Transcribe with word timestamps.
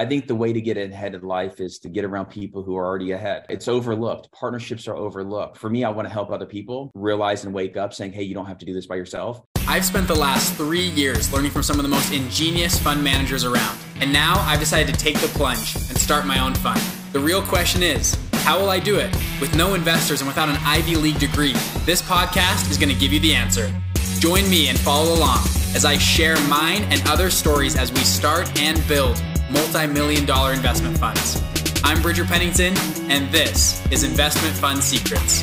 I 0.00 0.06
think 0.06 0.26
the 0.26 0.34
way 0.34 0.54
to 0.54 0.62
get 0.62 0.78
ahead 0.78 1.14
in 1.14 1.20
life 1.20 1.60
is 1.60 1.78
to 1.80 1.90
get 1.90 2.06
around 2.06 2.30
people 2.30 2.62
who 2.62 2.74
are 2.74 2.86
already 2.86 3.12
ahead. 3.12 3.44
It's 3.50 3.68
overlooked. 3.68 4.32
Partnerships 4.32 4.88
are 4.88 4.96
overlooked. 4.96 5.58
For 5.58 5.68
me, 5.68 5.84
I 5.84 5.90
want 5.90 6.08
to 6.08 6.10
help 6.10 6.30
other 6.30 6.46
people 6.46 6.90
realize 6.94 7.44
and 7.44 7.52
wake 7.52 7.76
up 7.76 7.92
saying, 7.92 8.14
hey, 8.14 8.22
you 8.22 8.32
don't 8.32 8.46
have 8.46 8.56
to 8.60 8.64
do 8.64 8.72
this 8.72 8.86
by 8.86 8.94
yourself. 8.94 9.42
I've 9.68 9.84
spent 9.84 10.08
the 10.08 10.14
last 10.14 10.54
three 10.54 10.88
years 10.88 11.30
learning 11.34 11.50
from 11.50 11.62
some 11.62 11.78
of 11.78 11.82
the 11.82 11.90
most 11.90 12.14
ingenious 12.14 12.78
fund 12.78 13.04
managers 13.04 13.44
around. 13.44 13.78
And 13.96 14.10
now 14.10 14.40
I've 14.46 14.58
decided 14.58 14.94
to 14.94 14.98
take 14.98 15.18
the 15.18 15.28
plunge 15.36 15.76
and 15.76 15.98
start 15.98 16.24
my 16.24 16.38
own 16.38 16.54
fund. 16.54 16.80
The 17.12 17.20
real 17.20 17.42
question 17.42 17.82
is, 17.82 18.16
how 18.32 18.58
will 18.58 18.70
I 18.70 18.78
do 18.78 18.98
it? 18.98 19.14
With 19.38 19.54
no 19.54 19.74
investors 19.74 20.22
and 20.22 20.28
without 20.28 20.48
an 20.48 20.56
Ivy 20.62 20.96
League 20.96 21.18
degree, 21.18 21.52
this 21.84 22.00
podcast 22.00 22.70
is 22.70 22.78
going 22.78 22.88
to 22.88 22.98
give 22.98 23.12
you 23.12 23.20
the 23.20 23.34
answer. 23.34 23.70
Join 24.18 24.48
me 24.48 24.70
and 24.70 24.78
follow 24.78 25.14
along 25.14 25.40
as 25.74 25.84
I 25.84 25.98
share 25.98 26.40
mine 26.48 26.84
and 26.84 27.06
other 27.06 27.28
stories 27.28 27.76
as 27.76 27.92
we 27.92 28.00
start 28.00 28.58
and 28.58 28.82
build 28.88 29.22
multi 29.50 29.86
million 29.86 30.24
dollar 30.24 30.52
investment 30.52 30.96
funds. 30.96 31.42
I'm 31.82 32.00
Bridger 32.02 32.24
Pennington, 32.24 32.76
and 33.10 33.32
this 33.32 33.84
is 33.90 34.04
Investment 34.04 34.54
Fund 34.56 34.82
Secrets. 34.82 35.42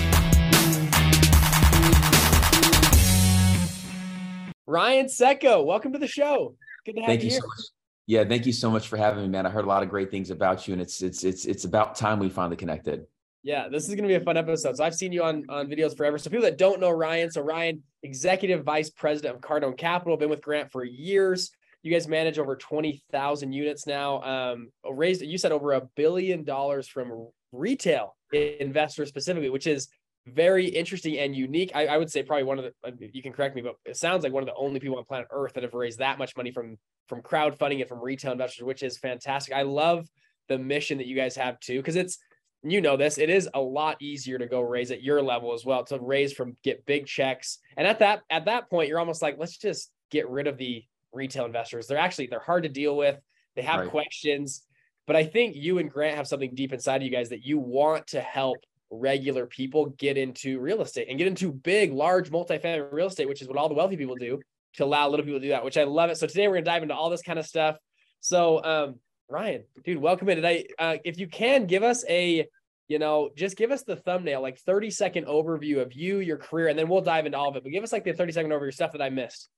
Ryan 4.66 5.08
Tseko, 5.08 5.66
welcome 5.66 5.94
to 5.94 6.00
the 6.00 6.08
show. 6.08 6.56
Good 6.86 6.96
to 6.96 7.02
have 7.02 7.08
thank 7.08 7.24
you, 7.24 7.30
you 7.30 7.36
so 7.36 7.48
much. 7.48 7.60
Yeah, 8.06 8.24
thank 8.24 8.46
you 8.46 8.54
so 8.54 8.70
much 8.70 8.88
for 8.88 8.98
having 8.98 9.24
me, 9.24 9.30
man. 9.30 9.46
I 9.46 9.50
heard 9.50 9.66
a 9.66 9.68
lot 9.68 9.84
of 9.84 9.90
great 9.90 10.12
things 10.12 10.30
about 10.30 10.68
you, 10.68 10.74
and 10.74 10.82
it's 10.82 11.02
it's 11.02 11.24
it's 11.24 11.46
it's 11.46 11.66
about 11.66 11.96
time 11.96 12.20
we 12.20 12.30
finally 12.30 12.56
connected. 12.56 13.06
Yeah, 13.44 13.68
this 13.70 13.84
is 13.84 13.90
going 13.90 14.04
to 14.04 14.08
be 14.08 14.16
a 14.16 14.22
fun 14.22 14.38
episode. 14.38 14.78
So 14.78 14.84
I've 14.84 14.96
seen 14.96 15.12
you 15.12 15.24
on 15.24 15.46
on 15.50 15.68
videos 15.68 15.96
forever. 15.96 16.18
So 16.18 16.30
people 16.30 16.46
that 16.46 16.58
don't 16.58 16.80
know 16.80 16.92
Ryan, 16.92 17.32
so 17.32 17.42
Ryan, 17.42 17.84
executive 18.04 18.64
vice 18.64 18.90
president 18.90 19.36
of 19.36 19.42
Cardone 19.42 19.78
Capital, 19.78 20.16
been 20.18 20.30
with 20.30 20.42
Grant 20.42 20.72
for 20.72 20.84
years. 20.84 21.52
You 21.84 21.91
guys 21.91 22.08
manage 22.08 22.40
over 22.40 22.55
twenty 22.55 23.02
thousand 23.12 23.54
units 23.54 23.88
now. 23.88 24.22
Um, 24.22 24.70
raised 24.90 25.22
you 25.22 25.38
said 25.38 25.52
over 25.52 25.73
a 25.73 25.81
billion 25.95 26.44
dollars 26.44 26.88
from 26.88 27.30
retail 27.52 28.16
investors 28.34 29.09
specifically, 29.09 29.50
which 29.50 29.67
is 29.67 29.88
very 30.28 30.66
interesting 30.66 31.17
and 31.17 31.36
unique. 31.36 31.72
I, 31.73 31.88
I, 31.88 31.97
would 31.97 32.11
say 32.11 32.22
probably 32.22 32.44
one 32.44 32.59
of 32.59 32.66
the 32.66 33.09
you 33.14 33.22
can 33.22 33.31
correct 33.31 33.56
me, 33.56 33.61
but 33.61 33.75
it 33.86 33.95
sounds 33.95 34.23
like 34.23 34.34
one 34.34 34.44
of 34.44 34.47
the 34.47 34.56
only 34.56 34.80
people 34.80 34.97
on 34.97 35.06
planet 35.06 35.28
Earth 35.31 35.53
that 35.53 35.64
have 35.64 35.73
raised 35.73 36.00
that 36.00 36.17
much 36.17 36.36
money 36.36 36.52
from 36.52 36.78
from 37.08 37.22
crowdfunding 37.22 37.80
and 37.80 37.88
from 37.88 38.02
retail 38.02 38.34
investors, 38.34 38.66
which 38.66 38.84
is 38.84 38.97
fantastic. 38.97 39.53
I 39.53 39.62
love 39.62 40.08
the 40.50 40.58
mission 40.58 40.97
that 40.97 41.08
you 41.08 41.16
guys 41.16 41.36
have 41.36 41.59
too, 41.59 41.78
because 41.78 41.95
it's 41.95 42.17
you 42.64 42.81
know 42.81 42.97
this, 42.97 43.17
it 43.17 43.30
is 43.30 43.47
a 43.53 43.62
lot 43.62 44.02
easier 44.02 44.38
to 44.38 44.47
go 44.47 44.62
raise 44.62 44.91
at 44.91 45.03
your 45.03 45.22
level 45.22 45.53
as 45.53 45.64
well, 45.64 45.86
to 45.86 46.00
raise 46.00 46.34
from 46.34 46.58
get 46.64 46.86
big 46.86 47.06
checks. 47.06 47.59
And 47.78 47.88
at 47.88 48.00
that 48.00 48.22
at 48.30 48.45
that 48.45 48.69
point, 48.69 48.89
you're 48.89 49.00
almost 49.00 49.22
like, 49.22 49.38
let's 49.38 49.58
just 49.58 49.91
get 50.12 50.30
rid 50.30 50.47
of 50.47 50.58
the 50.58 50.84
retail 51.18 51.46
investors. 51.46 51.88
They're 51.88 51.98
actually 51.98 52.28
they're 52.28 52.40
hard 52.40 52.64
to 52.64 52.70
deal 52.70 52.96
with. 52.96 53.20
They 53.56 53.64
have 53.64 53.82
right. 53.82 53.90
questions. 53.90 54.64
But 55.08 55.16
I 55.16 55.24
think 55.24 55.56
you 55.56 55.80
and 55.80 55.90
Grant 55.90 56.18
have 56.18 56.28
something 56.28 56.54
deep 56.54 56.74
inside 56.74 56.98
of 56.98 57.04
you 57.04 57.12
guys 57.12 57.30
that 57.30 57.44
you 57.44 57.58
want 57.58 58.08
to 58.08 58.22
help 58.22 58.58
regular 58.90 59.46
people 59.46 59.88
get 59.98 60.18
into 60.18 60.59
real 60.59 60.82
estate 60.82 61.08
and 61.09 61.18
get 61.18 61.28
into 61.28 61.52
big, 61.52 61.94
large 61.94 62.30
multifamily 62.30 62.92
real 62.92 63.08
estate, 63.08 63.28
which 63.28 63.42
is 63.42 63.48
what 63.48 63.58
all 63.58 63.70
the 63.70 63.76
wealthy 63.76 63.98
people 63.98 64.16
do 64.16 64.40
to 64.76 64.84
allow 64.84 65.08
little 65.08 65.26
people 65.26 65.40
to 65.40 65.46
do 65.46 65.52
that, 65.52 65.64
which 65.64 65.78
I 65.78 65.84
love 65.84 66.09
it. 66.09 66.18
So 66.18 66.28
today 66.28 66.48
we're 66.48 66.56
gonna 66.56 66.66
dive 66.66 66.84
into 66.84 66.96
all 66.96 67.09
this 67.09 67.22
kind 67.22 67.40
of 67.40 67.46
stuff. 67.46 67.78
So 68.20 68.64
um, 68.64 68.96
Ryan, 69.30 69.64
dude, 69.84 69.98
welcome 69.98 70.30
in 70.30 70.36
today. 70.36 70.68
Uh, 70.78 70.98
if 71.04 71.18
you 71.18 71.28
can 71.28 71.66
give 71.66 71.84
us 71.84 72.06
a, 72.08 72.46
you 72.88 73.00
know, 73.00 73.30
just 73.36 73.58
give 73.58 73.72
us 73.72 73.84
the 73.84 73.96
thumbnail, 73.96 74.42
like 74.42 74.58
30 74.59 74.90
second 74.90 75.26
overview 75.26 75.81
of 75.81 75.94
you, 75.94 76.20
your 76.20 76.38
career, 76.38 76.68
and 76.68 76.78
then 76.78 76.88
we'll 76.88 77.02
dive 77.02 77.26
into 77.26 77.38
all 77.38 77.50
of 77.50 77.56
it. 77.56 77.64
But 77.64 77.72
give 77.72 77.84
us 77.84 77.92
like 77.92 78.04
the 78.04 78.14
30 78.14 78.31
second 78.31 78.52
overview 78.52 78.74
stuff 78.74 78.92
that 78.94 79.02
I 79.02 79.09
missed. 79.09 79.50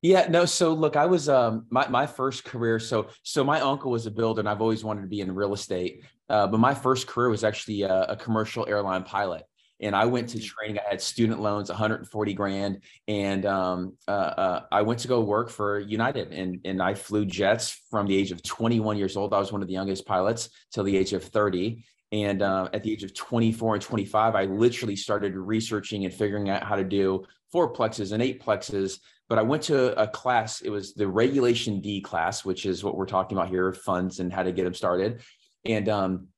Yeah, 0.00 0.28
no. 0.28 0.44
So 0.44 0.74
look, 0.74 0.94
I 0.94 1.06
was 1.06 1.28
um 1.28 1.66
my 1.70 1.88
my 1.88 2.06
first 2.06 2.44
career. 2.44 2.78
So 2.78 3.08
so 3.22 3.42
my 3.42 3.60
uncle 3.60 3.90
was 3.90 4.06
a 4.06 4.10
builder, 4.10 4.40
and 4.40 4.48
I've 4.48 4.60
always 4.60 4.84
wanted 4.84 5.02
to 5.02 5.08
be 5.08 5.20
in 5.20 5.34
real 5.34 5.52
estate. 5.52 6.04
Uh, 6.28 6.46
but 6.46 6.60
my 6.60 6.74
first 6.74 7.06
career 7.06 7.30
was 7.30 7.42
actually 7.42 7.82
a, 7.82 8.02
a, 8.02 8.16
commercial 8.16 8.68
airline 8.68 9.02
pilot, 9.02 9.44
and 9.80 9.96
I 9.96 10.04
went 10.04 10.28
to 10.30 10.38
mm. 10.38 10.44
training. 10.44 10.78
I 10.78 10.90
had 10.90 11.00
student 11.00 11.40
loans, 11.40 11.68
140 11.68 12.34
grand, 12.34 12.82
and 13.08 13.44
um 13.44 13.94
uh, 14.06 14.10
uh, 14.10 14.62
I 14.70 14.82
went 14.82 15.00
to 15.00 15.08
go 15.08 15.20
work 15.20 15.50
for 15.50 15.80
United, 15.80 16.32
and 16.32 16.60
and 16.64 16.80
I 16.80 16.94
flew 16.94 17.24
jets 17.24 17.82
from 17.90 18.06
the 18.06 18.16
age 18.16 18.30
of 18.30 18.42
21 18.44 18.98
years 18.98 19.16
old. 19.16 19.34
I 19.34 19.40
was 19.40 19.50
one 19.50 19.62
of 19.62 19.68
the 19.68 19.74
youngest 19.74 20.06
pilots 20.06 20.50
till 20.72 20.84
the 20.84 20.96
age 20.96 21.12
of 21.12 21.24
30. 21.24 21.84
And 22.10 22.40
uh, 22.40 22.70
at 22.72 22.82
the 22.82 22.90
age 22.90 23.04
of 23.04 23.12
24 23.12 23.74
and 23.74 23.82
25, 23.82 24.34
I 24.34 24.44
literally 24.44 24.96
started 24.96 25.36
researching 25.36 26.06
and 26.06 26.14
figuring 26.14 26.48
out 26.48 26.62
how 26.62 26.76
to 26.76 26.84
do 26.84 27.26
fourplexes 27.52 28.12
and 28.12 28.22
eightplexes 28.22 29.00
but 29.28 29.38
I 29.38 29.42
went 29.42 29.62
to 29.64 30.00
a 30.00 30.08
class. 30.08 30.62
It 30.62 30.70
was 30.70 30.94
the 30.94 31.06
Regulation 31.06 31.80
D 31.80 32.00
class, 32.00 32.44
which 32.44 32.64
is 32.64 32.82
what 32.82 32.96
we're 32.96 33.06
talking 33.06 33.36
about 33.36 33.50
here 33.50 33.72
funds 33.72 34.20
and 34.20 34.32
how 34.32 34.42
to 34.42 34.52
get 34.52 34.64
them 34.64 34.74
started. 34.74 35.20
And 35.64 35.88
um, 35.88 36.28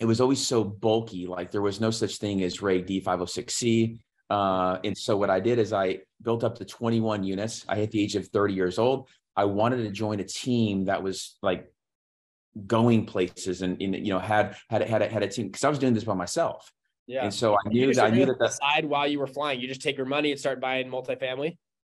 it 0.00 0.06
was 0.06 0.20
always 0.20 0.44
so 0.44 0.64
bulky, 0.64 1.26
like 1.26 1.50
there 1.50 1.62
was 1.62 1.80
no 1.80 1.90
such 1.90 2.16
thing 2.16 2.42
as 2.42 2.62
Reg 2.62 2.86
D 2.86 3.00
506C. 3.00 3.98
Uh, 4.30 4.78
and 4.84 4.96
so 4.96 5.16
what 5.16 5.30
I 5.30 5.40
did 5.40 5.58
is 5.58 5.72
I 5.72 6.00
built 6.22 6.44
up 6.44 6.56
to 6.58 6.64
21 6.64 7.22
units. 7.24 7.64
I 7.68 7.76
hit 7.76 7.90
the 7.90 8.02
age 8.02 8.16
of 8.16 8.28
30 8.28 8.54
years 8.54 8.78
old. 8.78 9.08
I 9.36 9.44
wanted 9.44 9.84
to 9.84 9.90
join 9.90 10.20
a 10.20 10.24
team 10.24 10.86
that 10.86 11.02
was 11.02 11.36
like 11.42 11.72
going 12.66 13.06
places 13.06 13.62
and, 13.62 13.80
and 13.80 13.94
you 13.94 14.12
know 14.12 14.18
had 14.18 14.56
had 14.68 14.82
had 14.82 15.02
a, 15.02 15.08
had 15.08 15.22
a 15.22 15.28
team 15.28 15.46
because 15.46 15.62
I 15.62 15.68
was 15.68 15.78
doing 15.78 15.94
this 15.94 16.04
by 16.04 16.14
myself. 16.14 16.72
Yeah. 17.06 17.24
And 17.24 17.32
so 17.32 17.54
I 17.54 17.68
knew 17.68 17.94
that 17.94 18.04
I 18.04 18.10
knew 18.10 18.26
that 18.26 18.38
the 18.38 18.48
side 18.48 18.84
while 18.84 19.06
you 19.06 19.18
were 19.18 19.26
flying, 19.26 19.60
you 19.60 19.68
just 19.68 19.80
take 19.80 19.96
your 19.96 20.06
money 20.06 20.30
and 20.30 20.40
start 20.40 20.60
buying 20.60 20.90
multifamily. 20.90 21.56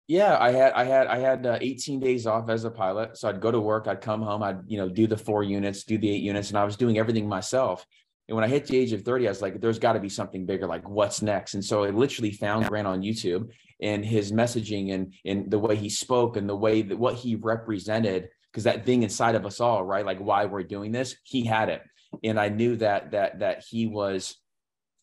Yeah, 0.09 0.39
I 0.41 0.53
had 0.53 0.73
I 0.73 0.85
had 0.85 1.07
I 1.07 1.19
had 1.19 1.47
uh, 1.47 1.59
18 1.61 2.01
days 2.01 2.27
off 2.27 2.49
as 2.49 2.65
a 2.65 2.71
pilot, 2.71 3.19
so 3.19 3.29
I'd 3.29 3.43
go 3.43 3.51
to 3.51 3.61
work, 3.61 3.87
I'd 3.87 4.01
come 4.01 4.23
home, 4.23 4.43
I'd 4.43 4.61
you 4.67 4.79
know 4.79 4.89
do 4.89 5.07
the 5.07 5.19
four 5.19 5.43
units, 5.43 5.85
do 5.85 5.99
the 5.99 6.11
eight 6.11 6.23
units, 6.23 6.49
and 6.49 6.57
I 6.57 6.65
was 6.65 6.77
doing 6.77 6.99
everything 6.99 7.29
myself. 7.29 7.85
And 8.27 8.35
when 8.35 8.43
I 8.43 8.49
hit 8.49 8.67
the 8.67 8.77
age 8.77 8.93
of 8.93 9.03
30, 9.03 9.27
I 9.27 9.31
was 9.31 9.41
like, 9.41 9.61
there's 9.61 9.79
got 9.79 9.95
to 9.95 10.01
be 10.01 10.09
something 10.09 10.45
bigger. 10.45 10.67
Like, 10.67 10.87
what's 10.89 11.23
next? 11.23 11.55
And 11.55 11.65
so 11.65 11.85
I 11.85 11.91
literally 11.91 12.31
found 12.31 12.67
Grant 12.67 12.87
on 12.87 13.03
YouTube 13.03 13.51
and 13.81 14.05
his 14.05 14.33
messaging 14.33 14.95
and 14.95 15.15
and 15.27 15.51
the 15.51 15.59
way 15.59 15.77
he 15.77 15.91
spoke 15.91 16.39
and 16.39 16.49
the 16.49 16.57
way 16.57 16.81
that 16.81 16.99
what 16.99 17.15
he 17.15 17.35
represented, 17.35 18.31
because 18.51 18.65
that 18.65 18.87
thing 18.87 19.03
inside 19.03 19.35
of 19.35 19.45
us 19.45 19.61
all, 19.61 19.85
right? 19.85 20.07
Like 20.07 20.21
why 20.21 20.47
we're 20.47 20.63
doing 20.63 20.91
this, 20.91 21.17
he 21.23 21.45
had 21.45 21.69
it. 21.69 21.83
And 22.25 22.41
I 22.41 22.49
knew 22.49 22.77
that 22.77 23.11
that 23.11 23.41
that 23.41 23.63
he 23.69 23.87
was 23.87 24.37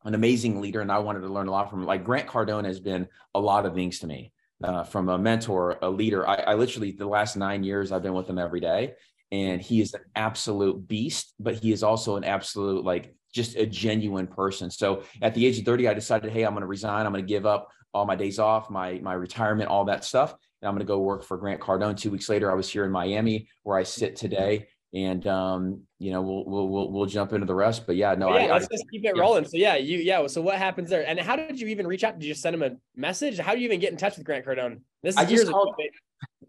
an 0.04 0.16
amazing 0.16 0.62
leader 0.62 0.82
and 0.82 0.92
I 0.92 1.00
wanted 1.00 1.22
to 1.22 1.30
learn 1.34 1.48
a 1.48 1.52
lot 1.52 1.70
from 1.70 1.82
him. 1.82 1.86
Like 1.86 2.04
Grant 2.04 2.28
Cardone 2.28 2.66
has 2.66 2.80
been 2.80 3.08
a 3.36 3.40
lot 3.40 3.68
of 3.68 3.76
things 3.76 4.00
to 4.00 4.08
me 4.08 4.32
uh, 4.64 4.84
from 4.84 5.10
a 5.10 5.18
mentor, 5.18 5.78
a 5.82 5.90
leader. 5.90 6.28
I, 6.28 6.36
I 6.36 6.54
literally, 6.56 6.92
the 6.92 7.08
last 7.08 7.36
nine 7.36 7.64
years, 7.64 7.92
I've 7.92 8.04
been 8.04 8.14
with 8.14 8.30
him 8.30 8.40
every 8.40 8.60
day. 8.60 8.94
And 9.32 9.62
he 9.62 9.82
is 9.82 9.94
an 9.94 10.02
absolute 10.16 10.88
beast, 10.88 11.34
but 11.40 11.56
he 11.56 11.72
is 11.72 11.84
also 11.84 12.16
an 12.16 12.24
absolute, 12.24 12.86
like, 12.86 13.14
just 13.34 13.56
a 13.58 13.66
genuine 13.66 14.28
person. 14.28 14.72
So 14.72 15.04
at 15.22 15.34
the 15.34 15.46
age 15.46 15.60
of 15.60 15.66
30, 15.66 15.90
I 15.90 15.94
decided, 15.94 16.32
hey, 16.32 16.44
I'm 16.44 16.54
going 16.54 16.62
to 16.62 16.68
resign. 16.68 17.06
I'm 17.06 17.12
going 17.12 17.26
to 17.26 17.28
give 17.28 17.46
up 17.46 17.70
all 17.94 18.06
my 18.06 18.16
days 18.16 18.40
off, 18.40 18.70
my 18.70 19.00
my 19.00 19.14
retirement, 19.14 19.70
all 19.70 19.86
that 19.86 20.04
stuff. 20.04 20.36
And 20.62 20.68
I'm 20.68 20.76
going 20.76 20.86
to 20.86 20.92
go 20.92 21.00
work 21.00 21.24
for 21.24 21.38
Grant 21.38 21.62
Cardone. 21.62 21.98
Two 21.98 22.12
weeks 22.12 22.30
later, 22.30 22.52
I 22.52 22.56
was 22.56 22.70
here 22.70 22.86
in 22.86 22.92
Miami 22.92 23.48
where 23.64 23.78
I 23.78 23.84
sit 23.84 24.16
today 24.16 24.68
and 24.96 25.28
um, 25.28 25.82
you 26.00 26.12
know 26.12 26.22
we'll, 26.22 26.46
we'll 26.46 26.68
we'll 26.70 26.92
we'll 26.92 27.06
jump 27.06 27.34
into 27.34 27.46
the 27.46 27.54
rest. 27.54 27.86
But 27.86 27.98
yeah, 27.98 28.16
no, 28.16 28.34
yeah, 28.34 28.46
I, 28.46 28.54
let's 28.54 28.66
I, 28.66 28.76
just 28.76 28.90
keep 28.90 29.04
it 29.04 29.12
yeah. 29.16 29.22
rolling. 29.22 29.44
So 29.46 29.58
yeah, 29.58 29.76
you 29.76 30.00
yeah. 30.00 30.26
So 30.28 30.42
what 30.42 30.58
happens 30.58 30.90
there? 30.90 31.06
And 31.08 31.20
how 31.20 31.36
did 31.36 31.60
you 31.60 31.68
even 31.68 31.86
reach 31.86 32.06
out? 32.06 32.18
Did 32.18 32.26
you 32.26 32.32
just 32.32 32.42
send 32.42 32.56
him 32.56 32.64
a 32.64 32.72
message? 32.96 33.38
How 33.38 33.54
do 33.54 33.60
you 33.60 33.66
even 33.66 33.82
get 33.82 33.92
in 33.92 33.98
touch 33.98 34.16
with 34.16 34.26
Grant 34.26 34.46
Cardone? 34.46 34.80
This 35.04 35.16
is 35.16 35.20
I 35.20 35.26
just 35.26 35.52
called, 35.52 35.76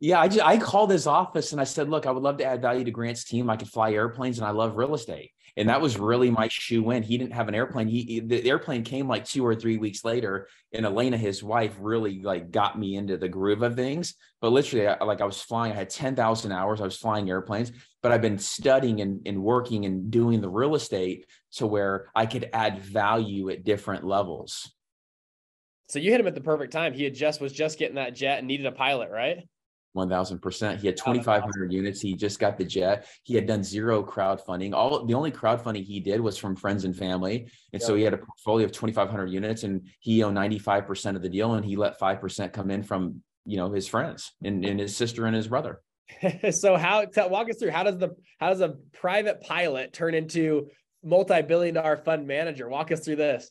yeah, 0.00 0.20
I 0.20 0.28
just 0.28 0.46
I 0.46 0.58
called 0.58 0.90
his 0.90 1.06
office 1.06 1.52
and 1.52 1.60
I 1.60 1.64
said, 1.64 1.88
look, 1.88 2.06
I 2.06 2.12
would 2.12 2.22
love 2.22 2.38
to 2.38 2.44
add 2.44 2.62
value 2.62 2.84
to 2.84 2.90
Grant's 2.90 3.24
team. 3.24 3.50
I 3.50 3.56
could 3.56 3.68
fly 3.68 3.92
airplanes 3.92 4.38
and 4.38 4.46
I 4.46 4.50
love 4.50 4.76
real 4.76 4.94
estate. 4.94 5.32
And 5.58 5.70
that 5.70 5.80
was 5.80 5.98
really 5.98 6.30
my 6.30 6.48
shoe 6.48 6.90
in. 6.90 7.02
He 7.02 7.16
didn't 7.16 7.32
have 7.32 7.48
an 7.48 7.54
airplane. 7.54 7.88
He 7.88 8.20
the 8.20 8.46
airplane 8.48 8.84
came 8.84 9.08
like 9.08 9.24
two 9.24 9.44
or 9.44 9.54
three 9.54 9.78
weeks 9.78 10.04
later. 10.04 10.48
And 10.72 10.84
Elena, 10.84 11.16
his 11.16 11.42
wife, 11.42 11.74
really 11.80 12.20
like 12.20 12.50
got 12.50 12.78
me 12.78 12.96
into 12.96 13.16
the 13.16 13.28
groove 13.28 13.62
of 13.62 13.74
things. 13.74 14.14
But 14.42 14.52
literally, 14.52 14.86
I, 14.86 15.02
like 15.02 15.22
I 15.22 15.24
was 15.24 15.40
flying, 15.40 15.72
I 15.72 15.76
had 15.76 15.88
10,000 15.88 16.52
hours. 16.52 16.82
I 16.82 16.84
was 16.84 16.98
flying 16.98 17.30
airplanes, 17.30 17.72
but 18.06 18.12
I've 18.12 18.22
been 18.22 18.38
studying 18.38 19.00
and, 19.00 19.20
and 19.26 19.42
working 19.42 19.84
and 19.84 20.12
doing 20.12 20.40
the 20.40 20.48
real 20.48 20.76
estate 20.76 21.26
to 21.54 21.66
where 21.66 22.08
I 22.14 22.26
could 22.26 22.48
add 22.52 22.78
value 22.78 23.50
at 23.50 23.64
different 23.64 24.04
levels. 24.04 24.72
So 25.88 25.98
you 25.98 26.12
hit 26.12 26.20
him 26.20 26.28
at 26.28 26.36
the 26.36 26.40
perfect 26.40 26.72
time. 26.72 26.92
He 26.92 27.02
had 27.02 27.14
just 27.16 27.40
was 27.40 27.52
just 27.52 27.80
getting 27.80 27.96
that 27.96 28.14
jet 28.14 28.38
and 28.38 28.46
needed 28.46 28.66
a 28.66 28.70
pilot, 28.70 29.10
right? 29.10 29.38
1000%. 29.96 30.78
He 30.78 30.86
had 30.86 30.96
2,500 30.96 31.72
units. 31.72 32.00
He 32.00 32.14
just 32.14 32.38
got 32.38 32.56
the 32.56 32.64
jet. 32.64 33.08
He 33.24 33.34
had 33.34 33.44
done 33.44 33.64
zero 33.64 34.04
crowdfunding. 34.04 34.72
All 34.72 35.04
the 35.04 35.14
only 35.14 35.32
crowdfunding 35.32 35.82
he 35.82 35.98
did 35.98 36.20
was 36.20 36.38
from 36.38 36.54
friends 36.54 36.84
and 36.84 36.96
family. 36.96 37.50
And 37.72 37.82
so 37.82 37.96
he 37.96 38.04
had 38.04 38.14
a 38.14 38.18
portfolio 38.18 38.66
of 38.66 38.70
2,500 38.70 39.32
units 39.32 39.64
and 39.64 39.84
he 39.98 40.22
owned 40.22 40.36
95% 40.36 41.16
of 41.16 41.22
the 41.22 41.28
deal. 41.28 41.54
And 41.54 41.66
he 41.66 41.74
let 41.74 41.98
5% 41.98 42.52
come 42.52 42.70
in 42.70 42.84
from, 42.84 43.20
you 43.44 43.56
know, 43.56 43.72
his 43.72 43.88
friends 43.88 44.30
and, 44.44 44.64
and 44.64 44.78
his 44.78 44.96
sister 44.96 45.26
and 45.26 45.34
his 45.34 45.48
brother. 45.48 45.80
so 46.50 46.76
how 46.76 47.04
tell, 47.04 47.28
walk 47.28 47.50
us 47.50 47.56
through 47.56 47.70
how 47.70 47.82
does 47.82 47.98
the 47.98 48.14
how 48.38 48.50
does 48.50 48.60
a 48.60 48.76
private 48.92 49.40
pilot 49.42 49.92
turn 49.92 50.14
into 50.14 50.68
multi-billion 51.02 51.74
dollar 51.74 51.96
fund 51.96 52.26
manager? 52.26 52.68
Walk 52.68 52.92
us 52.92 53.04
through 53.04 53.16
this 53.16 53.50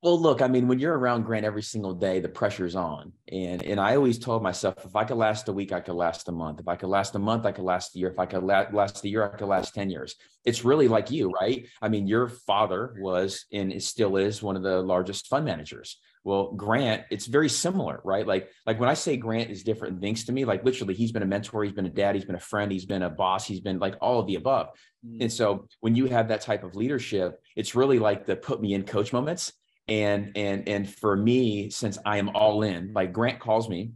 Well, 0.00 0.20
look, 0.20 0.42
I 0.42 0.46
mean, 0.46 0.68
when 0.68 0.78
you're 0.78 0.96
around 0.96 1.24
Grant 1.24 1.44
every 1.44 1.62
single 1.62 1.92
day, 1.92 2.20
the 2.20 2.28
pressure's 2.28 2.76
on. 2.76 3.12
And 3.32 3.64
and 3.64 3.80
I 3.80 3.96
always 3.96 4.18
told 4.18 4.44
myself, 4.44 4.74
if 4.84 4.94
I 4.94 5.02
could 5.02 5.16
last 5.16 5.48
a 5.48 5.52
week, 5.52 5.72
I 5.72 5.80
could 5.80 5.96
last 5.96 6.28
a 6.28 6.32
month. 6.32 6.60
If 6.60 6.68
I 6.68 6.76
could 6.76 6.88
last 6.88 7.16
a 7.16 7.18
month, 7.18 7.44
I 7.46 7.52
could 7.52 7.64
last 7.64 7.96
a 7.96 7.98
year. 7.98 8.08
If 8.08 8.18
I 8.18 8.26
could 8.26 8.44
la- 8.44 8.66
last 8.72 9.04
a 9.04 9.08
year, 9.08 9.24
I 9.24 9.36
could 9.36 9.48
last 9.48 9.74
10 9.74 9.90
years. 9.90 10.14
It's 10.44 10.64
really 10.64 10.86
like 10.86 11.10
you, 11.10 11.30
right? 11.30 11.66
I 11.82 11.88
mean, 11.88 12.06
your 12.06 12.28
father 12.28 12.94
was 13.00 13.46
and 13.52 13.82
still 13.82 14.16
is 14.16 14.40
one 14.40 14.56
of 14.56 14.62
the 14.62 14.80
largest 14.82 15.26
fund 15.26 15.44
managers. 15.44 15.98
Well, 16.22 16.52
Grant, 16.52 17.04
it's 17.10 17.26
very 17.26 17.48
similar, 17.48 18.00
right? 18.04 18.26
Like, 18.26 18.50
like 18.66 18.78
when 18.78 18.88
I 18.88 18.94
say 18.94 19.16
Grant 19.16 19.50
is 19.50 19.64
different 19.64 20.00
things 20.00 20.26
to 20.26 20.32
me, 20.32 20.44
like 20.44 20.64
literally, 20.64 20.94
he's 20.94 21.10
been 21.10 21.22
a 21.22 21.26
mentor, 21.26 21.64
he's 21.64 21.72
been 21.72 21.86
a 21.86 21.90
dad, 21.90 22.14
he's 22.14 22.24
been 22.24 22.34
a 22.36 22.40
friend, 22.40 22.70
he's 22.70 22.86
been 22.86 23.02
a 23.02 23.10
boss, 23.10 23.46
he's 23.46 23.60
been 23.60 23.80
like 23.80 23.96
all 24.00 24.20
of 24.20 24.26
the 24.26 24.36
above. 24.36 24.68
Mm. 25.04 25.22
And 25.22 25.32
so 25.32 25.66
when 25.80 25.96
you 25.96 26.06
have 26.06 26.28
that 26.28 26.42
type 26.42 26.62
of 26.62 26.76
leadership, 26.76 27.40
it's 27.56 27.74
really 27.74 27.98
like 27.98 28.26
the 28.26 28.36
put 28.36 28.60
me 28.60 28.74
in 28.74 28.84
coach 28.84 29.12
moments 29.12 29.52
and 29.88 30.32
and 30.36 30.68
and 30.68 30.88
for 30.88 31.16
me 31.16 31.70
since 31.70 31.98
i 32.04 32.18
am 32.18 32.28
all 32.30 32.62
in 32.62 32.92
like 32.92 33.12
grant 33.12 33.40
calls 33.40 33.68
me. 33.68 33.92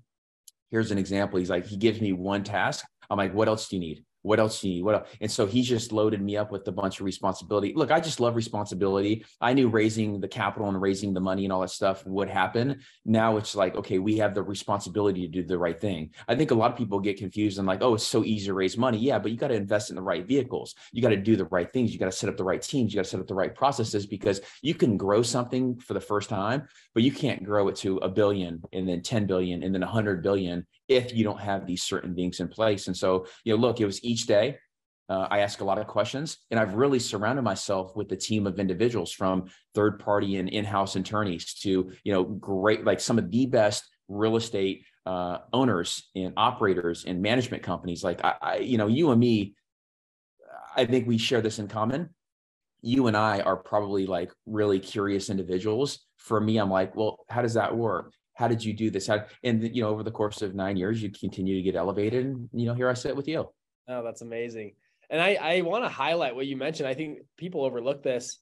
Here's 0.71 0.91
an 0.91 0.97
example. 0.97 1.39
He's 1.39 1.51
like 1.51 1.67
he 1.67 1.77
gives 1.77 2.01
me 2.01 2.13
one 2.13 2.45
task. 2.45 2.87
I'm 3.11 3.19
like 3.19 3.35
what 3.35 3.49
else 3.49 3.69
do 3.69 3.77
you 3.77 3.81
need 3.81 4.05
what 4.23 4.41
else 4.41 4.61
do 4.61 4.69
you 4.69 4.75
need? 4.77 4.85
What 4.85 4.95
else? 4.95 5.09
And 5.21 5.31
so 5.31 5.47
he 5.47 5.63
just 5.63 5.93
loaded 5.93 6.23
me 6.23 6.37
up 6.37 6.51
with 6.51 6.67
a 6.69 6.73
bunch 6.73 7.01
of 7.01 7.07
responsibility. 7.07 7.73
Look, 7.75 7.91
I 7.91 8.01
just 8.01 8.21
love 8.21 8.37
responsibility. 8.37 9.25
I 9.41 9.53
knew 9.53 9.69
raising 9.69 10.21
the 10.21 10.29
capital 10.29 10.69
and 10.69 10.81
raising 10.81 11.13
the 11.13 11.21
money 11.21 11.45
and 11.45 11.53
all 11.53 11.61
that 11.61 11.71
stuff 11.71 12.07
would 12.07 12.29
happen. 12.29 12.81
Now 13.05 13.37
it's 13.37 13.55
like, 13.55 13.75
okay, 13.77 13.99
we 13.99 14.17
have 14.19 14.35
the 14.35 14.43
responsibility 14.43 15.23
to 15.23 15.29
do 15.29 15.43
the 15.43 15.59
right 15.59 15.79
thing. 15.81 16.11
I 16.29 16.35
think 16.35 16.51
a 16.51 16.55
lot 16.55 16.71
of 16.71 16.79
people 16.79 17.01
get 17.01 17.19
confused 17.19 17.59
and 17.59 17.67
like, 17.67 17.83
oh, 17.83 17.95
it's 17.95 18.07
so 18.07 18.25
easy 18.25 18.47
to 18.47 18.55
raise 18.55 18.79
money. 18.79 18.99
Yeah, 18.99 19.19
but 19.19 19.33
you 19.33 19.37
got 19.37 19.49
to 19.49 19.55
invest 19.55 19.91
in 19.91 19.97
the 19.97 20.03
right 20.03 20.27
vehicles. 20.27 20.75
You 20.93 21.03
got 21.03 21.11
to 21.11 21.17
do 21.17 21.37
the 21.37 21.47
right 21.47 21.73
things. 21.73 21.93
You 21.93 21.99
got 21.99 22.07
to 22.07 22.13
set 22.13 22.29
up 22.29 22.37
the 22.37 22.45
right 22.45 22.63
teams. 22.63 22.93
You 22.93 22.99
got 22.99 23.05
to 23.05 23.11
set 23.11 23.21
up 23.21 23.27
the 23.27 23.35
right 23.35 23.55
processes 23.55 24.07
because 24.07 24.41
you 24.63 24.75
can 24.75 24.97
grow 24.97 25.23
something 25.23 25.79
for 25.81 25.95
the 25.95 26.01
first 26.01 26.29
time, 26.29 26.69
but 26.95 27.03
you 27.03 27.13
can't 27.13 27.43
grow 27.43 27.69
it 27.69 27.77
to 27.77 27.99
a 27.99 28.09
billion 28.09 28.63
and 28.73 28.89
then 28.89 29.03
10 29.03 29.27
billion 29.27 29.63
and 29.63 29.75
then 29.75 29.83
100 29.83 30.23
billion 30.23 30.67
if 30.89 31.15
you 31.15 31.25
don't 31.25 31.41
have 31.41 31.67
these 31.67 31.83
certain 31.83 32.15
things 32.15 32.41
in 32.41 32.49
place. 32.49 32.87
And 32.87 32.97
so, 32.97 33.27
you 33.45 33.55
know, 33.55 33.61
look, 33.61 33.81
it 33.81 33.87
was 33.87 34.05
each 34.05 34.27
day. 34.27 34.59
Uh, 35.09 35.27
I 35.31 35.41
ask 35.41 35.61
a 35.61 35.65
lot 35.65 35.79
of 35.79 35.87
questions, 35.87 36.39
and 36.51 36.59
I've 36.59 36.75
really 36.75 36.99
surrounded 36.99 37.43
myself 37.43 37.95
with 37.97 38.11
a 38.13 38.17
team 38.17 38.47
of 38.47 38.59
individuals 38.59 39.13
from 39.13 39.47
third 39.75 39.99
party 39.99 40.37
and 40.37 40.49
in 40.49 40.65
house 40.65 40.97
attorneys 40.97 41.55
to, 41.55 41.93
you 42.05 42.13
know, 42.13 42.25
great, 42.25 42.85
like 42.85 43.01
some 43.01 43.19
of 43.19 43.31
the 43.31 43.47
best 43.47 43.85
real 44.09 44.37
estate 44.37 44.85
uh, 45.05 45.39
owners 45.53 46.09
and 46.15 46.33
operators 46.37 47.05
and 47.05 47.21
management 47.21 47.63
companies. 47.63 48.03
Like, 48.03 48.25
I, 48.25 48.35
I, 48.41 48.57
you 48.59 48.79
know, 48.79 48.87
you 48.87 49.11
and 49.11 49.21
me, 49.21 49.55
I 50.77 50.87
think 50.87 51.07
we 51.07 51.19
share 51.19 51.43
this 51.43 51.59
in 51.59 51.69
common. 51.69 52.09
You 52.81 53.07
and 53.09 53.17
I 53.17 53.41
are 53.41 53.57
probably 53.57 54.07
like 54.07 54.33
really 54.47 54.81
curious 54.81 55.29
individuals. 55.29 56.07
For 56.17 56.41
me, 56.41 56.57
I'm 56.57 56.71
like, 56.71 56.97
well, 56.97 57.19
how 57.29 57.43
does 57.43 57.55
that 57.55 57.77
work? 57.77 58.13
How 58.35 58.49
did 58.49 58.65
you 58.65 58.73
do 58.73 58.91
this? 58.91 59.07
How, 59.07 59.25
and 59.45 59.75
you 59.75 59.83
know, 59.83 59.89
over 59.89 60.03
the 60.03 60.11
course 60.11 60.43
of 60.43 60.55
nine 60.55 60.77
years, 60.77 61.03
you 61.03 61.11
continue 61.11 61.57
to 61.57 61.63
get 61.63 61.77
elevated. 61.77 62.27
And 62.27 62.49
you 62.53 62.67
know, 62.67 62.75
here 62.75 62.89
I 62.89 62.95
sit 62.95 63.17
with 63.17 63.29
you. 63.29 63.49
Oh, 63.89 64.03
that's 64.03 64.23
amazing. 64.23 64.73
And 65.11 65.21
I 65.21 65.35
I 65.35 65.61
want 65.61 65.85
to 65.85 65.89
highlight 65.89 66.35
what 66.35 66.47
you 66.47 66.57
mentioned. 66.57 66.89
I 66.89 66.95
think 66.95 67.21
people 67.37 67.65
overlook 67.65 68.03
this. 68.03 68.39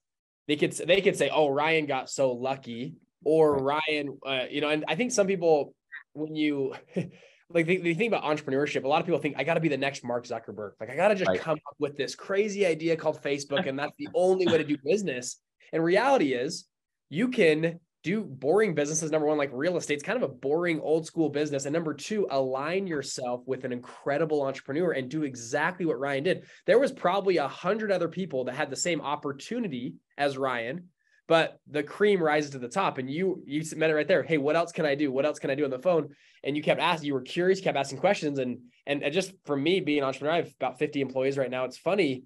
They 0.46 0.56
could 0.56 0.72
they 0.72 1.00
could 1.00 1.16
say, 1.16 1.30
"Oh, 1.32 1.48
Ryan 1.48 1.86
got 1.86 2.08
so 2.08 2.32
lucky," 2.32 2.94
or 3.24 3.56
right. 3.56 3.82
Ryan, 3.88 4.18
uh, 4.24 4.44
you 4.50 4.60
know. 4.60 4.68
And 4.68 4.84
I 4.86 4.94
think 4.94 5.12
some 5.12 5.26
people, 5.26 5.74
when 6.12 6.34
you 6.36 6.74
like 7.50 7.66
they, 7.66 7.78
they, 7.78 7.94
think 7.94 8.12
about 8.12 8.24
entrepreneurship, 8.24 8.84
a 8.84 8.88
lot 8.88 9.00
of 9.00 9.06
people 9.06 9.20
think 9.20 9.34
I 9.38 9.44
got 9.44 9.54
to 9.54 9.60
be 9.60 9.68
the 9.68 9.76
next 9.76 10.04
Mark 10.04 10.24
Zuckerberg. 10.26 10.72
Like 10.80 10.90
I 10.90 10.96
got 10.96 11.08
to 11.08 11.16
just 11.16 11.28
right. 11.28 11.40
come 11.40 11.58
up 11.66 11.74
with 11.80 11.96
this 11.96 12.14
crazy 12.14 12.64
idea 12.64 12.96
called 12.96 13.20
Facebook, 13.20 13.66
and 13.68 13.78
that's 13.78 13.94
the 13.98 14.08
only 14.14 14.46
way 14.46 14.58
to 14.58 14.64
do 14.64 14.76
business. 14.84 15.38
And 15.72 15.82
reality 15.82 16.32
is, 16.32 16.66
you 17.08 17.28
can 17.28 17.80
do 18.02 18.22
boring 18.22 18.74
businesses 18.74 19.10
number 19.10 19.26
one 19.26 19.36
like 19.36 19.50
real 19.52 19.76
estate 19.76 19.94
it's 19.94 20.02
kind 20.02 20.22
of 20.22 20.28
a 20.28 20.32
boring 20.32 20.80
old 20.80 21.06
school 21.06 21.28
business 21.28 21.66
and 21.66 21.72
number 21.72 21.92
two 21.92 22.26
align 22.30 22.86
yourself 22.86 23.42
with 23.46 23.64
an 23.64 23.72
incredible 23.72 24.42
entrepreneur 24.42 24.92
and 24.92 25.10
do 25.10 25.22
exactly 25.22 25.84
what 25.84 25.98
ryan 25.98 26.24
did. 26.24 26.44
There 26.66 26.78
was 26.78 26.92
probably 26.92 27.36
a 27.36 27.48
hundred 27.48 27.92
other 27.92 28.08
people 28.08 28.44
that 28.44 28.54
had 28.54 28.70
the 28.70 28.76
same 28.76 29.00
opportunity 29.00 29.94
as 30.16 30.38
ryan 30.38 30.88
but 31.28 31.60
the 31.70 31.82
cream 31.82 32.20
rises 32.20 32.50
to 32.50 32.58
the 32.58 32.68
top 32.68 32.98
and 32.98 33.08
you 33.08 33.42
you 33.46 33.62
met 33.76 33.90
it 33.90 33.94
right 33.94 34.08
there. 34.08 34.22
Hey 34.22 34.38
what 34.38 34.56
else 34.56 34.72
can 34.72 34.86
i 34.86 34.94
do? 34.94 35.12
What 35.12 35.26
else 35.26 35.38
can 35.38 35.50
i 35.50 35.54
do 35.54 35.64
on 35.64 35.70
the 35.70 35.78
phone? 35.78 36.08
And 36.42 36.56
you 36.56 36.62
kept 36.62 36.80
asking 36.80 37.06
you 37.06 37.14
were 37.14 37.22
curious 37.22 37.60
kept 37.60 37.76
asking 37.76 37.98
questions 37.98 38.38
and 38.38 38.58
and, 38.86 39.02
and 39.02 39.12
just 39.12 39.32
for 39.44 39.56
me 39.56 39.80
being 39.80 39.98
an 39.98 40.04
entrepreneur 40.04 40.32
i 40.32 40.36
have 40.38 40.52
about 40.58 40.78
50 40.78 41.00
employees 41.00 41.38
right 41.38 41.50
now. 41.50 41.64
It's 41.64 41.78
funny 41.78 42.24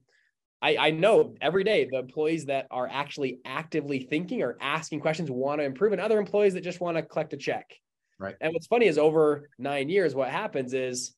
I, 0.65 0.77
I 0.79 0.91
know 0.93 1.35
every 1.43 1.63
day 1.63 1.87
the 1.91 1.99
employees 1.99 2.47
that 2.47 2.67
are 2.71 2.89
actually 2.91 3.41
actively 3.45 4.01
thinking 4.01 4.43
or 4.43 4.57
asking 4.63 5.01
questions 5.01 5.31
want 5.31 5.61
to 5.61 5.65
improve, 5.65 5.93
and 5.93 6.01
other 6.01 6.19
employees 6.19 6.55
that 6.55 6.63
just 6.63 6.81
want 6.81 6.97
to 6.97 7.03
collect 7.03 7.35
a 7.35 7.37
check. 7.37 7.75
Right. 8.19 8.35
And 8.41 8.55
what's 8.55 8.67
funny 8.67 8.87
is 8.87 8.97
over 8.97 9.51
nine 9.59 9.91
years, 9.91 10.15
what 10.15 10.31
happens 10.31 10.73
is 10.73 11.15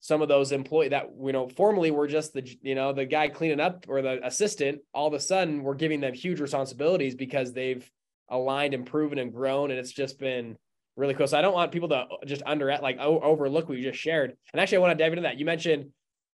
some 0.00 0.22
of 0.22 0.28
those 0.28 0.52
employees 0.52 0.90
that 0.90 1.10
you 1.22 1.32
know 1.32 1.48
formerly 1.50 1.90
were 1.90 2.08
just 2.08 2.32
the 2.32 2.48
you 2.62 2.74
know 2.74 2.94
the 2.94 3.04
guy 3.04 3.28
cleaning 3.28 3.60
up 3.60 3.84
or 3.88 4.00
the 4.00 4.26
assistant, 4.26 4.80
all 4.94 5.06
of 5.06 5.12
a 5.12 5.20
sudden 5.20 5.62
we're 5.62 5.74
giving 5.74 6.00
them 6.00 6.14
huge 6.14 6.40
responsibilities 6.40 7.14
because 7.14 7.52
they've 7.52 7.88
aligned, 8.30 8.72
improved, 8.72 9.18
and 9.18 9.34
grown, 9.34 9.70
and 9.70 9.78
it's 9.78 9.92
just 9.92 10.18
been 10.18 10.56
really 10.96 11.12
cool. 11.12 11.26
So 11.26 11.36
I 11.36 11.42
don't 11.42 11.52
want 11.52 11.72
people 11.72 11.90
to 11.90 12.06
just 12.24 12.42
under 12.46 12.74
like 12.80 12.96
overlook 12.98 13.68
what 13.68 13.76
you 13.76 13.84
just 13.84 14.00
shared. 14.00 14.34
And 14.54 14.62
actually, 14.62 14.78
I 14.78 14.80
want 14.80 14.96
to 14.96 15.04
dive 15.04 15.12
into 15.12 15.22
that. 15.24 15.38
You 15.38 15.44
mentioned 15.44 15.90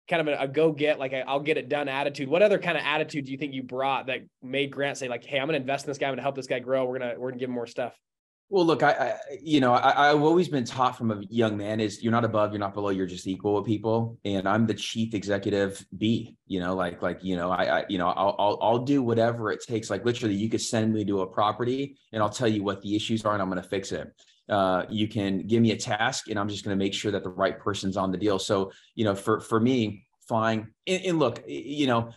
kind 0.09 0.27
of 0.27 0.39
a, 0.39 0.43
a 0.43 0.47
go 0.47 0.71
get, 0.71 0.99
like 0.99 1.13
i 1.13 1.31
will 1.31 1.41
get 1.41 1.57
it 1.57 1.69
done 1.69 1.87
attitude. 1.87 2.27
What 2.27 2.41
other 2.41 2.59
kind 2.59 2.77
of 2.77 2.83
attitude 2.85 3.25
do 3.25 3.31
you 3.31 3.37
think 3.37 3.53
you 3.53 3.63
brought 3.63 4.07
that 4.07 4.19
made 4.41 4.71
Grant 4.71 4.97
say 4.97 5.07
like, 5.07 5.23
Hey, 5.23 5.39
I'm 5.39 5.47
going 5.47 5.53
to 5.53 5.61
invest 5.61 5.85
in 5.85 5.89
this 5.89 5.97
guy. 5.97 6.07
I'm 6.07 6.11
going 6.11 6.17
to 6.17 6.23
help 6.23 6.35
this 6.35 6.47
guy 6.47 6.59
grow. 6.59 6.85
We're 6.85 6.99
going 6.99 7.13
to, 7.13 7.19
we're 7.19 7.29
going 7.29 7.39
to 7.39 7.39
give 7.39 7.49
him 7.49 7.55
more 7.55 7.67
stuff. 7.67 7.93
Well, 8.51 8.65
look, 8.65 8.83
I, 8.83 8.91
I 8.91 9.19
you 9.41 9.61
know, 9.61 9.73
I, 9.73 10.07
have 10.07 10.21
always 10.21 10.49
been 10.49 10.65
taught 10.65 10.97
from 10.97 11.09
a 11.09 11.21
young 11.29 11.55
man 11.55 11.79
is 11.79 12.03
you're 12.03 12.11
not 12.11 12.25
above, 12.25 12.51
you're 12.51 12.59
not 12.59 12.73
below, 12.73 12.89
you're 12.89 13.05
just 13.05 13.25
equal 13.25 13.55
with 13.55 13.65
people. 13.65 14.17
And 14.25 14.45
I'm 14.45 14.67
the 14.67 14.73
chief 14.73 15.13
executive 15.13 15.85
B, 15.97 16.35
you 16.47 16.59
know, 16.59 16.75
like, 16.75 17.01
like, 17.01 17.23
you 17.23 17.37
know, 17.37 17.49
I, 17.49 17.79
I 17.79 17.85
you 17.87 17.97
know, 17.97 18.09
I'll, 18.09 18.35
I'll, 18.37 18.59
I'll 18.61 18.79
do 18.79 19.01
whatever 19.01 19.53
it 19.53 19.63
takes. 19.65 19.89
Like 19.89 20.03
literally 20.03 20.35
you 20.35 20.49
could 20.49 20.59
send 20.59 20.93
me 20.93 21.05
to 21.05 21.21
a 21.21 21.27
property 21.27 21.95
and 22.11 22.21
I'll 22.21 22.29
tell 22.29 22.49
you 22.49 22.61
what 22.61 22.81
the 22.81 22.93
issues 22.93 23.23
are 23.23 23.31
and 23.31 23.41
I'm 23.41 23.49
going 23.49 23.63
to 23.63 23.69
fix 23.69 23.93
it. 23.93 24.11
Uh, 24.51 24.85
you 24.89 25.07
can 25.07 25.47
give 25.47 25.61
me 25.61 25.71
a 25.71 25.77
task 25.77 26.29
and 26.29 26.37
I'm 26.37 26.49
just 26.49 26.63
going 26.63 26.77
to 26.77 26.83
make 26.83 26.93
sure 26.93 27.11
that 27.11 27.23
the 27.23 27.29
right 27.29 27.57
person's 27.57 27.97
on 27.97 28.11
the 28.11 28.17
deal. 28.17 28.37
So, 28.37 28.71
you 28.95 29.05
know, 29.05 29.15
for, 29.15 29.39
for 29.39 29.59
me, 29.59 30.05
flying. 30.27 30.67
And, 30.85 31.03
and 31.05 31.19
look, 31.19 31.41
you 31.47 31.87
know, 31.87 32.11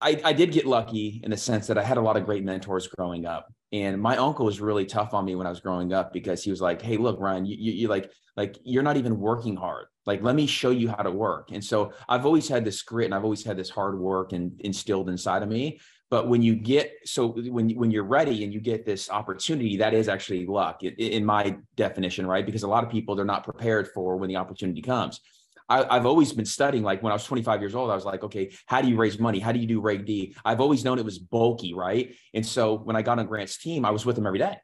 I, 0.00 0.20
I 0.22 0.32
did 0.32 0.52
get 0.52 0.66
lucky 0.66 1.20
in 1.24 1.30
the 1.30 1.36
sense 1.36 1.66
that 1.66 1.78
I 1.78 1.82
had 1.82 1.96
a 1.96 2.00
lot 2.00 2.16
of 2.16 2.26
great 2.26 2.44
mentors 2.44 2.88
growing 2.88 3.26
up. 3.26 3.52
And 3.72 4.00
my 4.00 4.16
uncle 4.16 4.44
was 4.44 4.60
really 4.60 4.84
tough 4.84 5.14
on 5.14 5.24
me 5.24 5.34
when 5.34 5.46
I 5.46 5.50
was 5.50 5.60
growing 5.60 5.92
up 5.92 6.12
because 6.12 6.44
he 6.44 6.50
was 6.50 6.60
like, 6.60 6.80
"Hey, 6.80 6.96
look, 6.96 7.18
Ryan, 7.18 7.44
you, 7.44 7.56
you, 7.58 7.72
you 7.72 7.88
like 7.88 8.12
like 8.36 8.56
you're 8.62 8.84
not 8.84 8.96
even 8.96 9.18
working 9.18 9.56
hard. 9.56 9.86
Like, 10.06 10.22
let 10.22 10.36
me 10.36 10.46
show 10.46 10.70
you 10.70 10.88
how 10.88 11.02
to 11.02 11.10
work." 11.10 11.50
And 11.50 11.64
so 11.64 11.92
I've 12.08 12.24
always 12.24 12.46
had 12.46 12.64
this 12.64 12.82
grit 12.82 13.06
and 13.06 13.14
I've 13.14 13.24
always 13.24 13.44
had 13.44 13.56
this 13.56 13.70
hard 13.70 13.98
work 13.98 14.32
and 14.32 14.60
instilled 14.60 15.08
inside 15.08 15.42
of 15.42 15.48
me. 15.48 15.80
But 16.10 16.28
when 16.28 16.42
you 16.42 16.54
get 16.54 16.92
so 17.04 17.28
when 17.28 17.70
when 17.70 17.90
you're 17.90 18.04
ready 18.04 18.44
and 18.44 18.52
you 18.52 18.60
get 18.60 18.84
this 18.84 19.10
opportunity, 19.10 19.78
that 19.78 19.94
is 19.94 20.08
actually 20.08 20.46
luck 20.46 20.82
in 20.84 21.24
my 21.24 21.56
definition, 21.76 22.26
right? 22.26 22.44
Because 22.44 22.62
a 22.62 22.68
lot 22.68 22.84
of 22.84 22.90
people 22.90 23.16
they're 23.16 23.24
not 23.24 23.44
prepared 23.44 23.88
for 23.88 24.16
when 24.16 24.28
the 24.28 24.36
opportunity 24.36 24.82
comes. 24.82 25.20
I, 25.68 25.94
have 25.94 26.06
always 26.06 26.32
been 26.32 26.44
studying. 26.44 26.84
Like 26.84 27.02
when 27.02 27.10
I 27.10 27.14
was 27.14 27.24
25 27.24 27.60
years 27.60 27.74
old, 27.74 27.90
I 27.90 27.94
was 27.94 28.04
like, 28.04 28.22
okay, 28.22 28.52
how 28.66 28.82
do 28.82 28.88
you 28.88 28.96
raise 28.96 29.18
money? 29.18 29.38
How 29.38 29.50
do 29.50 29.58
you 29.58 29.66
do 29.66 29.80
Reg 29.80 30.04
D? 30.04 30.36
I've 30.44 30.60
always 30.60 30.84
known 30.84 30.98
it 30.98 31.04
was 31.04 31.18
bulky, 31.18 31.72
right? 31.72 32.14
And 32.34 32.44
so 32.44 32.74
when 32.74 32.96
I 32.96 33.02
got 33.02 33.18
on 33.18 33.26
Grant's 33.26 33.56
team, 33.56 33.84
I 33.84 33.90
was 33.90 34.04
with 34.04 34.18
him 34.18 34.26
every 34.26 34.38
day. 34.38 34.58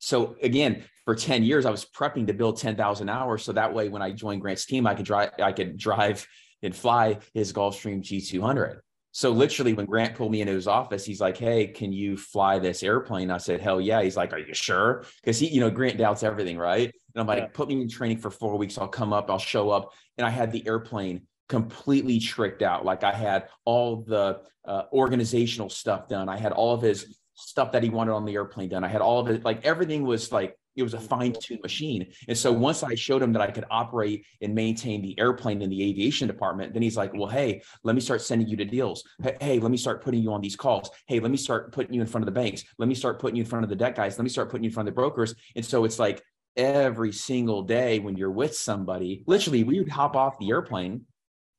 So 0.00 0.34
again, 0.42 0.84
for 1.04 1.14
10 1.14 1.44
years, 1.44 1.64
I 1.66 1.70
was 1.70 1.84
prepping 1.84 2.26
to 2.26 2.32
build 2.32 2.58
10,000 2.58 3.08
hours. 3.08 3.44
So 3.44 3.52
that 3.52 3.72
way, 3.72 3.88
when 3.88 4.02
I 4.02 4.10
joined 4.10 4.40
Grant's 4.40 4.66
team, 4.66 4.86
I 4.86 4.94
could 4.94 5.06
drive, 5.06 5.30
I 5.40 5.52
could 5.52 5.76
drive 5.76 6.26
and 6.62 6.74
fly 6.74 7.18
his 7.34 7.52
Gulfstream 7.52 8.02
G200. 8.02 8.80
So 9.12 9.30
literally, 9.32 9.72
when 9.72 9.86
Grant 9.86 10.14
pulled 10.14 10.30
me 10.30 10.40
into 10.40 10.52
his 10.52 10.68
office, 10.68 11.04
he's 11.04 11.20
like, 11.20 11.36
"Hey, 11.36 11.66
can 11.66 11.92
you 11.92 12.16
fly 12.16 12.58
this 12.58 12.82
airplane?" 12.82 13.30
I 13.30 13.38
said, 13.38 13.60
"Hell 13.60 13.80
yeah!" 13.80 14.02
He's 14.02 14.16
like, 14.16 14.32
"Are 14.32 14.38
you 14.38 14.54
sure?" 14.54 15.04
Because 15.20 15.38
he, 15.38 15.48
you 15.48 15.60
know, 15.60 15.70
Grant 15.70 15.98
doubts 15.98 16.22
everything, 16.22 16.56
right? 16.56 16.92
And 17.14 17.20
I'm 17.20 17.26
like, 17.26 17.38
yeah. 17.38 17.48
"Put 17.52 17.68
me 17.68 17.80
in 17.80 17.88
training 17.88 18.18
for 18.18 18.30
four 18.30 18.56
weeks. 18.56 18.78
I'll 18.78 18.88
come 18.88 19.12
up. 19.12 19.30
I'll 19.30 19.38
show 19.38 19.70
up." 19.70 19.92
And 20.16 20.26
I 20.26 20.30
had 20.30 20.52
the 20.52 20.66
airplane 20.66 21.22
completely 21.48 22.20
tricked 22.20 22.62
out. 22.62 22.84
Like 22.84 23.02
I 23.02 23.12
had 23.12 23.48
all 23.64 24.02
the 24.02 24.42
uh, 24.64 24.82
organizational 24.92 25.68
stuff 25.68 26.06
done. 26.06 26.28
I 26.28 26.36
had 26.36 26.52
all 26.52 26.74
of 26.74 26.82
his 26.82 27.18
stuff 27.34 27.72
that 27.72 27.82
he 27.82 27.90
wanted 27.90 28.12
on 28.12 28.24
the 28.24 28.34
airplane 28.34 28.68
done. 28.68 28.84
I 28.84 28.88
had 28.88 29.00
all 29.00 29.18
of 29.18 29.28
it. 29.28 29.44
Like 29.44 29.66
everything 29.66 30.04
was 30.04 30.30
like 30.30 30.56
it 30.80 30.84
was 30.84 30.94
a 30.94 30.96
mm-hmm. 30.96 31.06
fine-tuned 31.06 31.62
machine. 31.62 32.10
And 32.28 32.36
so 32.36 32.52
once 32.52 32.82
I 32.82 32.94
showed 32.94 33.22
him 33.22 33.32
that 33.32 33.42
I 33.42 33.50
could 33.50 33.64
operate 33.70 34.26
and 34.40 34.54
maintain 34.54 35.02
the 35.02 35.18
airplane 35.18 35.62
in 35.62 35.70
the 35.70 35.82
aviation 35.88 36.26
department, 36.26 36.72
then 36.72 36.82
he's 36.82 36.96
like, 36.96 37.12
well, 37.14 37.28
hey, 37.28 37.62
let 37.84 37.94
me 37.94 38.00
start 38.00 38.22
sending 38.22 38.48
you 38.48 38.56
to 38.56 38.64
deals. 38.64 39.04
Hey, 39.40 39.58
let 39.58 39.70
me 39.70 39.76
start 39.76 40.02
putting 40.02 40.22
you 40.22 40.32
on 40.32 40.40
these 40.40 40.56
calls. 40.56 40.90
Hey, 41.06 41.20
let 41.20 41.30
me 41.30 41.36
start 41.36 41.72
putting 41.72 41.94
you 41.94 42.00
in 42.00 42.06
front 42.06 42.22
of 42.22 42.26
the 42.26 42.40
banks. 42.40 42.64
Let 42.78 42.88
me 42.88 42.94
start 42.94 43.20
putting 43.20 43.36
you 43.36 43.42
in 43.42 43.48
front 43.48 43.64
of 43.64 43.68
the 43.68 43.76
debt 43.76 43.94
guys. 43.94 44.18
Let 44.18 44.24
me 44.24 44.30
start 44.30 44.50
putting 44.50 44.64
you 44.64 44.68
in 44.68 44.74
front 44.74 44.88
of 44.88 44.94
the 44.94 45.00
brokers. 45.00 45.34
And 45.54 45.64
so 45.64 45.84
it's 45.84 45.98
like 45.98 46.22
every 46.56 47.12
single 47.12 47.62
day 47.62 47.98
when 47.98 48.16
you're 48.16 48.30
with 48.30 48.56
somebody, 48.56 49.22
literally 49.26 49.64
we 49.64 49.78
would 49.78 49.88
hop 49.88 50.16
off 50.16 50.38
the 50.38 50.50
airplane 50.50 51.02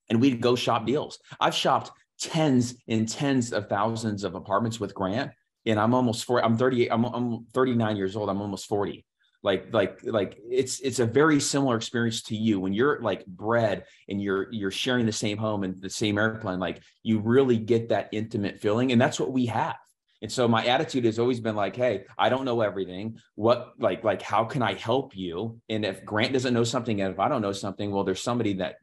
and 0.09 0.19
we'd 0.19 0.41
go 0.41 0.55
shop 0.55 0.85
deals. 0.85 1.19
I've 1.39 1.55
shopped 1.55 1.91
tens 2.19 2.75
and 2.87 3.07
tens 3.07 3.53
of 3.53 3.67
thousands 3.67 4.23
of 4.23 4.35
apartments 4.35 4.79
with 4.79 4.93
Grant 4.93 5.31
and 5.65 5.79
I'm 5.79 5.93
almost 5.93 6.25
40. 6.25 6.45
I'm 6.45 6.57
38. 6.57 6.89
I'm, 6.91 7.05
I'm 7.05 7.45
39 7.53 7.95
years 7.95 8.15
old. 8.15 8.29
I'm 8.29 8.41
almost 8.41 8.67
40 8.67 9.05
like 9.43 9.73
like 9.73 9.99
like 10.03 10.37
it's 10.49 10.79
it's 10.81 10.99
a 10.99 11.05
very 11.05 11.39
similar 11.39 11.75
experience 11.75 12.21
to 12.23 12.35
you. 12.35 12.59
When 12.59 12.73
you're 12.73 13.01
like 13.01 13.25
bred 13.25 13.85
and 14.07 14.21
you're 14.21 14.51
you're 14.51 14.71
sharing 14.71 15.05
the 15.05 15.11
same 15.11 15.37
home 15.37 15.63
and 15.63 15.81
the 15.81 15.89
same 15.89 16.17
airplane 16.17 16.59
like 16.59 16.81
you 17.03 17.19
really 17.19 17.57
get 17.57 17.89
that 17.89 18.09
intimate 18.11 18.59
feeling 18.59 18.91
and 18.91 19.01
that's 19.01 19.19
what 19.19 19.31
we 19.31 19.47
have. 19.47 19.77
And 20.21 20.31
so 20.31 20.47
my 20.47 20.63
attitude 20.67 21.05
has 21.05 21.17
always 21.17 21.39
been 21.39 21.55
like 21.55 21.75
hey 21.75 22.05
i 22.17 22.29
don't 22.29 22.45
know 22.45 22.61
everything. 22.61 23.17
What 23.35 23.73
like 23.79 24.03
like 24.03 24.21
how 24.21 24.45
can 24.45 24.61
i 24.61 24.73
help 24.73 25.15
you? 25.15 25.59
And 25.69 25.85
if 25.85 26.05
grant 26.05 26.33
doesn't 26.33 26.53
know 26.53 26.63
something 26.63 27.01
and 27.01 27.13
if 27.13 27.19
i 27.19 27.27
don't 27.27 27.41
know 27.41 27.53
something 27.53 27.91
well 27.91 28.03
there's 28.03 28.21
somebody 28.21 28.53
that 28.55 28.75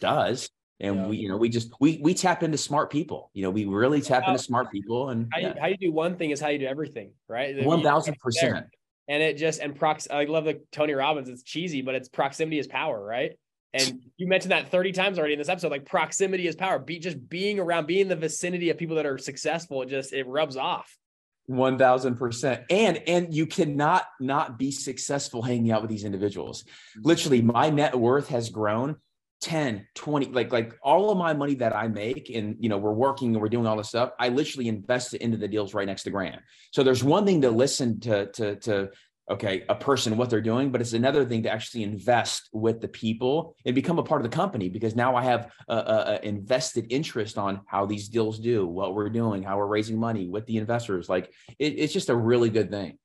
does. 0.00 0.50
And 0.78 0.96
yeah. 0.96 1.06
we 1.06 1.16
you 1.16 1.28
know 1.30 1.38
we 1.38 1.48
just 1.48 1.72
we 1.80 1.98
we 2.02 2.12
tap 2.12 2.42
into 2.42 2.58
smart 2.58 2.92
people. 2.92 3.30
You 3.32 3.44
know 3.44 3.50
we 3.50 3.64
really 3.64 4.02
tap 4.02 4.24
into 4.28 4.38
smart 4.38 4.70
people 4.70 5.08
and 5.08 5.26
how, 5.32 5.40
yeah. 5.40 5.54
you, 5.54 5.60
how 5.60 5.66
you 5.68 5.76
do 5.78 5.90
one 5.90 6.18
thing 6.18 6.32
is 6.32 6.40
how 6.40 6.48
you 6.48 6.58
do 6.58 6.66
everything 6.66 7.12
right? 7.28 7.64
1000 7.64 8.18
percent 8.18 8.66
and 9.08 9.22
it 9.22 9.36
just 9.36 9.60
and 9.60 9.76
prox 9.76 10.08
i 10.10 10.24
love 10.24 10.44
the 10.44 10.60
tony 10.72 10.92
robbins 10.92 11.28
it's 11.28 11.42
cheesy 11.42 11.82
but 11.82 11.94
it's 11.94 12.08
proximity 12.08 12.58
is 12.58 12.66
power 12.66 13.02
right? 13.02 13.32
And 13.74 14.00
you 14.16 14.26
mentioned 14.26 14.52
that 14.52 14.70
30 14.70 14.92
times 14.92 15.18
already 15.18 15.34
in 15.34 15.38
this 15.38 15.48
episode 15.48 15.70
like 15.70 15.84
proximity 15.84 16.46
is 16.46 16.56
power. 16.56 16.78
Be 16.78 16.98
just 16.98 17.28
being 17.28 17.58
around 17.58 17.86
being 17.86 18.02
in 18.02 18.08
the 18.08 18.16
vicinity 18.16 18.70
of 18.70 18.78
people 18.78 18.96
that 18.96 19.06
are 19.06 19.18
successful 19.18 19.82
it 19.82 19.88
just 19.88 20.12
it 20.12 20.26
rubs 20.26 20.56
off. 20.56 20.96
1000% 21.48 22.64
and 22.70 23.02
and 23.06 23.32
you 23.32 23.46
cannot 23.46 24.04
not 24.18 24.58
be 24.58 24.72
successful 24.72 25.42
hanging 25.42 25.70
out 25.70 25.80
with 25.80 25.90
these 25.90 26.04
individuals. 26.04 26.62
Mm-hmm. 26.62 27.08
Literally 27.08 27.42
my 27.42 27.70
net 27.70 27.94
worth 27.94 28.28
has 28.28 28.50
grown 28.50 28.96
10 29.42 29.86
20 29.94 30.26
like 30.26 30.50
like 30.52 30.74
all 30.82 31.10
of 31.10 31.18
my 31.18 31.34
money 31.34 31.54
that 31.54 31.74
i 31.76 31.86
make 31.86 32.30
and 32.30 32.56
you 32.58 32.68
know 32.68 32.78
we're 32.78 32.92
working 32.92 33.34
and 33.34 33.40
we're 33.40 33.48
doing 33.48 33.66
all 33.66 33.76
this 33.76 33.88
stuff 33.88 34.10
i 34.18 34.28
literally 34.28 34.68
invest 34.68 35.12
it 35.14 35.20
into 35.20 35.36
the 35.36 35.48
deals 35.48 35.74
right 35.74 35.86
next 35.86 36.04
to 36.04 36.10
grant 36.10 36.40
so 36.72 36.82
there's 36.82 37.04
one 37.04 37.26
thing 37.26 37.42
to 37.42 37.50
listen 37.50 38.00
to 38.00 38.26
to 38.32 38.56
to 38.56 38.88
okay 39.30 39.64
a 39.68 39.74
person 39.74 40.16
what 40.16 40.30
they're 40.30 40.40
doing 40.40 40.70
but 40.70 40.80
it's 40.80 40.94
another 40.94 41.24
thing 41.24 41.42
to 41.42 41.50
actually 41.50 41.82
invest 41.82 42.48
with 42.52 42.80
the 42.80 42.88
people 42.88 43.54
and 43.66 43.74
become 43.74 43.98
a 43.98 44.02
part 44.02 44.24
of 44.24 44.30
the 44.30 44.34
company 44.34 44.68
because 44.68 44.96
now 44.96 45.14
i 45.16 45.22
have 45.22 45.52
a, 45.68 45.76
a, 45.76 46.04
a 46.22 46.26
invested 46.26 46.86
interest 46.90 47.36
on 47.36 47.60
how 47.66 47.84
these 47.84 48.08
deals 48.08 48.38
do 48.38 48.66
what 48.66 48.94
we're 48.94 49.10
doing 49.10 49.42
how 49.42 49.58
we're 49.58 49.66
raising 49.66 49.98
money 49.98 50.28
with 50.28 50.46
the 50.46 50.56
investors. 50.56 51.08
Like 51.08 51.30
it, 51.58 51.74
it's 51.78 51.92
just 51.92 52.08
a 52.08 52.16
really 52.16 52.50
good 52.50 52.70
thing 52.70 52.98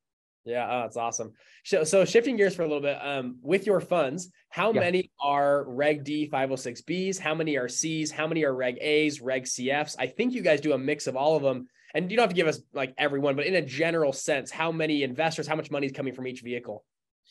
yeah, 0.46 0.68
oh, 0.70 0.82
that's 0.82 0.98
awesome. 0.98 1.34
So, 1.64 1.84
so 1.84 2.06
shifting 2.06 2.36
gears 2.36 2.56
for 2.56 2.64
a 2.64 2.68
little 2.68 2.82
bit, 2.82 2.98
um, 3.02 3.38
with 3.42 3.66
your 3.66 3.80
funds, 3.80 4.30
how 4.50 4.74
yeah. 4.74 4.80
many 4.80 5.12
are 5.22 5.66
Reg 5.68 6.04
D 6.04 6.30
506Bs? 6.32 7.20
How 7.20 7.36
many 7.36 7.58
are 7.58 7.68
Cs? 7.68 8.12
How 8.12 8.28
many 8.28 8.44
are 8.44 8.54
Reg 8.54 8.78
As, 8.80 9.22
Reg 9.22 9.44
CFs? 9.44 9.96
I 10.00 10.08
think 10.08 10.34
you 10.34 10.42
guys 10.42 10.62
do 10.62 10.74
a 10.74 10.78
mix 10.78 11.08
of 11.08 11.16
all 11.16 11.36
of 11.36 11.44
them. 11.44 11.68
And 11.94 12.10
you 12.10 12.16
don't 12.16 12.24
have 12.24 12.30
to 12.30 12.36
give 12.36 12.48
us 12.48 12.62
like 12.74 12.94
everyone, 12.98 13.36
but 13.36 13.46
in 13.46 13.56
a 13.56 13.62
general 13.62 14.14
sense, 14.14 14.50
how 14.50 14.72
many 14.72 15.04
investors, 15.04 15.46
how 15.46 15.56
much 15.56 15.70
money 15.70 15.88
is 15.88 15.92
coming 15.92 16.14
from 16.14 16.26
each 16.26 16.42
vehicle? 16.42 16.86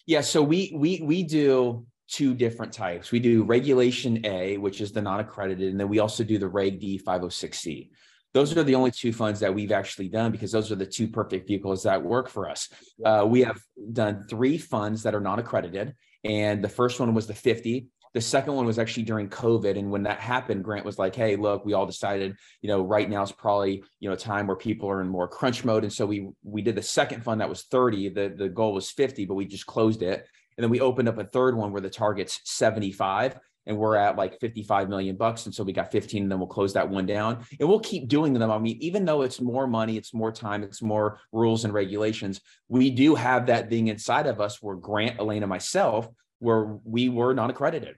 Yeah, 0.07 0.21
so 0.21 0.43
we 0.43 0.73
we 0.75 1.01
we 1.03 1.23
do 1.23 1.87
two 2.09 2.35
different 2.35 2.73
types. 2.73 3.11
We 3.11 3.21
do 3.21 3.45
regulation 3.45 4.25
A, 4.27 4.59
which 4.59 4.81
is 4.81 4.93
the 4.93 5.01
non-accredited, 5.01 5.71
and 5.71 5.81
then 5.81 5.89
we 5.89 5.99
also 5.99 6.25
do 6.25 6.39
the 6.39 6.49
Reg 6.49 6.79
D 6.79 6.99
506C. 6.99 7.89
Those 8.33 8.57
are 8.57 8.63
the 8.63 8.75
only 8.77 8.91
two 8.91 9.13
funds 9.13 9.41
that 9.41 9.55
we've 9.55 9.73
actually 9.73 10.09
done 10.09 10.31
because 10.31 10.53
those 10.53 10.71
are 10.71 10.77
the 10.77 10.87
two 10.87 11.09
perfect 11.09 11.49
vehicles 11.49 11.83
that 11.83 12.03
work 12.03 12.29
for 12.29 12.49
us. 12.49 12.69
Uh, 13.05 13.27
we 13.29 13.43
have 13.43 13.61
done 13.93 14.25
three 14.29 14.57
funds 14.57 15.03
that 15.03 15.15
are 15.15 15.21
non 15.21 15.39
accredited, 15.39 15.95
and 16.25 16.63
the 16.63 16.69
first 16.69 17.01
one 17.01 17.13
was 17.15 17.27
the 17.27 17.35
50. 17.35 17.89
The 18.13 18.21
second 18.21 18.55
one 18.55 18.67
was 18.67 18.79
actually 18.79 19.05
during 19.05 19.29
COVID. 19.29 19.79
And 19.79 19.91
when 19.91 20.03
that 20.03 20.19
happened, 20.19 20.65
Grant 20.65 20.85
was 20.85 20.99
like, 20.99 21.15
hey, 21.15 21.37
look, 21.37 21.65
we 21.65 21.75
all 21.75 21.87
decided, 21.87 22.35
you 22.61 22.69
know, 22.69 22.83
right 22.83 23.09
now 23.09 23.23
is 23.23 23.31
probably, 23.31 23.85
you 24.01 24.09
know, 24.09 24.15
a 24.15 24.19
time 24.19 24.49
where 24.49 24.57
people 24.57 24.91
are 24.91 25.01
in 25.01 25.09
more 25.09 25.29
crunch 25.29 25.65
mode. 25.65 25.85
And 25.85 25.93
so 25.93 26.07
we 26.07 26.29
we 26.43 26.61
did 26.61 26.75
the 26.75 26.83
second 26.83 27.23
fund 27.23 27.41
that 27.41 27.49
was 27.49 27.65
30. 27.65 28.09
The, 28.09 28.35
the 28.37 28.49
goal 28.49 28.73
was 28.73 28.91
50, 28.91 29.27
but 29.27 29.35
we 29.35 29.47
just 29.47 29.67
closed 29.67 30.03
it. 30.03 30.27
And 30.57 30.65
then 30.65 30.71
we 30.71 30.81
opened 30.81 31.09
up 31.09 31.19
a 31.19 31.25
third 31.25 31.57
one 31.57 31.73
where 31.73 31.81
the 31.81 31.89
target's 31.89 32.41
75 32.45 33.39
and 33.71 33.79
we're 33.79 33.95
at 33.95 34.17
like 34.17 34.41
55 34.41 34.89
million 34.89 35.15
bucks. 35.15 35.47
And 35.47 35.55
so 35.55 35.63
we 35.63 35.73
got 35.73 35.93
15 35.93 36.25
and 36.25 36.33
then 36.33 36.41
we'll 36.41 36.49
close 36.49 36.73
that 36.73 36.91
one 36.91 37.07
down 37.07 37.45
and 37.61 37.69
we'll 37.69 37.79
keep 37.79 38.09
doing 38.09 38.33
them. 38.33 38.51
I 38.51 38.59
mean, 38.59 38.77
even 38.81 39.05
though 39.05 39.23
it's 39.23 39.41
more 39.41 39.69
money, 39.69 39.97
it's 39.97 40.13
more 40.13 40.33
time, 40.33 40.65
it's 40.65 40.83
more 40.83 41.21
rules 41.31 41.65
and 41.65 41.73
regulations, 41.73 42.41
we 42.67 42.91
do 42.91 43.15
have 43.15 43.47
that 43.47 43.71
thing 43.71 43.87
inside 43.87 44.27
of 44.27 44.41
us 44.41 44.61
where 44.61 44.75
Grant, 44.75 45.21
Elena, 45.21 45.47
myself, 45.47 46.09
where 46.41 46.79
we 46.83 47.09
were 47.09 47.33
not 47.33 47.49
accredited. 47.49 47.95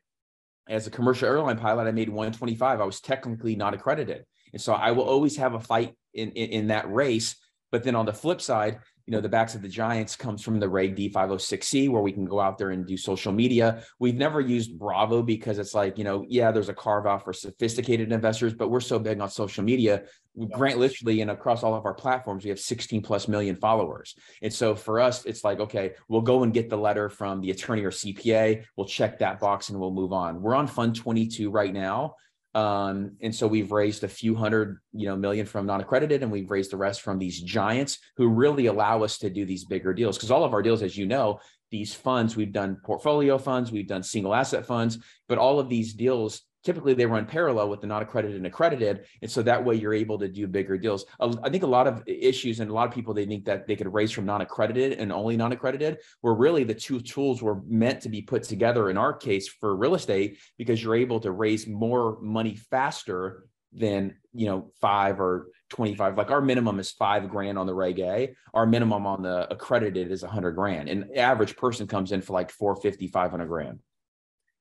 As 0.69 0.87
a 0.87 0.91
commercial 0.91 1.27
airline 1.27 1.57
pilot, 1.57 1.89
I 1.89 1.93
made 1.93 2.11
125. 2.11 2.79
I 2.79 2.85
was 2.85 3.01
technically 3.01 3.57
not 3.57 3.73
accredited. 3.73 4.27
And 4.53 4.61
so 4.61 4.75
I 4.75 4.91
will 4.91 5.05
always 5.05 5.39
have 5.39 5.55
a 5.55 5.61
fight 5.61 5.97
in, 6.13 6.33
in, 6.33 6.51
in 6.51 6.67
that 6.67 6.93
race. 6.93 7.35
But 7.71 7.83
then 7.83 7.95
on 7.95 8.05
the 8.05 8.13
flip 8.13 8.43
side, 8.43 8.81
you 9.13 9.19
know, 9.19 9.21
the 9.21 9.29
backs 9.29 9.55
of 9.55 9.61
the 9.61 9.69
giants 9.69 10.17
comes 10.17 10.43
from 10.43 10.59
the 10.59 10.67
Reg 10.67 10.97
D506C, 10.97 11.91
where 11.91 12.01
we 12.01 12.13
can 12.13 12.25
go 12.25 12.41
out 12.41 12.57
there 12.57 12.71
and 12.71 12.87
do 12.87 12.97
social 12.97 13.31
media. 13.31 13.85
We've 13.99 14.15
never 14.15 14.41
used 14.41 14.79
Bravo 14.79 15.23
because 15.23 15.59
it's 15.59 15.75
like, 15.75 15.99
you 15.99 16.05
know, 16.05 16.25
yeah, 16.31 16.51
there's 16.51 16.71
a 16.71 16.75
carve 16.75 17.07
out 17.07 17.23
for 17.23 17.35
sophisticated 17.35 18.11
investors, 18.11 18.55
but 18.55 18.71
we're 18.71 18.81
so 18.81 18.99
big 18.99 19.21
on 19.21 19.29
social 19.29 19.65
media. 19.65 20.05
Yeah. 20.35 20.47
Grant 20.55 20.79
literally 20.79 21.21
and 21.21 21.31
across 21.31 21.63
all 21.63 21.75
of 21.75 21.85
our 21.85 21.93
platforms, 21.93 22.45
we 22.45 22.49
have 22.49 22.59
16 22.59 23.03
plus 23.03 23.29
million 23.29 23.55
followers. 23.55 24.15
And 24.41 24.51
so 24.51 24.75
for 24.75 24.99
us, 24.99 25.27
it's 25.27 25.45
like, 25.45 25.61
okay, 25.61 25.93
we'll 26.09 26.23
go 26.23 26.43
and 26.43 26.55
get 26.55 26.71
the 26.71 26.79
letter 26.79 27.11
from 27.11 27.43
the 27.43 27.51
attorney 27.51 27.83
or 27.83 27.91
CPA. 27.91 28.65
We'll 28.79 28.87
check 28.87 29.19
that 29.19 29.41
box 29.41 29.69
and 29.69 29.79
we'll 29.79 29.93
move 29.93 30.15
on. 30.15 30.41
We're 30.41 30.55
on 30.55 30.67
Fund 30.67 30.97
22 30.97 31.51
right 31.51 31.75
now. 31.75 32.15
Um, 32.55 33.17
and 33.23 33.35
so 33.35 33.47
we've 33.47 33.73
raised 33.73 34.05
a 34.05 34.09
few 34.09 34.35
hundred, 34.35 34.79
you 34.93 35.07
know, 35.07 35.17
million 35.17 35.47
from 35.47 35.67
non-accredited, 35.67 36.23
and 36.23 36.31
we've 36.31 36.51
raised 36.51 36.71
the 36.71 36.77
rest 36.77 37.01
from 37.01 37.19
these 37.19 37.41
giants 37.41 37.99
who 38.17 38.29
really 38.29 38.67
allow 38.67 39.03
us 39.03 39.19
to 39.19 39.31
do 39.31 39.47
these 39.47 39.65
bigger 39.65 39.95
deals. 39.95 40.17
Because 40.17 40.31
all 40.31 40.45
of 40.45 40.53
our 40.53 40.63
deals, 40.63 40.83
as 40.83 40.97
you 40.97 41.07
know, 41.07 41.41
these 41.71 41.95
funds, 41.95 42.37
we've 42.37 42.53
done 42.53 42.77
portfolio 42.85 43.39
funds, 43.39 43.73
we've 43.73 43.89
done 43.89 44.03
single 44.03 44.35
asset 44.35 44.67
funds, 44.67 44.99
but 45.29 45.39
all 45.39 45.59
of 45.59 45.71
these 45.71 45.95
deals 45.95 46.43
typically 46.63 46.95
they 46.95 47.07
run 47.07 47.27
parallel 47.27 47.69
with 47.69 47.81
the 47.81 47.87
non 47.87 48.03
accredited 48.03 48.37
and 48.37 48.47
accredited 48.47 49.05
and 49.21 49.31
so 49.31 49.43
that 49.43 49.65
way 49.65 49.75
you're 49.75 49.95
able 49.95 50.19
to 50.19 50.29
do 50.29 50.47
bigger 50.47 50.79
deals. 50.79 51.05
I 51.21 51.51
think 51.51 51.63
a 51.63 51.67
lot 51.67 51.87
of 51.87 52.03
issues 52.07 52.61
and 52.61 52.71
a 52.71 52.75
lot 52.75 52.89
of 52.89 52.95
people 52.95 53.15
they 53.15 53.27
think 53.27 53.45
that 53.45 53.67
they 53.67 53.77
could 53.77 53.93
raise 53.93 54.11
from 54.11 54.27
non 54.27 54.41
accredited 54.41 54.99
and 54.99 55.13
only 55.13 55.37
non 55.37 55.53
accredited 55.53 55.99
where 56.21 56.35
really 56.35 56.65
the 56.65 56.75
two 56.75 57.01
tools 57.01 57.43
were 57.43 57.63
meant 57.67 58.01
to 58.03 58.09
be 58.09 58.23
put 58.23 58.43
together 58.45 58.91
in 58.91 58.97
our 58.97 59.13
case 59.13 59.49
for 59.49 59.77
real 59.77 59.95
estate 59.95 60.39
because 60.59 60.83
you're 60.83 60.95
able 60.95 61.21
to 61.21 61.33
raise 61.33 61.67
more 61.67 62.19
money 62.21 62.57
faster 62.57 63.45
than 63.73 64.15
you 64.35 64.47
know 64.47 64.71
five 64.81 65.21
or 65.21 65.49
25 65.71 66.19
like 66.19 66.31
our 66.31 66.43
minimum 66.43 66.79
is 66.79 66.91
five 66.91 67.29
grand 67.31 67.59
on 67.59 67.67
the 67.67 67.75
reg 67.75 67.99
a. 68.01 68.35
Our 68.53 68.67
minimum 68.67 69.07
on 69.07 69.23
the 69.23 69.51
accredited 69.51 70.11
is 70.11 70.23
100 70.23 70.53
grand 70.53 70.89
and 70.89 71.17
average 71.17 71.57
person 71.57 71.87
comes 71.87 72.13
in 72.13 72.21
for 72.21 72.35
like 72.35 72.51
450 72.51 73.09
500 73.09 73.47
grand 73.47 73.79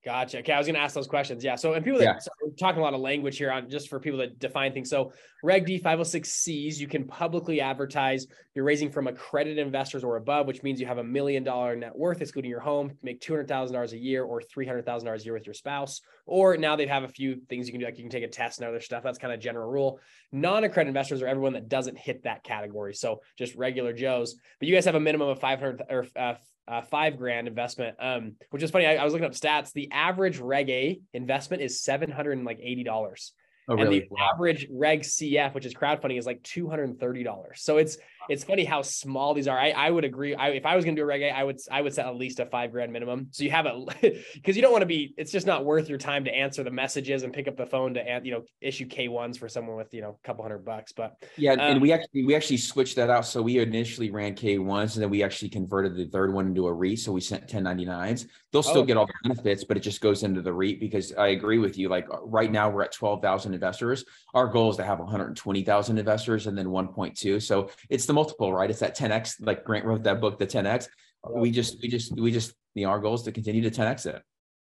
Gotcha. 0.03 0.39
Okay, 0.39 0.51
I 0.51 0.57
was 0.57 0.65
going 0.65 0.75
to 0.75 0.81
ask 0.81 0.95
those 0.95 1.07
questions. 1.07 1.43
Yeah. 1.43 1.55
So, 1.55 1.73
and 1.73 1.85
people 1.85 1.99
that 1.99 2.05
yeah. 2.05 2.17
so 2.17 2.31
we're 2.41 2.53
talking 2.53 2.79
a 2.79 2.83
lot 2.83 2.95
of 2.95 3.01
language 3.01 3.37
here 3.37 3.51
on 3.51 3.69
just 3.69 3.87
for 3.87 3.99
people 3.99 4.17
that 4.19 4.39
define 4.39 4.73
things. 4.73 4.89
So, 4.89 5.13
Reg 5.43 5.67
D 5.67 5.79
506Cs, 5.79 6.79
you 6.79 6.87
can 6.87 7.07
publicly 7.07 7.61
advertise 7.61 8.25
you're 8.53 8.65
raising 8.65 8.91
from 8.91 9.07
accredited 9.07 9.65
investors 9.65 10.03
or 10.03 10.17
above, 10.17 10.45
which 10.45 10.61
means 10.61 10.81
you 10.81 10.87
have 10.87 10.97
a 10.97 11.03
million 11.03 11.43
dollar 11.43 11.75
net 11.75 11.95
worth, 11.95 12.21
excluding 12.21 12.49
your 12.51 12.59
home, 12.59 12.97
make 13.01 13.21
two 13.21 13.31
hundred 13.31 13.47
thousand 13.47 13.75
dollars 13.75 13.93
a 13.93 13.97
year 13.97 14.23
or 14.23 14.41
three 14.41 14.65
hundred 14.65 14.85
thousand 14.85 15.05
dollars 15.05 15.21
a 15.21 15.25
year 15.25 15.33
with 15.33 15.45
your 15.45 15.53
spouse. 15.53 16.01
Or 16.25 16.57
now 16.57 16.75
they 16.75 16.87
have 16.87 17.03
a 17.03 17.07
few 17.07 17.41
things 17.47 17.67
you 17.67 17.73
can 17.73 17.79
do, 17.79 17.85
like 17.85 17.97
you 17.97 18.03
can 18.03 18.11
take 18.11 18.23
a 18.23 18.27
test 18.27 18.59
and 18.59 18.67
other 18.67 18.81
stuff. 18.81 19.03
That's 19.03 19.19
kind 19.19 19.33
of 19.33 19.39
general 19.39 19.69
rule. 19.69 19.99
Non-accredited 20.31 20.89
investors 20.89 21.21
are 21.21 21.27
everyone 21.27 21.53
that 21.53 21.69
doesn't 21.69 21.97
hit 21.97 22.23
that 22.23 22.43
category. 22.43 22.93
So 22.93 23.21
just 23.37 23.55
regular 23.55 23.93
Joes. 23.93 24.35
But 24.59 24.67
you 24.67 24.75
guys 24.75 24.85
have 24.85 24.95
a 24.95 24.99
minimum 24.99 25.29
of 25.29 25.39
five 25.39 25.59
hundred 25.59 25.83
or 25.89 26.07
uh, 26.15 26.33
uh, 26.67 26.81
five 26.81 27.17
grand 27.17 27.47
investment. 27.47 27.95
Um, 27.99 28.33
which 28.49 28.63
is 28.63 28.71
funny. 28.71 28.85
I, 28.85 28.95
I, 28.95 29.03
was 29.03 29.13
looking 29.13 29.25
up 29.25 29.33
stats. 29.33 29.73
The 29.73 29.91
average 29.91 30.39
Reg 30.39 30.69
A 30.69 30.99
investment 31.13 31.61
is 31.61 31.81
seven 31.81 32.11
hundred 32.11 32.37
and 32.37 32.45
like 32.45 32.59
eighty 32.61 32.83
dollars. 32.83 33.33
Oh, 33.67 33.77
and 33.77 33.91
the 33.91 34.05
wow. 34.09 34.29
average 34.33 34.67
Reg 34.71 35.01
CF, 35.01 35.53
which 35.53 35.65
is 35.65 35.73
crowdfunding, 35.73 36.17
is 36.17 36.25
like 36.25 36.41
two 36.43 36.69
hundred 36.69 36.89
and 36.89 36.99
thirty 36.99 37.23
dollars. 37.23 37.61
So 37.61 37.77
it's 37.77 37.97
it's 38.29 38.43
funny 38.43 38.63
how 38.63 38.81
small 38.81 39.33
these 39.33 39.47
are. 39.47 39.57
I, 39.57 39.71
I 39.71 39.89
would 39.89 40.05
agree. 40.05 40.35
I, 40.35 40.49
if 40.49 40.65
I 40.65 40.75
was 40.75 40.85
going 40.85 40.95
to 40.95 41.01
do 41.01 41.03
a 41.03 41.07
Reg 41.07 41.21
A, 41.21 41.29
I 41.29 41.43
would 41.43 41.59
I 41.71 41.81
would 41.81 41.93
set 41.93 42.05
at 42.05 42.15
least 42.15 42.39
a 42.39 42.45
five 42.45 42.71
grand 42.71 42.91
minimum. 42.91 43.27
So 43.31 43.43
you 43.43 43.51
have 43.51 43.65
a, 43.65 43.85
because 44.33 44.55
you 44.55 44.61
don't 44.61 44.71
want 44.71 44.81
to 44.81 44.87
be. 44.87 45.13
It's 45.17 45.31
just 45.31 45.47
not 45.47 45.65
worth 45.65 45.89
your 45.89 45.97
time 45.97 46.25
to 46.25 46.31
answer 46.31 46.63
the 46.63 46.71
messages 46.71 47.23
and 47.23 47.33
pick 47.33 47.47
up 47.47 47.57
the 47.57 47.65
phone 47.65 47.93
to 47.95 48.21
you 48.23 48.31
know 48.31 48.43
issue 48.61 48.85
K 48.85 49.07
ones 49.07 49.37
for 49.37 49.47
someone 49.49 49.75
with 49.75 49.93
you 49.93 50.01
know 50.01 50.17
a 50.23 50.27
couple 50.27 50.43
hundred 50.43 50.65
bucks. 50.65 50.91
But 50.91 51.15
yeah, 51.37 51.53
um, 51.53 51.59
and 51.59 51.81
we 51.81 51.91
actually 51.91 52.25
we 52.25 52.35
actually 52.35 52.57
switched 52.57 52.95
that 52.97 53.09
out. 53.09 53.25
So 53.25 53.41
we 53.41 53.59
initially 53.59 54.11
ran 54.11 54.35
K 54.35 54.57
ones, 54.57 54.95
and 54.95 55.03
then 55.03 55.09
we 55.09 55.23
actually 55.23 55.49
converted 55.49 55.95
the 55.95 56.07
third 56.07 56.33
one 56.33 56.47
into 56.47 56.67
a 56.67 56.73
REIT. 56.73 56.99
So 56.99 57.11
we 57.11 57.21
sent 57.21 57.47
1099s. 57.47 58.27
They'll 58.51 58.63
still 58.63 58.81
oh. 58.81 58.85
get 58.85 58.97
all 58.97 59.05
the 59.05 59.29
benefits, 59.29 59.63
but 59.63 59.77
it 59.77 59.81
just 59.81 60.01
goes 60.01 60.23
into 60.23 60.41
the 60.41 60.53
REIT 60.53 60.79
because 60.79 61.13
I 61.13 61.29
agree 61.29 61.57
with 61.57 61.77
you. 61.77 61.89
Like 61.89 62.07
right 62.23 62.51
now, 62.51 62.69
we're 62.69 62.83
at 62.83 62.91
twelve 62.91 63.21
thousand 63.21 63.53
investors. 63.53 64.05
Our 64.33 64.47
goal 64.47 64.69
is 64.69 64.77
to 64.77 64.83
have 64.83 64.99
one 64.99 65.07
hundred 65.09 65.35
twenty 65.35 65.63
thousand 65.63 65.97
investors, 65.97 66.47
and 66.47 66.57
then 66.57 66.69
one 66.69 66.89
point 66.89 67.17
two. 67.17 67.39
So 67.39 67.69
it's 67.89 68.05
the 68.11 68.15
multiple, 68.15 68.51
right? 68.53 68.69
It's 68.69 68.81
that 68.81 68.97
10x 68.97 69.45
like 69.45 69.63
grant 69.63 69.85
wrote 69.85 70.03
that 70.03 70.19
book 70.19 70.37
the 70.37 70.47
10x 70.47 70.87
we 71.29 71.51
just 71.51 71.77
we 71.81 71.87
just 71.87 72.15
we 72.19 72.31
just 72.31 72.53
you 72.73 72.85
know 72.85 72.91
our 72.91 72.99
goal 72.99 73.13
is 73.13 73.23
to 73.23 73.31
continue 73.31 73.61
to 73.61 73.71
10x 73.71 74.05
it 74.07 74.21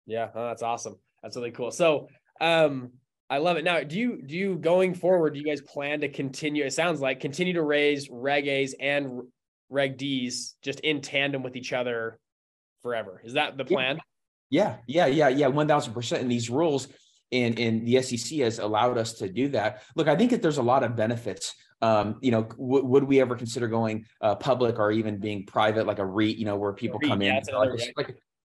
yeah 0.07 0.29
oh, 0.35 0.47
that's 0.47 0.63
awesome 0.63 0.97
that's 1.23 1.37
really 1.37 1.51
cool 1.51 1.71
so 1.71 2.09
um 2.41 2.91
I 3.31 3.39
love 3.39 3.57
it. 3.57 3.65
Now, 3.65 3.83
do 3.83 3.99
you 3.99 4.21
do 4.21 4.37
you 4.37 4.57
going 4.57 4.93
forward? 4.95 5.33
Do 5.33 5.41
you 5.41 5.47
guys 5.47 5.63
plan 5.63 6.03
to 6.03 6.11
continue? 6.11 6.63
It 6.63 6.75
sounds 6.75 7.01
like 7.01 7.21
continue 7.21 7.55
to 7.55 7.63
raise 7.63 8.11
Reg 8.11 8.47
A's 8.47 8.75
and 8.79 9.23
Reg 9.71 9.97
D's 9.97 10.55
just 10.61 10.81
in 10.81 11.01
tandem 11.01 11.43
with 11.43 11.57
each 11.57 11.73
other 11.73 12.21
forever. 12.83 13.23
Is 13.25 13.33
that 13.33 13.57
the 13.57 13.65
plan? 13.65 13.99
Yeah, 14.51 14.77
yeah, 14.87 15.07
yeah, 15.07 15.29
yeah, 15.29 15.47
one 15.47 15.67
thousand 15.67 15.95
percent. 15.95 16.21
And 16.21 16.31
these 16.31 16.51
rules 16.51 16.87
and 17.35 17.59
and 17.59 17.87
the 17.87 18.01
SEC 18.01 18.39
has 18.39 18.59
allowed 18.59 18.97
us 18.97 19.15
to 19.15 19.29
do 19.29 19.49
that. 19.49 19.83
Look, 19.97 20.09
I 20.09 20.17
think 20.17 20.31
that 20.31 20.41
there's 20.41 20.59
a 20.59 20.63
lot 20.63 20.85
of 20.85 20.97
benefits. 20.97 21.55
Um, 21.83 22.17
you 22.23 22.31
know, 22.31 22.45
w- 22.45 22.85
would 22.85 23.05
we 23.05 23.21
ever 23.21 23.35
consider 23.35 23.69
going 23.69 24.07
uh, 24.21 24.37
public 24.37 24.79
or 24.79 24.93
even 24.93 25.19
being 25.19 25.45
private, 25.45 25.87
like 25.87 25.99
a 25.99 26.07
REIT? 26.07 26.37
You 26.37 26.47
know, 26.47 26.57
where 26.57 26.73
people 26.73 26.99
REIT, 27.03 27.11
come 27.11 27.23
in, 27.23 27.43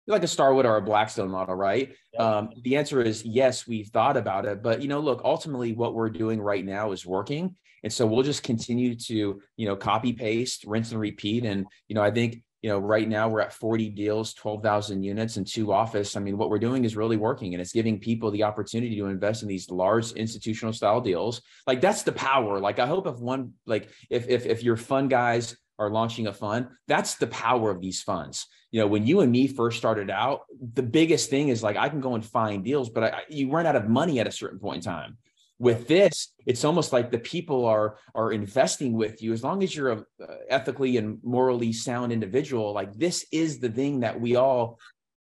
like, 0.08 0.24
a 0.24 0.28
Starwood 0.28 0.66
or 0.66 0.78
a 0.78 0.82
Blackstone 0.82 1.30
model, 1.30 1.56
right? 1.56 1.94
Yep. 2.14 2.22
Um, 2.22 2.50
the 2.64 2.76
answer 2.76 3.02
is 3.02 3.24
yes, 3.24 3.68
we've 3.68 3.88
thought 3.88 4.18
about 4.18 4.46
it, 4.46 4.64
but 4.64 4.82
you 4.82 4.88
know, 4.88 5.00
look, 5.00 5.22
ultimately, 5.24 5.74
what 5.74 5.94
we're 5.94 6.10
doing 6.10 6.42
right 6.42 6.66
now 6.66 6.92
is 6.92 7.06
working, 7.06 7.56
and 7.84 7.94
so 7.94 8.06
we'll 8.08 8.24
just 8.24 8.44
continue 8.44 8.96
to 8.96 9.42
you 9.56 9.68
know 9.68 9.76
copy 9.76 10.14
paste, 10.14 10.66
rinse 10.66 10.92
and 10.92 11.00
repeat, 11.00 11.46
and 11.46 11.66
you 11.88 11.96
know, 11.96 12.02
I 12.02 12.12
think 12.12 12.42
you 12.62 12.70
know 12.70 12.80
right 12.80 13.08
now 13.08 13.30
we're 13.30 13.42
at 13.42 13.54
40 13.54 13.90
deals, 13.90 14.34
12,000 14.34 15.04
units, 15.04 15.38
and 15.38 15.48
two 15.48 15.72
office. 15.72 16.16
I 16.16 16.20
mean, 16.20 16.38
what 16.38 16.50
we're 16.50 16.60
doing 16.60 16.86
is 16.86 16.96
really 16.96 17.18
working, 17.18 17.54
and 17.54 17.62
it's 17.62 17.74
giving 17.74 18.00
people 18.00 18.32
the 18.32 18.44
opportunity 18.44 18.96
to 18.98 19.06
invest 19.06 19.42
in 19.42 19.48
these 19.48 19.70
large 19.70 20.12
institutional 20.14 20.74
style 20.74 21.02
deals. 21.02 21.42
Like 21.68 21.82
that's 21.82 22.04
the 22.04 22.12
power. 22.12 22.60
Like 22.60 22.80
I 22.80 22.88
hope 22.88 23.08
if 23.08 23.18
one 23.20 23.54
like 23.66 23.90
if 24.10 24.28
if 24.28 24.46
if 24.46 24.64
your 24.64 24.78
fund 24.78 25.10
guys 25.10 25.58
are 25.78 25.90
launching 25.90 26.28
a 26.28 26.34
fund, 26.34 26.68
that's 26.88 27.16
the 27.16 27.28
power 27.28 27.72
of 27.72 27.82
these 27.82 28.02
funds 28.02 28.48
you 28.72 28.80
know, 28.80 28.88
when 28.88 29.06
you 29.06 29.22
and 29.22 29.32
me 29.32 29.48
first 29.48 29.78
started 29.78 30.10
out, 30.10 30.42
the 30.74 30.84
biggest 30.84 31.30
thing 31.30 31.50
is 31.50 31.64
like 31.64 31.76
I 31.76 31.90
can 31.90 32.02
go 32.02 32.14
and 32.14 32.24
find 32.24 32.64
deals, 32.64 32.90
but 32.90 33.04
I, 33.04 33.22
you 33.30 33.50
run 33.50 33.66
out 33.66 33.76
of 33.76 33.88
money 33.88 34.20
at 34.20 34.28
a 34.28 34.32
certain 34.32 34.60
point 34.60 34.78
in 34.78 34.82
time. 34.92 35.18
With 35.60 35.88
this, 35.88 36.34
it's 36.46 36.64
almost 36.64 36.94
like 36.94 37.12
the 37.12 37.20
people 37.20 37.66
are 37.66 37.98
are 38.16 38.32
investing 38.32 38.94
with 38.94 39.22
you 39.22 39.34
as 39.34 39.44
long 39.44 39.62
as 39.62 39.76
you're 39.76 39.92
a 39.92 39.98
uh, 40.24 40.36
ethically 40.50 40.96
and 40.98 41.20
morally 41.22 41.74
sound 41.74 42.14
individual. 42.14 42.74
Like 42.74 42.94
this 42.94 43.26
is 43.32 43.60
the 43.60 43.70
thing 43.70 44.00
that 44.00 44.20
we 44.20 44.38
all 44.38 44.80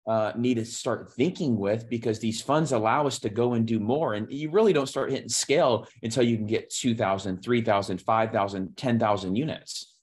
uh, 0.09 0.33
need 0.37 0.55
to 0.55 0.65
start 0.65 1.13
thinking 1.13 1.59
with 1.59 1.89
because 1.91 2.19
these 2.19 2.41
funds 2.41 2.73
allow 2.73 3.07
us 3.07 3.19
to 3.19 3.29
go 3.29 3.53
and 3.53 3.67
do 3.67 3.79
more. 3.79 4.15
And 4.15 4.33
you 4.33 4.51
really 4.51 4.73
don't 4.73 4.87
start 4.87 5.11
hitting 5.11 5.29
scale 5.29 5.87
until 6.03 6.23
you 6.23 6.37
can 6.37 6.47
get 6.47 6.71
2,000, 6.71 7.43
3,000, 7.43 8.01
5,000, 8.01 8.77
10,000 8.77 9.37
units. 9.37 9.95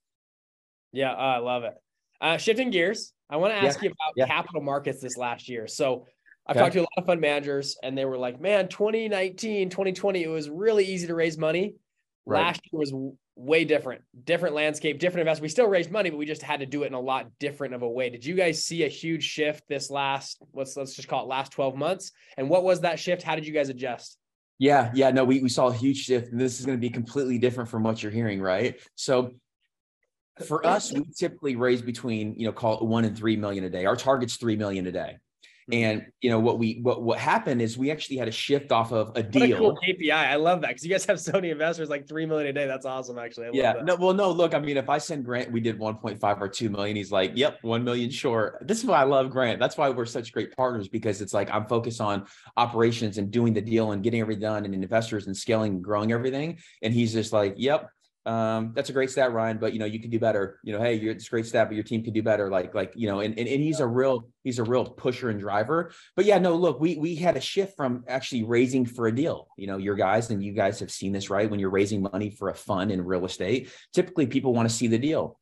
Yeah, 0.91 1.11
I 1.11 1.39
love 1.39 1.63
it. 1.63 1.73
Uh, 2.21 2.37
shifting 2.37 2.69
gears, 2.69 3.13
I 3.29 3.37
want 3.37 3.53
to 3.53 3.57
ask 3.57 3.81
yeah. 3.81 3.89
you 3.89 3.89
about 3.89 4.13
yeah. 4.15 4.27
capital 4.27 4.61
markets 4.61 5.01
this 5.01 5.17
last 5.17 5.49
year. 5.49 5.67
So 5.67 6.05
I've 6.47 6.55
okay. 6.55 6.63
talked 6.63 6.73
to 6.73 6.79
a 6.79 6.81
lot 6.81 6.89
of 6.97 7.05
fund 7.05 7.21
managers 7.21 7.77
and 7.81 7.97
they 7.97 8.05
were 8.05 8.17
like, 8.17 8.39
man, 8.39 8.67
2019, 8.67 9.69
2020, 9.69 10.23
it 10.23 10.27
was 10.27 10.49
really 10.49 10.85
easy 10.85 11.07
to 11.07 11.15
raise 11.15 11.37
money. 11.37 11.75
Right. 12.25 12.41
Last 12.41 12.61
year 12.71 12.79
was 12.79 12.93
way 13.35 13.65
different, 13.65 14.01
different 14.23 14.55
landscape, 14.55 14.99
different 14.99 15.21
investment. 15.21 15.43
We 15.43 15.49
still 15.49 15.67
raised 15.67 15.91
money, 15.91 16.09
but 16.09 16.17
we 16.17 16.25
just 16.25 16.41
had 16.41 16.59
to 16.59 16.65
do 16.65 16.83
it 16.83 16.87
in 16.87 16.93
a 16.93 16.99
lot 16.99 17.27
different 17.39 17.73
of 17.73 17.81
a 17.81 17.89
way. 17.89 18.09
Did 18.09 18.23
you 18.23 18.35
guys 18.35 18.63
see 18.63 18.83
a 18.83 18.87
huge 18.87 19.23
shift 19.23 19.67
this 19.67 19.89
last, 19.89 20.41
let's, 20.53 20.77
let's 20.77 20.95
just 20.95 21.07
call 21.07 21.23
it 21.23 21.27
last 21.27 21.51
12 21.51 21.75
months? 21.75 22.11
And 22.37 22.49
what 22.49 22.63
was 22.63 22.81
that 22.81 22.99
shift? 22.99 23.23
How 23.23 23.35
did 23.35 23.47
you 23.47 23.53
guys 23.53 23.69
adjust? 23.69 24.17
Yeah, 24.57 24.91
yeah, 24.93 25.11
no, 25.11 25.25
we, 25.25 25.41
we 25.41 25.49
saw 25.49 25.67
a 25.67 25.73
huge 25.73 25.97
shift. 25.97 26.31
And 26.31 26.39
this 26.39 26.59
is 26.59 26.65
going 26.65 26.77
to 26.77 26.81
be 26.81 26.89
completely 26.89 27.37
different 27.39 27.69
from 27.69 27.83
what 27.83 28.01
you're 28.01 28.11
hearing, 28.11 28.39
right? 28.39 28.79
So 28.95 29.31
for 30.45 30.65
us, 30.65 30.93
we 30.93 31.05
typically 31.17 31.55
raise 31.55 31.81
between, 31.81 32.35
you 32.37 32.45
know, 32.45 32.53
call 32.53 32.77
it 32.77 32.83
one 32.83 33.03
and 33.05 33.17
three 33.17 33.35
million 33.35 33.63
a 33.63 33.69
day. 33.69 33.85
Our 33.85 33.95
target's 33.95 34.35
three 34.35 34.55
million 34.55 34.85
a 34.87 34.91
day. 34.91 35.17
Mm-hmm. 35.71 35.83
And 35.83 36.05
you 36.21 36.29
know 36.29 36.39
what 36.39 36.59
we 36.59 36.79
what 36.83 37.01
what 37.01 37.17
happened 37.17 37.59
is 37.59 37.75
we 37.75 37.89
actually 37.89 38.17
had 38.17 38.27
a 38.27 38.31
shift 38.31 38.71
off 38.71 38.91
of 38.91 39.11
a 39.15 39.23
deal. 39.23 39.55
A 39.55 39.57
cool 39.57 39.77
KPI. 39.83 40.11
I 40.13 40.35
love 40.35 40.61
that 40.61 40.67
because 40.67 40.83
you 40.83 40.91
guys 40.91 41.05
have 41.05 41.19
so 41.19 41.31
many 41.31 41.49
investors 41.49 41.89
like 41.89 42.07
three 42.07 42.27
million 42.27 42.49
a 42.49 42.53
day. 42.53 42.67
That's 42.67 42.85
awesome, 42.85 43.17
actually. 43.17 43.49
yeah. 43.53 43.73
No. 43.83 43.95
Well, 43.95 44.13
no. 44.13 44.29
Look, 44.29 44.53
I 44.53 44.59
mean, 44.59 44.77
if 44.77 44.89
I 44.89 44.99
send 44.99 45.25
Grant, 45.25 45.51
we 45.51 45.61
did 45.61 45.79
one 45.79 45.95
point 45.95 46.19
five 46.19 46.39
or 46.39 46.47
two 46.47 46.69
million. 46.69 46.95
He's 46.95 47.11
like, 47.11 47.31
"Yep, 47.33 47.59
one 47.63 47.83
million 47.83 48.11
short." 48.11 48.59
This 48.61 48.79
is 48.79 48.85
why 48.85 49.01
I 49.01 49.05
love 49.05 49.31
Grant. 49.31 49.59
That's 49.59 49.75
why 49.75 49.89
we're 49.89 50.05
such 50.05 50.31
great 50.31 50.55
partners 50.55 50.87
because 50.87 51.19
it's 51.19 51.33
like 51.33 51.49
I'm 51.51 51.65
focused 51.65 51.99
on 51.99 52.27
operations 52.57 53.17
and 53.17 53.31
doing 53.31 53.53
the 53.53 53.61
deal 53.61 53.91
and 53.91 54.03
getting 54.03 54.21
everything 54.21 54.35
done 54.35 54.65
and 54.65 54.73
investors 54.75 55.25
and 55.25 55.35
scaling 55.35 55.73
and 55.73 55.83
growing 55.83 56.11
everything. 56.11 56.59
And 56.83 56.93
he's 56.93 57.11
just 57.11 57.33
like, 57.33 57.55
"Yep, 57.57 57.89
um, 58.25 58.71
that's 58.75 58.89
a 58.89 58.93
great 58.93 59.11
stat, 59.11 59.31
Ryan, 59.31 59.57
but 59.57 59.73
you 59.73 59.79
know, 59.79 59.85
you 59.85 59.99
can 59.99 60.09
do 60.09 60.19
better. 60.19 60.59
You 60.63 60.73
know, 60.73 60.81
hey, 60.81 60.95
you're 60.95 61.11
it's 61.11 61.27
a 61.27 61.29
great 61.29 61.45
stat, 61.45 61.67
but 61.67 61.75
your 61.75 61.83
team 61.83 62.03
can 62.03 62.13
do 62.13 62.23
better. 62.23 62.49
Like, 62.49 62.73
like, 62.73 62.93
you 62.95 63.07
know, 63.07 63.19
and, 63.19 63.37
and, 63.37 63.47
and 63.47 63.61
he's 63.61 63.79
a 63.79 63.87
real, 63.87 64.27
he's 64.43 64.57
a 64.57 64.63
real 64.63 64.85
pusher 64.85 65.29
and 65.29 65.39
driver. 65.39 65.91
But 66.15 66.25
yeah, 66.25 66.39
no, 66.39 66.55
look, 66.55 66.79
we 66.79 66.97
we 66.97 67.15
had 67.15 67.37
a 67.37 67.41
shift 67.41 67.75
from 67.75 68.03
actually 68.07 68.43
raising 68.43 68.85
for 68.85 69.07
a 69.07 69.15
deal. 69.15 69.47
You 69.57 69.67
know, 69.67 69.77
your 69.77 69.95
guys 69.95 70.29
and 70.31 70.43
you 70.43 70.53
guys 70.53 70.79
have 70.79 70.91
seen 70.91 71.11
this, 71.11 71.29
right? 71.29 71.49
When 71.49 71.59
you're 71.59 71.69
raising 71.69 72.01
money 72.01 72.31
for 72.31 72.49
a 72.49 72.55
fund 72.55 72.91
in 72.91 73.05
real 73.05 73.25
estate, 73.25 73.71
typically 73.93 74.25
people 74.25 74.53
want 74.53 74.67
to 74.67 74.75
see 74.75 74.87
the 74.87 74.97
deal. 74.97 75.39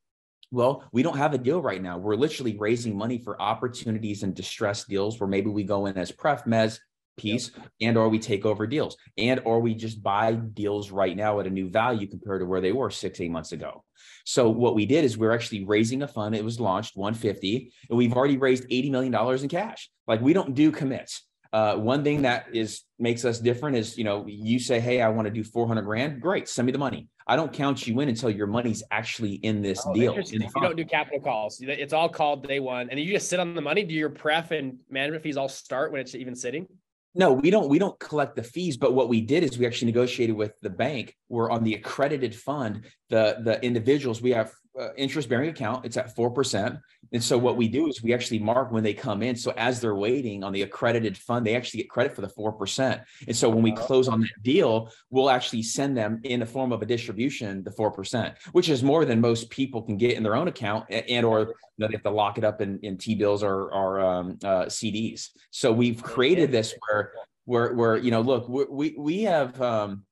Well, 0.51 0.83
we 0.91 1.01
don't 1.01 1.17
have 1.17 1.33
a 1.33 1.39
deal 1.39 1.61
right 1.61 1.81
now. 1.81 1.97
We're 1.97 2.15
literally 2.15 2.55
raising 2.57 2.95
money 2.95 3.17
for 3.17 3.41
opportunities 3.41 4.21
and 4.21 4.35
distressed 4.35 4.87
deals 4.87 5.19
where 5.19 5.27
maybe 5.27 5.49
we 5.49 5.63
go 5.63 5.87
in 5.87 5.97
as 5.97 6.11
pref 6.11 6.45
mez 6.45 6.79
piece 7.17 7.51
yep. 7.55 7.67
and 7.81 7.97
or 7.97 8.09
we 8.09 8.19
take 8.19 8.45
over 8.45 8.65
deals 8.65 8.97
and 9.17 9.41
or 9.45 9.59
we 9.59 9.75
just 9.75 10.01
buy 10.01 10.33
deals 10.33 10.91
right 10.91 11.15
now 11.15 11.39
at 11.39 11.47
a 11.47 11.49
new 11.49 11.69
value 11.69 12.07
compared 12.07 12.41
to 12.41 12.45
where 12.45 12.61
they 12.61 12.71
were 12.71 12.89
six 12.89 13.19
eight 13.21 13.31
months 13.31 13.51
ago. 13.51 13.83
So 14.25 14.49
what 14.49 14.75
we 14.75 14.85
did 14.85 15.03
is 15.03 15.17
we're 15.17 15.33
actually 15.33 15.65
raising 15.65 16.01
a 16.01 16.07
fund. 16.07 16.35
It 16.35 16.43
was 16.43 16.59
launched 16.59 16.95
150 16.95 17.71
and 17.89 17.97
we've 17.97 18.13
already 18.13 18.37
raised 18.37 18.65
80 18.69 18.89
million 18.89 19.11
dollars 19.11 19.43
in 19.43 19.49
cash. 19.49 19.89
Like 20.07 20.21
we 20.21 20.33
don't 20.33 20.55
do 20.55 20.71
commits. 20.71 21.23
Uh, 21.51 21.75
one 21.75 22.03
thing 22.03 22.23
that 22.23 22.47
is 22.51 22.81
makes 22.97 23.25
us 23.25 23.39
different 23.39 23.77
is 23.77 23.95
you 23.95 24.03
know 24.03 24.25
you 24.27 24.57
say 24.57 24.79
hey 24.79 25.03
i 25.03 25.09
want 25.09 25.27
to 25.27 25.31
do 25.31 25.43
400 25.43 25.83
grand. 25.83 26.19
Great 26.19 26.49
send 26.49 26.65
me 26.65 26.71
the 26.71 26.79
money. 26.79 27.07
I 27.27 27.35
don't 27.35 27.53
count 27.53 27.85
you 27.87 27.99
in 27.99 28.09
until 28.09 28.31
your 28.31 28.47
money's 28.47 28.83
actually 28.91 29.33
in 29.35 29.61
this 29.61 29.83
oh, 29.85 29.93
deal 29.93 30.15
in 30.15 30.41
you 30.41 30.49
don't 30.55 30.75
do 30.75 30.83
capital 30.83 31.19
calls. 31.19 31.59
It's 31.61 31.93
all 31.93 32.09
called 32.09 32.47
day 32.47 32.59
one 32.59 32.89
and 32.89 32.99
you 32.99 33.13
just 33.13 33.29
sit 33.29 33.39
on 33.39 33.53
the 33.53 33.61
money. 33.61 33.83
Do 33.83 33.93
your 33.93 34.09
pref 34.09 34.49
and 34.49 34.79
management 34.89 35.21
fees 35.21 35.37
all 35.37 35.47
start 35.47 35.91
when 35.91 36.01
it's 36.01 36.15
even 36.15 36.35
sitting 36.35 36.67
no, 37.15 37.31
we 37.31 37.51
don't. 37.51 37.69
We 37.69 37.79
don't 37.79 37.99
collect 37.99 38.35
the 38.35 38.43
fees. 38.43 38.77
But 38.77 38.93
what 38.93 39.07
we 39.07 39.21
did 39.21 39.43
is 39.43 39.57
we 39.57 39.67
actually 39.67 39.91
negotiated 39.91 40.35
with 40.35 40.53
the 40.61 40.69
bank. 40.69 41.15
We're 41.29 41.51
on 41.51 41.63
the 41.63 41.75
accredited 41.75 42.35
fund. 42.35 42.85
The 43.09 43.37
the 43.43 43.63
individuals 43.63 44.21
we 44.21 44.31
have 44.31 44.51
uh, 44.79 44.89
interest 44.95 45.29
bearing 45.29 45.49
account. 45.49 45.85
It's 45.85 45.97
at 45.97 46.15
4%. 46.15 46.79
And 47.11 47.23
so 47.23 47.37
what 47.37 47.57
we 47.57 47.67
do 47.67 47.87
is 47.87 48.01
we 48.01 48.13
actually 48.13 48.39
mark 48.39 48.71
when 48.71 48.83
they 48.83 48.93
come 48.93 49.21
in. 49.21 49.35
So 49.35 49.53
as 49.55 49.79
they're 49.79 49.95
waiting 49.95 50.43
on 50.43 50.51
the 50.51 50.63
accredited 50.63 51.17
fund, 51.17 51.45
they 51.45 51.55
actually 51.55 51.81
get 51.81 51.89
credit 51.89 52.15
for 52.15 52.21
the 52.21 52.27
4%. 52.27 53.03
And 53.27 53.35
so 53.35 53.49
when 53.49 53.61
we 53.61 53.71
close 53.71 54.07
on 54.07 54.21
that 54.21 54.41
deal, 54.41 54.91
we'll 55.11 55.29
actually 55.29 55.63
send 55.63 55.95
them 55.95 56.21
in 56.23 56.39
the 56.39 56.45
form 56.45 56.71
of 56.71 56.81
a 56.81 56.85
distribution, 56.85 57.63
the 57.63 57.71
4%, 57.71 58.35
which 58.53 58.69
is 58.69 58.83
more 58.83 59.05
than 59.05 59.21
most 59.21 59.49
people 59.49 59.81
can 59.81 59.97
get 59.97 60.17
in 60.17 60.23
their 60.23 60.35
own 60.35 60.47
account 60.47 60.85
and, 60.89 61.25
or 61.25 61.39
you 61.39 61.47
know, 61.77 61.87
they 61.87 61.93
have 61.93 62.03
to 62.03 62.09
lock 62.09 62.37
it 62.37 62.43
up 62.43 62.61
in, 62.61 62.79
in 62.81 62.97
T-bills 62.97 63.43
or, 63.43 63.71
or 63.71 63.99
um, 63.99 64.39
uh, 64.43 64.65
CDs. 64.65 65.29
So 65.51 65.71
we've 65.71 66.01
created 66.01 66.51
this 66.51 66.73
where, 66.87 67.11
where, 67.45 67.73
where, 67.73 67.97
you 67.97 68.11
know, 68.11 68.21
look, 68.21 68.47
we, 68.47 68.95
we 68.97 69.23
have, 69.23 69.61
um, 69.61 70.03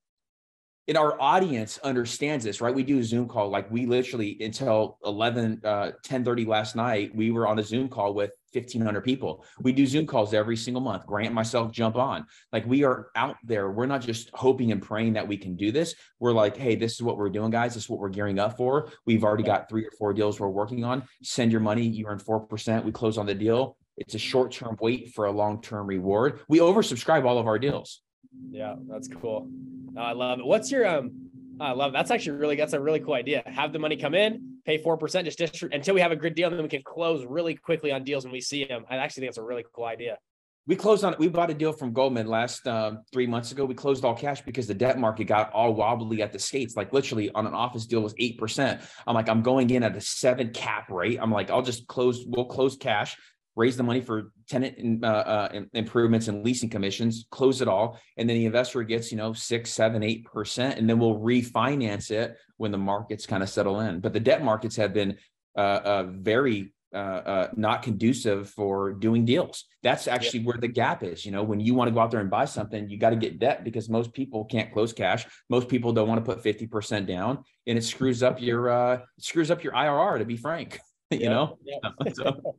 and 0.91 0.97
our 0.97 1.15
audience 1.21 1.79
understands 1.85 2.43
this, 2.43 2.59
right? 2.59 2.75
We 2.75 2.83
do 2.83 2.99
a 2.99 3.03
Zoom 3.05 3.25
call. 3.25 3.47
Like 3.47 3.71
we 3.71 3.85
literally 3.85 4.37
until 4.41 4.97
11, 5.05 5.61
uh, 5.63 5.91
10 6.03 6.25
30 6.25 6.43
last 6.43 6.75
night, 6.75 7.15
we 7.15 7.31
were 7.31 7.47
on 7.47 7.59
a 7.59 7.63
Zoom 7.63 7.87
call 7.87 8.13
with 8.13 8.31
1500 8.51 8.99
people. 8.99 9.45
We 9.61 9.71
do 9.71 9.87
Zoom 9.87 10.05
calls 10.05 10.33
every 10.33 10.57
single 10.57 10.81
month. 10.81 11.05
Grant 11.05 11.33
myself 11.33 11.71
jump 11.71 11.95
on. 11.95 12.25
Like 12.51 12.65
we 12.65 12.83
are 12.83 13.07
out 13.15 13.37
there. 13.45 13.71
We're 13.71 13.85
not 13.85 14.01
just 14.01 14.31
hoping 14.33 14.73
and 14.73 14.81
praying 14.81 15.13
that 15.13 15.25
we 15.25 15.37
can 15.37 15.55
do 15.55 15.71
this. 15.71 15.95
We're 16.19 16.33
like, 16.33 16.57
hey, 16.57 16.75
this 16.75 16.95
is 16.95 17.01
what 17.01 17.17
we're 17.17 17.29
doing, 17.29 17.51
guys. 17.51 17.75
This 17.75 17.83
is 17.83 17.89
what 17.89 18.01
we're 18.01 18.09
gearing 18.09 18.37
up 18.37 18.57
for. 18.57 18.91
We've 19.05 19.23
already 19.23 19.43
got 19.43 19.69
three 19.69 19.85
or 19.85 19.91
four 19.97 20.13
deals 20.13 20.41
we're 20.41 20.49
working 20.49 20.83
on. 20.83 21.03
Send 21.23 21.53
your 21.53 21.61
money. 21.61 21.83
You 21.83 22.07
earn 22.07 22.19
4%. 22.19 22.83
We 22.83 22.91
close 22.91 23.17
on 23.17 23.27
the 23.27 23.33
deal. 23.33 23.77
It's 23.95 24.15
a 24.15 24.19
short 24.19 24.51
term 24.51 24.75
wait 24.81 25.13
for 25.13 25.27
a 25.27 25.31
long 25.31 25.61
term 25.61 25.87
reward. 25.87 26.41
We 26.49 26.59
oversubscribe 26.59 27.23
all 27.23 27.37
of 27.37 27.47
our 27.47 27.59
deals. 27.59 28.01
Yeah, 28.51 28.75
that's 28.87 29.07
cool. 29.07 29.49
I 29.97 30.13
love 30.13 30.39
it. 30.39 30.45
What's 30.45 30.71
your 30.71 30.87
um? 30.87 31.29
I 31.59 31.71
love 31.73 31.91
it. 31.91 31.93
that's 31.93 32.11
actually 32.11 32.37
really 32.37 32.55
that's 32.55 32.73
a 32.73 32.79
really 32.79 32.99
cool 32.99 33.13
idea. 33.13 33.43
Have 33.45 33.73
the 33.73 33.79
money 33.79 33.95
come 33.95 34.15
in, 34.15 34.57
pay 34.65 34.77
four 34.77 34.97
percent, 34.97 35.25
just 35.25 35.37
distribute 35.37 35.75
until 35.75 35.95
we 35.95 36.01
have 36.01 36.11
a 36.11 36.15
good 36.15 36.35
deal, 36.35 36.47
and 36.47 36.57
then 36.57 36.63
we 36.63 36.69
can 36.69 36.83
close 36.83 37.25
really 37.25 37.55
quickly 37.55 37.91
on 37.91 38.03
deals 38.03 38.23
when 38.23 38.33
we 38.33 38.41
see 38.41 38.65
them. 38.65 38.85
I 38.89 38.97
actually 38.97 39.21
think 39.21 39.29
it's 39.29 39.37
a 39.37 39.43
really 39.43 39.65
cool 39.73 39.85
idea. 39.85 40.17
We 40.67 40.75
closed 40.75 41.03
on 41.03 41.15
we 41.17 41.27
bought 41.27 41.49
a 41.49 41.53
deal 41.53 41.73
from 41.73 41.91
Goldman 41.91 42.27
last 42.27 42.67
um, 42.67 42.99
three 43.11 43.27
months 43.27 43.51
ago. 43.51 43.65
We 43.65 43.73
closed 43.73 44.05
all 44.05 44.15
cash 44.15 44.41
because 44.41 44.67
the 44.67 44.73
debt 44.73 44.97
market 44.99 45.25
got 45.25 45.51
all 45.53 45.73
wobbly 45.73 46.21
at 46.21 46.31
the 46.31 46.39
skates. 46.39 46.75
Like 46.75 46.93
literally 46.93 47.31
on 47.31 47.47
an 47.47 47.53
office 47.53 47.85
deal 47.85 48.01
was 48.01 48.13
eight 48.19 48.37
percent. 48.37 48.81
I'm 49.07 49.15
like, 49.15 49.27
I'm 49.27 49.41
going 49.41 49.69
in 49.71 49.83
at 49.83 49.95
a 49.95 50.01
seven 50.01 50.51
cap 50.51 50.89
rate. 50.91 51.19
I'm 51.21 51.31
like, 51.31 51.49
I'll 51.49 51.63
just 51.63 51.87
close. 51.87 52.23
We'll 52.25 52.45
close 52.45 52.77
cash 52.77 53.17
raise 53.55 53.77
the 53.77 53.83
money 53.83 54.01
for 54.01 54.31
tenant 54.47 55.03
uh, 55.03 55.07
uh, 55.07 55.61
improvements 55.73 56.27
and 56.27 56.43
leasing 56.43 56.69
commissions, 56.69 57.25
close 57.31 57.61
it 57.61 57.67
all, 57.67 57.99
and 58.17 58.29
then 58.29 58.37
the 58.37 58.45
investor 58.45 58.83
gets 58.83 59.11
you 59.11 59.17
know 59.17 59.33
six, 59.33 59.71
seven, 59.71 60.03
eight 60.03 60.25
percent, 60.25 60.77
and 60.77 60.89
then 60.89 60.99
we'll 60.99 61.19
refinance 61.19 62.11
it 62.11 62.37
when 62.57 62.71
the 62.71 62.77
markets 62.77 63.25
kind 63.25 63.43
of 63.43 63.49
settle 63.49 63.79
in. 63.81 63.99
But 63.99 64.13
the 64.13 64.19
debt 64.19 64.43
markets 64.43 64.75
have 64.75 64.93
been 64.93 65.17
uh, 65.57 65.81
uh, 65.83 66.03
very 66.09 66.73
uh, 66.93 66.97
uh, 66.97 67.47
not 67.55 67.83
conducive 67.83 68.49
for 68.49 68.91
doing 68.91 69.23
deals. 69.23 69.63
That's 69.81 70.07
actually 70.07 70.43
where 70.43 70.57
the 70.57 70.67
gap 70.67 71.03
is. 71.03 71.25
You 71.25 71.31
know, 71.31 71.41
when 71.41 71.61
you 71.61 71.73
want 71.73 71.87
to 71.87 71.93
go 71.93 72.01
out 72.01 72.11
there 72.11 72.19
and 72.19 72.29
buy 72.29 72.45
something, 72.45 72.89
you 72.89 72.97
got 72.97 73.11
to 73.11 73.15
get 73.15 73.39
debt 73.39 73.63
because 73.63 73.89
most 73.89 74.11
people 74.11 74.43
can't 74.43 74.73
close 74.73 74.91
cash. 74.91 75.25
Most 75.49 75.69
people 75.69 75.93
don't 75.93 76.09
want 76.09 76.23
to 76.23 76.35
put 76.35 76.43
50% 76.43 77.07
down 77.07 77.45
and 77.65 77.77
it 77.77 77.83
screws 77.83 78.21
up 78.23 78.41
your, 78.41 78.69
uh, 78.69 78.99
screws 79.19 79.51
up 79.51 79.63
your 79.63 79.71
IRR 79.71 80.19
to 80.19 80.25
be 80.25 80.35
frank, 80.35 80.79
you 81.11 81.29
know? 81.29 81.57
so. 82.13 82.57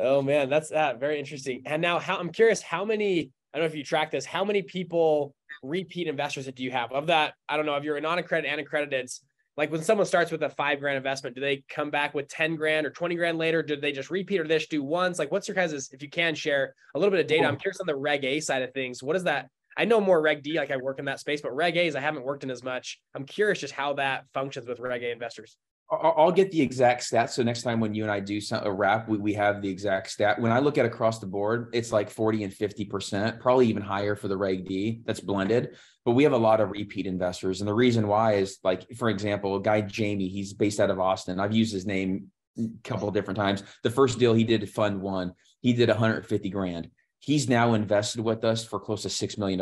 Oh 0.00 0.22
man, 0.22 0.48
that's 0.48 0.70
uh, 0.70 0.94
very 0.98 1.18
interesting. 1.18 1.62
And 1.66 1.80
now 1.80 1.98
how 1.98 2.18
I'm 2.18 2.30
curious, 2.30 2.62
how 2.62 2.84
many, 2.84 3.30
I 3.52 3.58
don't 3.58 3.66
know 3.66 3.70
if 3.70 3.74
you 3.74 3.84
track 3.84 4.10
this, 4.10 4.24
how 4.24 4.44
many 4.44 4.62
people 4.62 5.34
repeat 5.62 6.06
investors 6.06 6.46
that 6.46 6.56
do 6.56 6.64
you 6.64 6.70
have 6.70 6.92
of 6.92 7.08
that? 7.08 7.34
I 7.48 7.56
don't 7.56 7.66
know 7.66 7.74
if 7.76 7.84
you're 7.84 7.96
a 7.96 8.00
non-accredited 8.00 8.50
and 8.50 8.60
accredited, 8.60 9.10
like 9.56 9.70
when 9.70 9.82
someone 9.82 10.06
starts 10.06 10.30
with 10.30 10.42
a 10.42 10.48
five 10.48 10.80
grand 10.80 10.96
investment, 10.96 11.34
do 11.34 11.40
they 11.40 11.64
come 11.68 11.90
back 11.90 12.14
with 12.14 12.28
10 12.28 12.56
grand 12.56 12.86
or 12.86 12.90
20 12.90 13.14
grand 13.14 13.38
later? 13.38 13.62
Do 13.62 13.76
they 13.76 13.92
just 13.92 14.10
repeat 14.10 14.40
or 14.40 14.46
they 14.46 14.58
just 14.58 14.70
do 14.70 14.82
once? 14.82 15.18
Like 15.18 15.30
what's 15.30 15.48
your 15.48 15.54
guys' 15.54 15.90
if 15.92 16.02
you 16.02 16.08
can 16.08 16.34
share 16.34 16.74
a 16.94 16.98
little 16.98 17.10
bit 17.10 17.20
of 17.20 17.26
data? 17.26 17.46
I'm 17.46 17.58
curious 17.58 17.80
on 17.80 17.86
the 17.86 17.96
reg 17.96 18.24
A 18.24 18.40
side 18.40 18.62
of 18.62 18.72
things. 18.72 19.02
What 19.02 19.16
is 19.16 19.24
that? 19.24 19.48
I 19.76 19.84
know 19.84 20.00
more 20.00 20.20
reg 20.20 20.42
D, 20.42 20.54
like 20.54 20.70
I 20.70 20.76
work 20.76 20.98
in 20.98 21.04
that 21.06 21.20
space, 21.20 21.40
but 21.40 21.54
reg 21.54 21.76
A's 21.76 21.94
I 21.94 22.00
haven't 22.00 22.24
worked 22.24 22.44
in 22.44 22.50
as 22.50 22.62
much. 22.62 23.00
I'm 23.14 23.24
curious 23.24 23.60
just 23.60 23.74
how 23.74 23.94
that 23.94 24.24
functions 24.34 24.66
with 24.66 24.80
reg 24.80 25.02
A 25.02 25.10
investors. 25.10 25.56
I'll 25.90 26.30
get 26.30 26.52
the 26.52 26.60
exact 26.60 27.02
stat. 27.02 27.32
So 27.32 27.42
next 27.42 27.62
time 27.62 27.80
when 27.80 27.94
you 27.94 28.04
and 28.04 28.12
I 28.12 28.20
do 28.20 28.40
some, 28.40 28.64
a 28.64 28.70
wrap, 28.70 29.08
we, 29.08 29.18
we 29.18 29.34
have 29.34 29.60
the 29.60 29.68
exact 29.68 30.10
stat. 30.10 30.40
When 30.40 30.52
I 30.52 30.60
look 30.60 30.78
at 30.78 30.86
across 30.86 31.18
the 31.18 31.26
board, 31.26 31.70
it's 31.72 31.90
like 31.90 32.10
40 32.10 32.44
and 32.44 32.52
50%, 32.52 33.40
probably 33.40 33.66
even 33.66 33.82
higher 33.82 34.14
for 34.14 34.28
the 34.28 34.36
Reg 34.36 34.66
D 34.66 35.00
that's 35.04 35.18
blended. 35.18 35.76
But 36.04 36.12
we 36.12 36.22
have 36.22 36.32
a 36.32 36.38
lot 36.38 36.60
of 36.60 36.70
repeat 36.70 37.06
investors. 37.06 37.60
And 37.60 37.66
the 37.66 37.74
reason 37.74 38.06
why 38.06 38.34
is 38.34 38.58
like, 38.62 38.86
for 38.96 39.10
example, 39.10 39.56
a 39.56 39.60
guy, 39.60 39.80
Jamie, 39.80 40.28
he's 40.28 40.52
based 40.52 40.78
out 40.78 40.90
of 40.90 41.00
Austin. 41.00 41.40
I've 41.40 41.54
used 41.54 41.72
his 41.72 41.86
name 41.86 42.28
a 42.56 42.68
couple 42.84 43.08
of 43.08 43.14
different 43.14 43.38
times. 43.38 43.64
The 43.82 43.90
first 43.90 44.20
deal 44.20 44.32
he 44.32 44.44
did 44.44 44.70
fund 44.70 45.00
one, 45.00 45.34
he 45.60 45.72
did 45.72 45.88
150 45.88 46.50
grand. 46.50 46.88
He's 47.18 47.48
now 47.48 47.74
invested 47.74 48.20
with 48.20 48.44
us 48.44 48.64
for 48.64 48.78
close 48.78 49.02
to 49.02 49.08
$6 49.08 49.38
million 49.38 49.60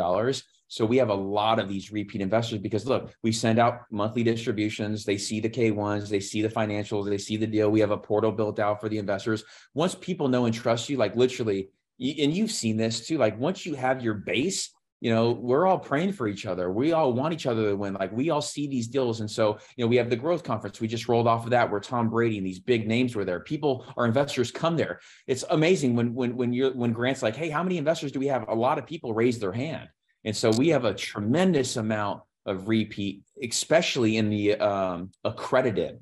so 0.69 0.85
we 0.85 0.97
have 0.97 1.09
a 1.09 1.15
lot 1.15 1.57
of 1.57 1.67
these 1.67 1.91
repeat 1.91 2.21
investors 2.21 2.59
because 2.59 2.85
look, 2.85 3.11
we 3.23 3.31
send 3.31 3.57
out 3.57 3.81
monthly 3.91 4.23
distributions. 4.23 5.03
They 5.03 5.17
see 5.17 5.39
the 5.39 5.49
K1s, 5.49 6.09
they 6.09 6.19
see 6.19 6.43
the 6.43 6.49
financials, 6.49 7.09
they 7.09 7.17
see 7.17 7.37
the 7.37 7.47
deal. 7.47 7.71
We 7.71 7.79
have 7.79 7.89
a 7.89 7.97
portal 7.97 8.31
built 8.31 8.59
out 8.59 8.79
for 8.79 8.87
the 8.87 8.99
investors. 8.99 9.43
Once 9.73 9.95
people 9.95 10.27
know 10.27 10.45
and 10.45 10.53
trust 10.53 10.87
you, 10.87 10.97
like 10.97 11.15
literally, 11.15 11.69
and 11.99 12.33
you've 12.33 12.51
seen 12.51 12.77
this 12.77 13.07
too, 13.07 13.17
like 13.17 13.37
once 13.39 13.65
you 13.65 13.73
have 13.73 14.03
your 14.03 14.13
base, 14.13 14.69
you 15.01 15.11
know, 15.11 15.31
we're 15.31 15.65
all 15.65 15.79
praying 15.79 16.11
for 16.11 16.27
each 16.27 16.45
other. 16.45 16.69
We 16.71 16.91
all 16.91 17.13
want 17.13 17.33
each 17.33 17.47
other 17.47 17.69
to 17.69 17.75
win. 17.75 17.95
Like 17.95 18.11
we 18.11 18.29
all 18.29 18.41
see 18.41 18.67
these 18.67 18.87
deals. 18.87 19.21
And 19.21 19.31
so, 19.31 19.57
you 19.75 19.83
know, 19.83 19.87
we 19.87 19.95
have 19.95 20.09
the 20.09 20.15
growth 20.15 20.43
conference. 20.43 20.79
We 20.79 20.87
just 20.87 21.07
rolled 21.07 21.27
off 21.27 21.45
of 21.45 21.51
that 21.51 21.71
where 21.71 21.79
Tom 21.79 22.09
Brady 22.09 22.37
and 22.37 22.45
these 22.45 22.59
big 22.59 22.87
names 22.87 23.15
were 23.15 23.25
there. 23.25 23.39
People, 23.39 23.85
our 23.97 24.05
investors 24.05 24.51
come 24.51 24.75
there. 24.75 24.99
It's 25.25 25.45
amazing 25.49 25.95
when 25.95 26.13
when 26.13 26.35
when 26.35 26.53
you're 26.53 26.73
when 26.73 26.91
Grant's 26.91 27.23
like, 27.23 27.35
hey, 27.35 27.49
how 27.49 27.63
many 27.63 27.77
investors 27.77 28.11
do 28.11 28.19
we 28.19 28.27
have? 28.27 28.47
A 28.49 28.55
lot 28.55 28.77
of 28.77 28.85
people 28.85 29.13
raise 29.13 29.39
their 29.39 29.53
hand. 29.53 29.89
And 30.25 30.35
so 30.35 30.51
we 30.51 30.69
have 30.69 30.85
a 30.85 30.93
tremendous 30.93 31.77
amount 31.77 32.21
of 32.45 32.67
repeat, 32.67 33.21
especially 33.41 34.17
in 34.17 34.29
the 34.29 34.55
um, 34.55 35.11
accredited. 35.23 35.99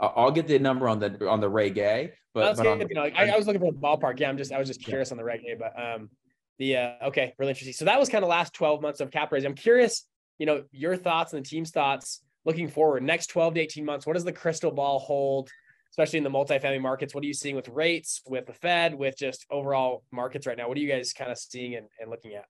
I'll 0.00 0.30
get 0.30 0.46
the 0.46 0.58
number 0.58 0.88
on 0.88 0.98
the 0.98 1.26
on 1.28 1.40
the 1.40 1.48
Reg 1.48 1.78
A, 1.78 2.12
but, 2.34 2.56
but 2.56 2.88
you 2.88 2.94
know, 2.94 3.04
I, 3.04 3.30
I, 3.30 3.36
was 3.36 3.46
looking 3.46 3.60
for 3.60 3.72
the 3.72 3.78
ballpark. 3.78 4.20
Yeah, 4.20 4.28
I'm 4.28 4.36
just 4.36 4.52
I 4.52 4.58
was 4.58 4.68
just 4.68 4.82
curious 4.82 5.08
yeah. 5.08 5.14
on 5.14 5.18
the 5.18 5.24
Reg 5.24 5.40
A, 5.46 5.54
but 5.54 5.72
um, 5.80 6.10
the 6.58 6.76
uh, 6.76 6.90
okay, 7.04 7.34
really 7.38 7.50
interesting. 7.50 7.72
So 7.72 7.86
that 7.86 7.98
was 7.98 8.08
kind 8.08 8.22
of 8.22 8.28
last 8.28 8.52
12 8.52 8.82
months 8.82 9.00
of 9.00 9.10
cap 9.10 9.32
raising. 9.32 9.48
I'm 9.48 9.56
curious, 9.56 10.04
you 10.38 10.44
know, 10.44 10.64
your 10.70 10.96
thoughts 10.96 11.32
and 11.32 11.42
the 11.44 11.48
team's 11.48 11.70
thoughts 11.70 12.20
looking 12.44 12.68
forward. 12.68 13.02
Next 13.02 13.28
12 13.28 13.54
to 13.54 13.60
18 13.60 13.84
months, 13.84 14.06
what 14.06 14.14
does 14.14 14.24
the 14.24 14.32
crystal 14.32 14.70
ball 14.70 14.98
hold? 14.98 15.50
Especially 15.90 16.18
in 16.18 16.24
the 16.24 16.30
multifamily 16.30 16.80
markets, 16.80 17.14
what 17.14 17.24
are 17.24 17.26
you 17.26 17.32
seeing 17.32 17.56
with 17.56 17.68
rates, 17.68 18.20
with 18.26 18.44
the 18.44 18.52
Fed, 18.52 18.94
with 18.94 19.16
just 19.16 19.46
overall 19.50 20.02
markets 20.12 20.46
right 20.46 20.58
now? 20.58 20.68
What 20.68 20.76
are 20.76 20.80
you 20.80 20.90
guys 20.90 21.14
kind 21.14 21.30
of 21.30 21.38
seeing 21.38 21.74
and, 21.74 21.86
and 22.00 22.10
looking 22.10 22.34
at? 22.34 22.44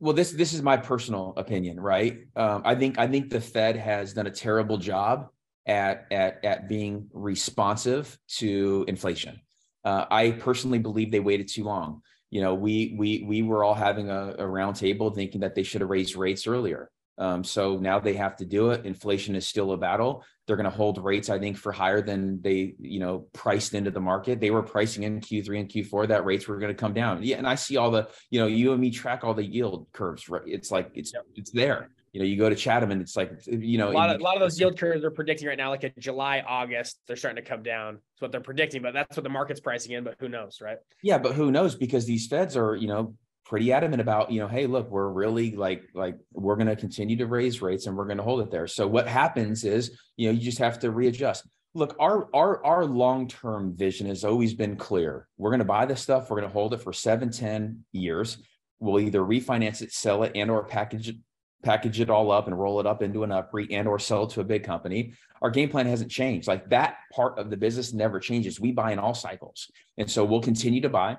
Well 0.00 0.12
this 0.12 0.32
this 0.32 0.52
is 0.52 0.62
my 0.62 0.76
personal 0.76 1.34
opinion 1.36 1.78
right 1.80 2.18
um, 2.36 2.62
i 2.64 2.74
think 2.74 2.98
i 2.98 3.06
think 3.06 3.30
the 3.30 3.40
fed 3.40 3.76
has 3.76 4.12
done 4.14 4.26
a 4.26 4.30
terrible 4.30 4.76
job 4.76 5.28
at 5.66 6.06
at 6.10 6.44
at 6.44 6.68
being 6.68 7.08
responsive 7.12 8.18
to 8.28 8.84
inflation 8.88 9.40
uh, 9.84 10.04
i 10.10 10.30
personally 10.30 10.78
believe 10.78 11.10
they 11.10 11.20
waited 11.20 11.48
too 11.48 11.64
long 11.64 12.00
you 12.30 12.40
know 12.40 12.54
we 12.54 12.94
we 12.98 13.24
we 13.26 13.42
were 13.42 13.64
all 13.64 13.74
having 13.74 14.10
a, 14.10 14.34
a 14.38 14.46
round 14.46 14.76
table 14.76 15.10
thinking 15.10 15.40
that 15.40 15.54
they 15.54 15.62
should 15.62 15.80
have 15.80 15.90
raised 15.90 16.16
rates 16.16 16.46
earlier 16.46 16.90
um, 17.18 17.42
so 17.42 17.76
now 17.76 17.98
they 17.98 18.14
have 18.14 18.36
to 18.36 18.44
do 18.44 18.70
it. 18.70 18.86
Inflation 18.86 19.34
is 19.34 19.46
still 19.46 19.72
a 19.72 19.76
battle. 19.76 20.24
They're 20.48 20.56
going 20.56 20.64
to 20.64 20.70
hold 20.70 21.04
rates, 21.04 21.28
I 21.28 21.38
think, 21.38 21.58
for 21.58 21.70
higher 21.70 22.00
than 22.00 22.40
they, 22.40 22.74
you 22.80 22.98
know, 22.98 23.26
priced 23.34 23.74
into 23.74 23.90
the 23.90 24.00
market. 24.00 24.40
They 24.40 24.50
were 24.50 24.62
pricing 24.62 25.02
in 25.04 25.20
Q3 25.20 25.60
and 25.60 25.68
Q4 25.68 26.08
that 26.08 26.24
rates 26.24 26.48
were 26.48 26.58
going 26.58 26.74
to 26.74 26.80
come 26.80 26.94
down. 26.94 27.22
Yeah, 27.22 27.36
and 27.36 27.46
I 27.46 27.54
see 27.54 27.76
all 27.76 27.90
the, 27.90 28.08
you 28.30 28.40
know, 28.40 28.46
you 28.46 28.72
and 28.72 28.80
me 28.80 28.90
track 28.90 29.24
all 29.24 29.34
the 29.34 29.44
yield 29.44 29.86
curves. 29.92 30.28
Right? 30.28 30.42
It's 30.46 30.70
like 30.70 30.90
it's 30.94 31.12
yep. 31.14 31.24
it's 31.36 31.50
there. 31.50 31.90
You 32.12 32.20
know, 32.20 32.26
you 32.26 32.38
go 32.38 32.48
to 32.48 32.56
Chatham 32.56 32.90
and 32.90 33.02
it's 33.02 33.16
like, 33.16 33.30
you 33.46 33.76
know, 33.76 33.90
a 33.90 33.92
lot, 33.92 34.08
of, 34.08 34.20
a 34.20 34.24
lot 34.24 34.34
of 34.34 34.40
those 34.40 34.58
yield 34.58 34.78
curves 34.78 35.04
are 35.04 35.10
predicting 35.10 35.46
right 35.46 35.58
now, 35.58 35.68
like 35.68 35.84
a 35.84 35.90
July, 35.98 36.42
August, 36.44 36.98
they're 37.06 37.16
starting 37.16 37.44
to 37.44 37.48
come 37.48 37.62
down. 37.62 37.96
That's 37.96 38.22
what 38.22 38.32
they're 38.32 38.40
predicting, 38.40 38.80
but 38.80 38.94
that's 38.94 39.14
what 39.14 39.24
the 39.24 39.28
market's 39.28 39.60
pricing 39.60 39.92
in. 39.92 40.04
But 40.04 40.16
who 40.18 40.28
knows, 40.28 40.60
right? 40.62 40.78
Yeah, 41.02 41.18
but 41.18 41.34
who 41.34 41.50
knows? 41.50 41.74
Because 41.74 42.06
these 42.06 42.26
feds 42.26 42.56
are, 42.56 42.74
you 42.74 42.88
know, 42.88 43.14
pretty 43.48 43.72
adamant 43.72 44.00
about 44.00 44.30
you 44.30 44.38
know 44.38 44.46
hey 44.46 44.66
look 44.66 44.90
we're 44.90 45.08
really 45.08 45.56
like 45.56 45.82
like 45.94 46.16
we're 46.32 46.56
going 46.56 46.66
to 46.66 46.76
continue 46.76 47.16
to 47.16 47.26
raise 47.26 47.62
rates 47.62 47.86
and 47.86 47.96
we're 47.96 48.04
going 48.04 48.18
to 48.18 48.22
hold 48.22 48.40
it 48.40 48.50
there. 48.50 48.66
So 48.66 48.86
what 48.86 49.08
happens 49.08 49.64
is 49.64 49.98
you 50.16 50.28
know 50.28 50.34
you 50.34 50.44
just 50.44 50.58
have 50.58 50.78
to 50.80 50.90
readjust. 50.90 51.48
Look 51.74 51.96
our 51.98 52.28
our 52.34 52.64
our 52.64 52.84
long-term 52.84 53.74
vision 53.74 54.06
has 54.06 54.22
always 54.24 54.52
been 54.54 54.76
clear. 54.76 55.26
We're 55.38 55.50
going 55.50 55.60
to 55.60 55.64
buy 55.64 55.86
this 55.86 56.02
stuff 56.02 56.30
we're 56.30 56.40
going 56.40 56.48
to 56.48 56.52
hold 56.52 56.74
it 56.74 56.82
for 56.82 56.92
seven 56.92 57.30
ten 57.30 57.84
years. 57.92 58.38
We'll 58.80 59.00
either 59.00 59.20
refinance 59.20 59.82
it 59.82 59.92
sell 59.92 60.22
it 60.24 60.32
and 60.34 60.50
or 60.50 60.64
package 60.64 61.08
it 61.08 61.16
package 61.62 62.00
it 62.00 62.10
all 62.10 62.30
up 62.30 62.46
and 62.46 62.58
roll 62.58 62.78
it 62.78 62.86
up 62.86 63.02
into 63.02 63.24
an 63.24 63.30
UPREIT 63.30 63.68
and 63.72 63.88
or 63.88 63.98
sell 63.98 64.24
it 64.24 64.30
to 64.30 64.40
a 64.40 64.44
big 64.44 64.62
company. 64.62 65.14
Our 65.42 65.50
game 65.50 65.68
plan 65.68 65.86
hasn't 65.86 66.10
changed. 66.10 66.46
Like 66.46 66.68
that 66.70 66.98
part 67.12 67.38
of 67.38 67.50
the 67.50 67.56
business 67.56 67.92
never 67.92 68.20
changes. 68.20 68.60
We 68.60 68.70
buy 68.70 68.92
in 68.92 69.00
all 69.00 69.14
cycles. 69.14 69.68
And 69.96 70.08
so 70.08 70.24
we'll 70.24 70.40
continue 70.40 70.80
to 70.82 70.88
buy 70.88 71.16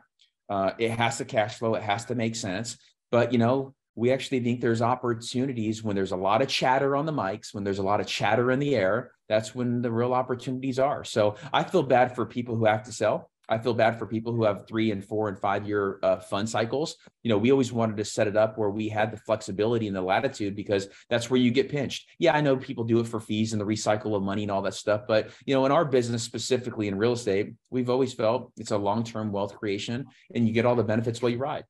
uh, 0.50 0.72
it 0.78 0.92
has 0.92 1.18
to 1.18 1.26
cash 1.26 1.58
flow. 1.58 1.76
It 1.76 1.84
has 1.84 2.06
to 2.06 2.16
make 2.16 2.36
sense. 2.36 2.78
But, 3.12 3.32
you 3.32 3.40
know, 3.40 3.74
we 3.96 4.12
actually 4.12 4.40
think 4.40 4.62
there's 4.62 4.82
opportunities 4.82 5.84
when 5.84 5.96
there's 5.96 6.12
a 6.12 6.18
lot 6.18 6.42
of 6.42 6.48
chatter 6.48 6.96
on 6.96 7.06
the 7.06 7.12
mics, 7.12 7.54
when 7.54 7.64
there's 7.64 7.80
a 7.80 7.84
lot 7.84 8.00
of 8.00 8.08
chatter 8.08 8.52
in 8.52 8.60
the 8.60 8.76
air. 8.76 9.12
That's 9.28 9.54
when 9.54 9.82
the 9.82 9.92
real 9.92 10.14
opportunities 10.14 10.80
are. 10.80 11.04
So 11.04 11.36
I 11.52 11.64
feel 11.64 11.84
bad 11.84 12.16
for 12.16 12.26
people 12.26 12.56
who 12.56 12.66
have 12.66 12.84
to 12.84 12.94
sell. 12.94 13.29
I 13.50 13.58
feel 13.58 13.74
bad 13.74 13.98
for 13.98 14.06
people 14.06 14.32
who 14.32 14.44
have 14.44 14.68
three 14.68 14.92
and 14.92 15.04
four 15.04 15.28
and 15.28 15.38
five 15.38 15.68
year 15.68 16.00
uh, 16.04 16.18
fund 16.18 16.48
cycles. 16.48 16.96
You 17.24 17.30
know, 17.30 17.38
we 17.38 17.52
always 17.52 17.74
wanted 17.74 17.98
to 17.98 18.06
set 18.06 18.28
it 18.28 18.38
up 18.38 18.58
where 18.58 18.70
we 18.70 18.88
had 18.88 19.12
the 19.12 19.18
flexibility 19.18 19.88
and 19.88 19.96
the 19.96 20.02
latitude 20.02 20.56
because 20.56 20.88
that's 21.10 21.30
where 21.30 21.40
you 21.40 21.52
get 21.52 21.70
pinched. 21.70 22.10
Yeah, 22.20 22.36
I 22.36 22.42
know 22.42 22.56
people 22.56 22.84
do 22.84 23.00
it 23.00 23.08
for 23.08 23.20
fees 23.20 23.52
and 23.52 23.62
the 23.62 23.66
recycle 23.66 24.16
of 24.16 24.22
money 24.22 24.44
and 24.44 24.52
all 24.52 24.62
that 24.62 24.76
stuff, 24.76 25.02
but 25.08 25.32
you 25.46 25.56
know, 25.56 25.66
in 25.66 25.72
our 25.72 25.84
business 25.84 26.24
specifically 26.24 26.88
in 26.88 26.98
real 26.98 27.14
estate, 27.14 27.54
we've 27.72 27.90
always 27.90 28.14
felt 28.14 28.52
it's 28.58 28.72
a 28.72 28.78
long 28.78 29.04
term 29.04 29.32
wealth 29.32 29.56
creation, 29.56 30.06
and 30.34 30.48
you 30.48 30.54
get 30.54 30.66
all 30.66 30.76
the 30.76 30.84
benefits 30.84 31.22
while 31.22 31.32
you 31.32 31.38
ride. 31.38 31.66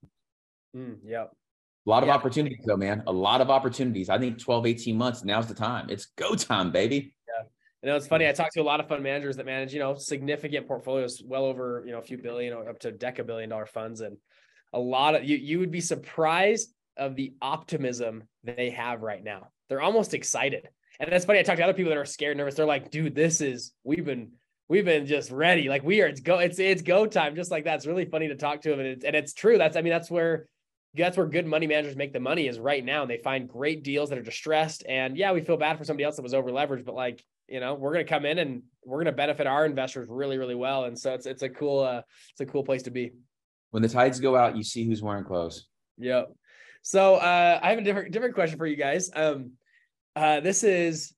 Mm, 0.76 0.98
yeah. 1.06 1.26
A 1.86 1.90
lot 1.90 2.04
of 2.04 2.10
opportunities 2.10 2.60
though, 2.66 2.78
man. 2.78 3.04
A 3.08 3.12
lot 3.12 3.42
of 3.42 3.50
opportunities. 3.50 4.10
I 4.10 4.20
think 4.20 4.38
12, 4.38 4.68
18 4.68 4.98
months, 4.98 5.24
now's 5.24 5.48
the 5.48 5.56
time. 5.56 5.90
It's 5.90 6.08
go 6.18 6.36
time, 6.36 6.72
baby. 6.72 7.14
You 7.82 7.90
know, 7.90 7.96
it's 7.96 8.08
funny. 8.08 8.28
I 8.28 8.34
talked 8.34 8.54
to 8.56 8.62
a 8.62 8.64
lot 8.64 8.82
of 8.82 8.88
fund 8.90 9.04
managers 9.04 9.38
that 9.38 9.46
manage, 9.46 9.74
you 9.74 9.80
know, 9.80 9.96
significant 9.96 10.68
portfolios, 10.68 11.22
well 11.26 11.46
over, 11.46 11.84
you 11.86 11.94
know, 11.94 12.00
a 12.00 12.04
few 12.04 12.18
billion 12.18 12.54
or 12.54 12.70
up 12.70 12.80
to 12.80 12.92
deca 12.92 13.26
billion 13.26 13.50
dollar 13.50 13.66
funds. 13.66 14.02
And 14.02 14.18
a 14.74 14.80
lot 14.80 15.16
of 15.16 15.24
you, 15.24 15.38
you 15.38 15.60
would 15.60 15.72
be 15.72 15.80
surprised 15.80 16.74
of 16.98 17.16
the 17.16 17.34
optimism 17.42 18.24
they 18.44 18.72
have 18.72 19.02
right 19.02 19.24
now. 19.24 19.48
They're 19.70 19.82
almost 19.82 20.14
excited. 20.14 20.68
And 21.00 21.10
that's 21.10 21.24
funny. 21.24 21.40
I 21.40 21.44
talked 21.44 21.60
to 21.60 21.64
other 21.64 21.74
people 21.74 21.92
that 21.92 21.98
are 21.98 22.04
scared, 22.04 22.36
nervous. 22.36 22.56
They're 22.56 22.66
like, 22.66 22.92
dude, 22.92 23.16
this 23.16 23.40
is, 23.40 23.72
we've 23.86 24.04
been, 24.04 24.34
we've 24.68 24.84
been 24.84 25.06
just 25.06 25.32
ready. 25.32 25.70
Like 25.70 25.84
we 25.84 26.02
are, 26.02 26.08
it's 26.08 26.20
go, 26.20 26.40
it's, 26.40 26.60
it's 26.60 26.82
go 26.82 27.06
time. 27.06 27.38
Just 27.38 27.52
like 27.52 27.64
that. 27.64 27.76
It's 27.76 27.88
really 27.88 28.04
funny 28.04 28.28
to 28.28 28.36
talk 28.36 28.62
to 28.64 28.70
them. 28.70 28.80
And 28.80 28.90
it's, 28.90 29.06
and 29.06 29.16
it's 29.16 29.34
true. 29.34 29.58
That's, 29.58 29.78
I 29.78 29.82
mean, 29.82 29.94
that's 29.94 30.12
where, 30.12 30.48
that's 30.96 31.16
where 31.16 31.28
good 31.28 31.46
money 31.46 31.68
managers 31.68 31.96
make 31.96 32.12
the 32.12 32.20
money 32.20 32.50
is 32.50 32.60
right 32.60 32.84
now. 32.84 33.04
And 33.04 33.10
they 33.10 33.20
find 33.20 33.48
great 33.48 33.84
deals 33.86 34.10
that 34.10 34.18
are 34.18 34.24
distressed. 34.24 34.84
And 34.90 35.16
yeah, 35.16 35.32
we 35.32 35.40
feel 35.40 35.56
bad 35.56 35.78
for 35.78 35.86
somebody 35.86 36.04
else 36.04 36.18
that 36.18 36.24
was 36.24 36.34
over 36.34 36.50
leveraged, 36.50 36.84
but 36.84 36.96
like 36.96 37.24
you 37.50 37.60
know 37.60 37.74
we're 37.74 37.94
going 37.94 38.06
to 38.06 38.10
come 38.10 38.26
in 38.26 38.40
and 38.40 38.64
we're 38.86 38.98
going 38.98 39.06
to 39.06 39.12
benefit 39.12 39.48
our 39.48 39.66
investors 39.66 40.08
really 40.10 40.38
really 40.38 40.56
well. 40.56 40.86
And 40.86 40.98
so 40.98 41.14
it's 41.14 41.26
it's 41.26 41.42
a 41.42 41.50
cool 41.50 41.82
uh 41.82 42.02
it's 42.32 42.42
a 42.42 42.46
cool 42.46 42.64
place 42.64 42.84
to 42.84 42.92
be. 42.92 43.12
When 43.72 43.84
the 43.84 43.90
tides 43.90 44.20
go 44.20 44.36
out 44.36 44.56
you 44.56 44.64
see 44.64 44.86
who's 44.86 45.02
wearing 45.02 45.26
clothes. 45.26 45.68
Yep. 45.98 46.34
So 46.82 47.16
uh 47.16 47.60
i 47.62 47.70
have 47.70 47.80
a 47.80 47.84
different 47.84 48.12
different 48.12 48.36
question 48.36 48.58
for 48.58 48.66
you 48.66 48.76
guys. 48.76 49.10
Um 49.16 49.52
uh 50.16 50.40
this 50.40 50.64
is 50.64 51.14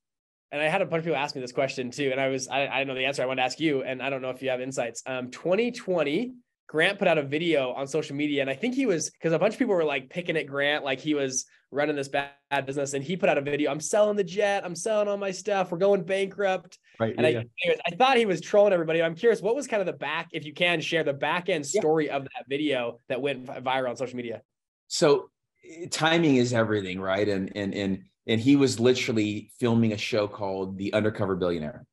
and 0.51 0.61
i 0.61 0.67
had 0.67 0.81
a 0.81 0.85
bunch 0.85 0.99
of 0.99 1.05
people 1.05 1.17
ask 1.17 1.33
me 1.33 1.41
this 1.41 1.53
question 1.53 1.91
too 1.91 2.09
and 2.11 2.19
i 2.19 2.27
was 2.27 2.49
i, 2.49 2.67
I 2.67 2.83
know 2.83 2.93
the 2.93 3.05
answer 3.05 3.23
i 3.23 3.25
want 3.25 3.39
to 3.39 3.43
ask 3.43 3.57
you 3.57 3.83
and 3.83 4.03
i 4.03 4.09
don't 4.09 4.21
know 4.21 4.31
if 4.31 4.41
you 4.41 4.49
have 4.49 4.59
insights. 4.59 5.01
Um 5.05 5.31
2020 5.31 6.33
Grant 6.71 6.99
put 6.99 7.09
out 7.09 7.17
a 7.17 7.23
video 7.23 7.73
on 7.73 7.85
social 7.85 8.15
media, 8.15 8.39
and 8.39 8.49
I 8.49 8.53
think 8.53 8.75
he 8.75 8.85
was 8.85 9.09
because 9.09 9.33
a 9.33 9.39
bunch 9.39 9.55
of 9.55 9.59
people 9.59 9.75
were 9.75 9.83
like 9.83 10.09
picking 10.09 10.37
at 10.37 10.47
Grant, 10.47 10.85
like 10.85 11.01
he 11.01 11.13
was 11.13 11.45
running 11.69 11.97
this 11.97 12.07
bad, 12.07 12.29
bad, 12.49 12.65
business, 12.65 12.93
and 12.93 13.03
he 13.03 13.17
put 13.17 13.27
out 13.27 13.37
a 13.37 13.41
video. 13.41 13.69
I'm 13.69 13.81
selling 13.81 14.15
the 14.15 14.23
jet. 14.23 14.63
I'm 14.63 14.73
selling 14.73 15.09
all 15.09 15.17
my 15.17 15.31
stuff. 15.31 15.69
We're 15.69 15.79
going 15.79 16.03
bankrupt. 16.03 16.79
Right. 16.97 17.13
And 17.17 17.27
yeah. 17.27 17.39
I, 17.39 17.45
anyways, 17.65 17.81
I 17.91 17.95
thought 17.97 18.15
he 18.15 18.25
was 18.25 18.39
trolling 18.39 18.71
everybody. 18.71 19.01
I'm 19.01 19.15
curious, 19.15 19.41
what 19.41 19.53
was 19.53 19.67
kind 19.67 19.81
of 19.81 19.85
the 19.85 19.99
back, 19.99 20.29
if 20.31 20.45
you 20.45 20.53
can 20.53 20.79
share 20.79 21.03
the 21.03 21.11
back 21.11 21.49
end 21.49 21.65
story 21.65 22.05
yeah. 22.05 22.15
of 22.15 22.23
that 22.23 22.45
video 22.47 22.99
that 23.09 23.21
went 23.21 23.47
viral 23.47 23.89
on 23.89 23.97
social 23.97 24.15
media? 24.15 24.41
So 24.87 25.29
eh, 25.69 25.87
timing 25.91 26.37
is 26.37 26.53
everything, 26.53 27.01
right? 27.01 27.27
And 27.27 27.51
and 27.53 27.73
and 27.73 28.03
and 28.27 28.39
he 28.39 28.55
was 28.55 28.79
literally 28.79 29.51
filming 29.59 29.91
a 29.91 29.97
show 29.97 30.25
called 30.25 30.77
The 30.77 30.93
Undercover 30.93 31.35
Billionaire. 31.35 31.85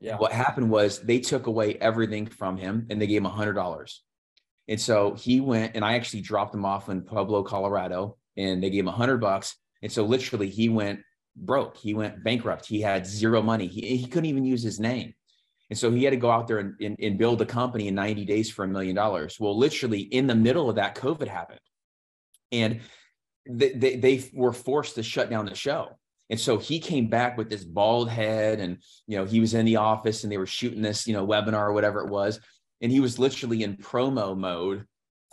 Yeah. 0.00 0.16
What 0.16 0.32
happened 0.32 0.70
was 0.70 1.00
they 1.00 1.20
took 1.20 1.46
away 1.46 1.76
everything 1.80 2.26
from 2.26 2.56
him 2.56 2.86
and 2.90 3.00
they 3.00 3.06
gave 3.06 3.18
him 3.18 3.26
a 3.26 3.30
hundred 3.30 3.54
dollars. 3.54 4.02
And 4.68 4.80
so 4.80 5.14
he 5.14 5.40
went 5.40 5.74
and 5.74 5.84
I 5.84 5.94
actually 5.94 6.22
dropped 6.22 6.54
him 6.54 6.64
off 6.64 6.88
in 6.88 7.02
Pueblo, 7.02 7.42
Colorado, 7.42 8.16
and 8.36 8.62
they 8.62 8.70
gave 8.70 8.80
him 8.84 8.88
a 8.88 8.92
hundred 8.92 9.18
bucks. 9.18 9.56
And 9.82 9.90
so 9.90 10.04
literally 10.04 10.48
he 10.48 10.68
went 10.68 11.00
broke. 11.36 11.76
He 11.76 11.94
went 11.94 12.22
bankrupt. 12.22 12.66
He 12.66 12.80
had 12.80 13.06
zero 13.06 13.42
money. 13.42 13.66
He, 13.66 13.96
he 13.96 14.06
couldn't 14.06 14.26
even 14.26 14.44
use 14.44 14.62
his 14.62 14.80
name. 14.80 15.14
And 15.70 15.78
so 15.78 15.90
he 15.90 16.04
had 16.04 16.10
to 16.10 16.16
go 16.16 16.30
out 16.30 16.46
there 16.46 16.58
and, 16.58 16.74
and, 16.80 16.96
and 17.00 17.18
build 17.18 17.40
a 17.40 17.46
company 17.46 17.88
in 17.88 17.94
90 17.94 18.24
days 18.26 18.50
for 18.50 18.64
a 18.64 18.68
million 18.68 18.94
dollars. 18.94 19.38
Well, 19.40 19.56
literally 19.58 20.00
in 20.00 20.26
the 20.26 20.34
middle 20.34 20.68
of 20.68 20.76
that, 20.76 20.94
COVID 20.94 21.26
happened. 21.26 21.60
And 22.52 22.80
they, 23.48 23.72
they, 23.72 23.96
they 23.96 24.30
were 24.32 24.52
forced 24.52 24.94
to 24.96 25.02
shut 25.02 25.30
down 25.30 25.46
the 25.46 25.54
show. 25.54 25.98
And 26.30 26.40
so 26.40 26.58
he 26.58 26.78
came 26.80 27.08
back 27.08 27.36
with 27.36 27.50
this 27.50 27.64
bald 27.64 28.08
head 28.08 28.60
and, 28.60 28.78
you 29.06 29.18
know, 29.18 29.24
he 29.24 29.40
was 29.40 29.54
in 29.54 29.66
the 29.66 29.76
office 29.76 30.24
and 30.24 30.32
they 30.32 30.38
were 30.38 30.46
shooting 30.46 30.82
this, 30.82 31.06
you 31.06 31.12
know, 31.12 31.26
webinar 31.26 31.68
or 31.68 31.72
whatever 31.72 32.00
it 32.00 32.08
was. 32.08 32.40
And 32.80 32.90
he 32.90 33.00
was 33.00 33.18
literally 33.18 33.62
in 33.62 33.76
promo 33.76 34.36
mode 34.36 34.86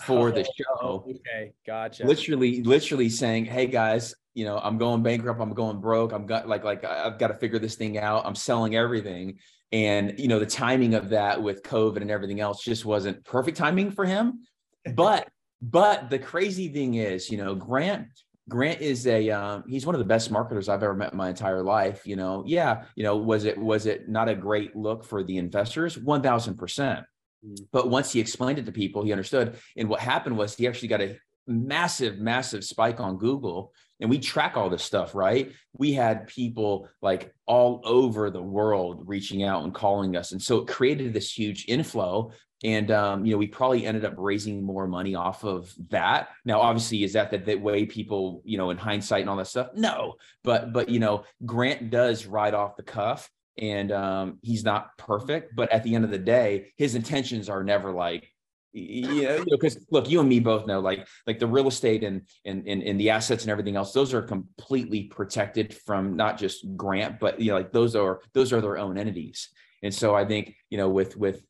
for 0.05 0.29
oh, 0.29 0.31
the 0.31 0.43
show. 0.43 1.05
Okay. 1.09 1.53
Gotcha. 1.65 2.05
Literally, 2.05 2.61
literally 2.63 3.09
saying, 3.09 3.45
Hey 3.45 3.67
guys, 3.67 4.13
you 4.33 4.45
know, 4.45 4.57
I'm 4.57 4.77
going 4.77 5.03
bankrupt. 5.03 5.39
I'm 5.39 5.53
going 5.53 5.79
broke. 5.79 6.11
I'm 6.11 6.25
got 6.25 6.47
like, 6.47 6.63
like 6.63 6.83
I've 6.83 7.17
got 7.17 7.27
to 7.27 7.35
figure 7.35 7.59
this 7.59 7.75
thing 7.75 7.97
out. 7.97 8.25
I'm 8.25 8.35
selling 8.35 8.75
everything. 8.75 9.39
And, 9.71 10.19
you 10.19 10.27
know, 10.27 10.39
the 10.39 10.45
timing 10.45 10.95
of 10.95 11.09
that 11.09 11.41
with 11.41 11.63
COVID 11.63 11.97
and 11.97 12.11
everything 12.11 12.41
else 12.41 12.63
just 12.63 12.85
wasn't 12.85 13.23
perfect 13.23 13.57
timing 13.57 13.91
for 13.91 14.05
him. 14.05 14.41
But, 14.95 15.27
but 15.61 16.09
the 16.09 16.17
crazy 16.17 16.67
thing 16.69 16.95
is, 16.95 17.29
you 17.29 17.37
know, 17.37 17.53
Grant 17.53 18.07
Grant 18.51 18.81
is 18.81 19.07
a 19.07 19.29
um, 19.29 19.63
he's 19.65 19.85
one 19.85 19.95
of 19.95 19.99
the 19.99 20.05
best 20.05 20.29
marketers 20.29 20.67
I've 20.67 20.83
ever 20.83 20.93
met 20.93 21.13
in 21.13 21.17
my 21.17 21.29
entire 21.29 21.63
life. 21.63 22.05
You 22.05 22.17
know, 22.17 22.43
yeah, 22.45 22.83
you 22.95 23.03
know, 23.03 23.15
was 23.15 23.45
it 23.45 23.57
was 23.57 23.85
it 23.85 24.09
not 24.09 24.27
a 24.27 24.35
great 24.35 24.75
look 24.75 25.05
for 25.05 25.23
the 25.23 25.37
investors? 25.37 25.97
One 25.97 26.21
thousand 26.21 26.57
percent. 26.57 27.05
Mm. 27.47 27.55
But 27.71 27.89
once 27.89 28.11
he 28.11 28.19
explained 28.19 28.59
it 28.59 28.65
to 28.65 28.73
people, 28.73 29.03
he 29.03 29.13
understood. 29.13 29.55
And 29.77 29.87
what 29.87 30.01
happened 30.01 30.37
was 30.37 30.53
he 30.53 30.67
actually 30.67 30.89
got 30.89 31.01
a 31.01 31.17
massive, 31.47 32.19
massive 32.19 32.65
spike 32.65 32.99
on 32.99 33.17
Google. 33.17 33.71
And 34.01 34.09
we 34.09 34.19
track 34.19 34.57
all 34.57 34.69
this 34.69 34.83
stuff, 34.83 35.15
right? 35.15 35.53
We 35.77 35.93
had 35.93 36.27
people 36.27 36.89
like 37.01 37.33
all 37.45 37.81
over 37.85 38.29
the 38.29 38.41
world 38.41 39.03
reaching 39.05 39.43
out 39.43 39.63
and 39.63 39.73
calling 39.73 40.17
us. 40.17 40.33
And 40.33 40.41
so 40.41 40.57
it 40.57 40.67
created 40.67 41.13
this 41.13 41.31
huge 41.31 41.65
inflow 41.69 42.31
and 42.63 42.91
um, 42.91 43.25
you 43.25 43.31
know 43.31 43.37
we 43.37 43.47
probably 43.47 43.85
ended 43.85 44.05
up 44.05 44.13
raising 44.17 44.63
more 44.63 44.87
money 44.87 45.15
off 45.15 45.43
of 45.43 45.73
that. 45.89 46.29
Now 46.45 46.61
obviously 46.61 47.03
is 47.03 47.13
that 47.13 47.31
the, 47.31 47.37
the 47.37 47.55
way 47.55 47.85
people 47.85 48.41
you 48.45 48.57
know 48.57 48.69
in 48.69 48.77
hindsight 48.77 49.21
and 49.21 49.29
all 49.29 49.37
that 49.37 49.47
stuff? 49.47 49.69
No. 49.75 50.15
But 50.43 50.73
but 50.73 50.89
you 50.89 50.99
know 50.99 51.23
grant 51.45 51.89
does 51.89 52.25
ride 52.25 52.53
off 52.53 52.75
the 52.75 52.83
cuff 52.83 53.29
and 53.57 53.91
um, 53.91 54.39
he's 54.41 54.63
not 54.63 54.97
perfect. 54.97 55.55
But 55.55 55.71
at 55.71 55.83
the 55.83 55.95
end 55.95 56.05
of 56.05 56.11
the 56.11 56.19
day 56.19 56.73
his 56.77 56.95
intentions 56.95 57.49
are 57.49 57.63
never 57.63 57.91
like 57.91 58.31
you 58.73 59.23
know 59.23 59.43
because 59.49 59.85
look 59.91 60.09
you 60.09 60.21
and 60.21 60.29
me 60.29 60.39
both 60.39 60.65
know 60.65 60.79
like 60.79 61.05
like 61.27 61.39
the 61.39 61.47
real 61.47 61.67
estate 61.67 62.05
and, 62.05 62.21
and 62.45 62.65
and 62.65 62.81
and 62.81 62.97
the 62.97 63.09
assets 63.09 63.43
and 63.43 63.51
everything 63.51 63.75
else 63.75 63.91
those 63.91 64.13
are 64.13 64.21
completely 64.21 65.03
protected 65.03 65.73
from 65.73 66.15
not 66.15 66.37
just 66.37 66.65
grant 66.77 67.19
but 67.19 67.37
you 67.37 67.51
know 67.51 67.57
like 67.57 67.73
those 67.73 67.97
are 67.97 68.21
those 68.33 68.53
are 68.53 68.61
their 68.61 68.77
own 68.77 68.97
entities. 68.97 69.49
And 69.83 69.93
so 69.93 70.15
i 70.15 70.23
think 70.23 70.55
you 70.69 70.77
know 70.77 70.87
with 70.87 71.17
with 71.17 71.43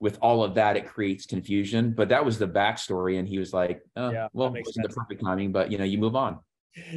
with 0.00 0.18
all 0.20 0.42
of 0.44 0.54
that, 0.54 0.76
it 0.76 0.86
creates 0.86 1.26
confusion. 1.26 1.92
But 1.92 2.08
that 2.10 2.24
was 2.24 2.38
the 2.38 2.48
backstory, 2.48 3.18
and 3.18 3.26
he 3.26 3.38
was 3.38 3.52
like, 3.52 3.80
oh, 3.96 4.10
yeah, 4.10 4.28
"Well, 4.32 4.48
it 4.48 4.64
wasn't 4.66 4.74
sense. 4.74 4.94
the 4.94 5.00
perfect 5.00 5.22
timing, 5.22 5.52
but 5.52 5.70
you 5.70 5.78
know, 5.78 5.84
you 5.84 5.98
move 5.98 6.16
on." 6.16 6.38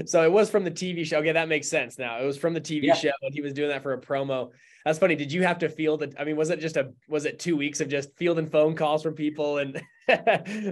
So 0.05 0.23
it 0.23 0.31
was 0.31 0.49
from 0.49 0.65
the 0.65 0.71
TV 0.71 1.05
show. 1.05 1.19
Okay, 1.19 1.31
that 1.31 1.47
makes 1.47 1.69
sense 1.69 1.97
now. 1.97 2.19
It 2.19 2.25
was 2.25 2.37
from 2.37 2.53
the 2.53 2.61
TV 2.61 2.83
yeah. 2.83 2.93
show, 2.95 3.11
and 3.21 3.33
he 3.33 3.41
was 3.41 3.53
doing 3.53 3.69
that 3.69 3.81
for 3.81 3.93
a 3.93 4.01
promo. 4.01 4.49
That's 4.85 4.99
funny. 4.99 5.15
Did 5.15 5.31
you 5.31 5.43
have 5.43 5.59
to 5.59 5.69
field 5.69 6.03
it? 6.03 6.15
I 6.19 6.23
mean, 6.23 6.35
was 6.35 6.49
it 6.49 6.59
just 6.59 6.77
a 6.77 6.91
was 7.07 7.25
it 7.25 7.39
two 7.39 7.55
weeks 7.55 7.79
of 7.79 7.87
just 7.87 8.09
fielding 8.17 8.47
phone 8.47 8.75
calls 8.75 9.03
from 9.03 9.13
people 9.13 9.59
and 9.59 9.81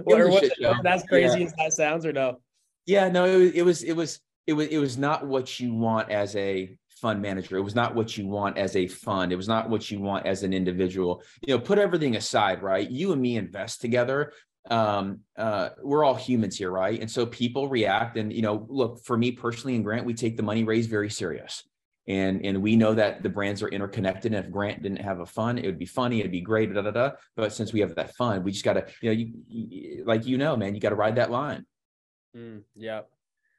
or 0.06 0.28
was 0.28 0.50
that's 0.82 1.04
crazy 1.04 1.40
yeah. 1.40 1.46
as 1.46 1.54
that 1.54 1.72
sounds 1.72 2.04
or 2.04 2.12
no? 2.12 2.40
Yeah, 2.86 3.08
no, 3.08 3.26
it, 3.26 3.54
it 3.56 3.62
was 3.62 3.82
it 3.82 3.94
was 3.94 4.20
it 4.46 4.52
was 4.52 4.68
it 4.68 4.78
was 4.78 4.98
not 4.98 5.26
what 5.26 5.58
you 5.60 5.74
want 5.74 6.10
as 6.10 6.34
a 6.36 6.76
fund 7.00 7.22
manager. 7.22 7.56
It 7.56 7.62
was 7.62 7.74
not 7.74 7.94
what 7.94 8.16
you 8.16 8.26
want 8.26 8.58
as 8.58 8.76
a 8.76 8.86
fund. 8.86 9.32
It 9.32 9.36
was 9.36 9.48
not 9.48 9.70
what 9.70 9.90
you 9.90 10.00
want 10.00 10.26
as 10.26 10.42
an 10.42 10.52
individual. 10.52 11.22
You 11.46 11.54
know, 11.54 11.60
put 11.60 11.78
everything 11.78 12.16
aside, 12.16 12.62
right? 12.62 12.88
You 12.88 13.12
and 13.12 13.20
me 13.20 13.36
invest 13.36 13.80
together. 13.80 14.32
Um, 14.70 15.20
uh, 15.36 15.70
we're 15.82 16.04
all 16.04 16.14
humans 16.14 16.56
here, 16.58 16.70
right? 16.70 17.00
And 17.00 17.10
so 17.10 17.24
people 17.26 17.68
react. 17.68 18.16
And 18.16 18.32
you 18.32 18.42
know, 18.42 18.66
look, 18.68 19.04
for 19.04 19.16
me 19.16 19.32
personally 19.32 19.76
and 19.76 19.84
Grant, 19.84 20.04
we 20.04 20.14
take 20.14 20.36
the 20.36 20.42
money 20.42 20.64
raised 20.64 20.90
very 20.90 21.10
serious. 21.10 21.64
And, 22.06 22.42
and 22.44 22.62
we 22.62 22.74
know 22.74 22.94
that 22.94 23.22
the 23.22 23.28
brands 23.28 23.62
are 23.62 23.68
interconnected. 23.68 24.32
And 24.32 24.42
if 24.42 24.50
Grant 24.50 24.82
didn't 24.82 25.02
have 25.02 25.20
a 25.20 25.26
fund, 25.26 25.58
it 25.58 25.66
would 25.66 25.78
be 25.78 25.84
funny, 25.84 26.20
it'd 26.20 26.32
be 26.32 26.40
great, 26.40 26.72
da 26.72 26.80
da 26.80 26.90
da. 26.90 27.10
But 27.36 27.52
since 27.52 27.72
we 27.72 27.80
have 27.80 27.94
that 27.96 28.16
fund, 28.16 28.44
we 28.44 28.52
just 28.52 28.64
gotta, 28.64 28.86
you 29.02 29.10
know, 29.10 29.16
you, 29.16 29.32
you 29.46 30.04
like 30.06 30.26
you 30.26 30.38
know, 30.38 30.56
man, 30.56 30.74
you 30.74 30.80
got 30.80 30.88
to 30.88 30.94
ride 30.94 31.16
that 31.16 31.30
line. 31.30 31.66
Mm, 32.34 32.62
yep, 32.74 33.10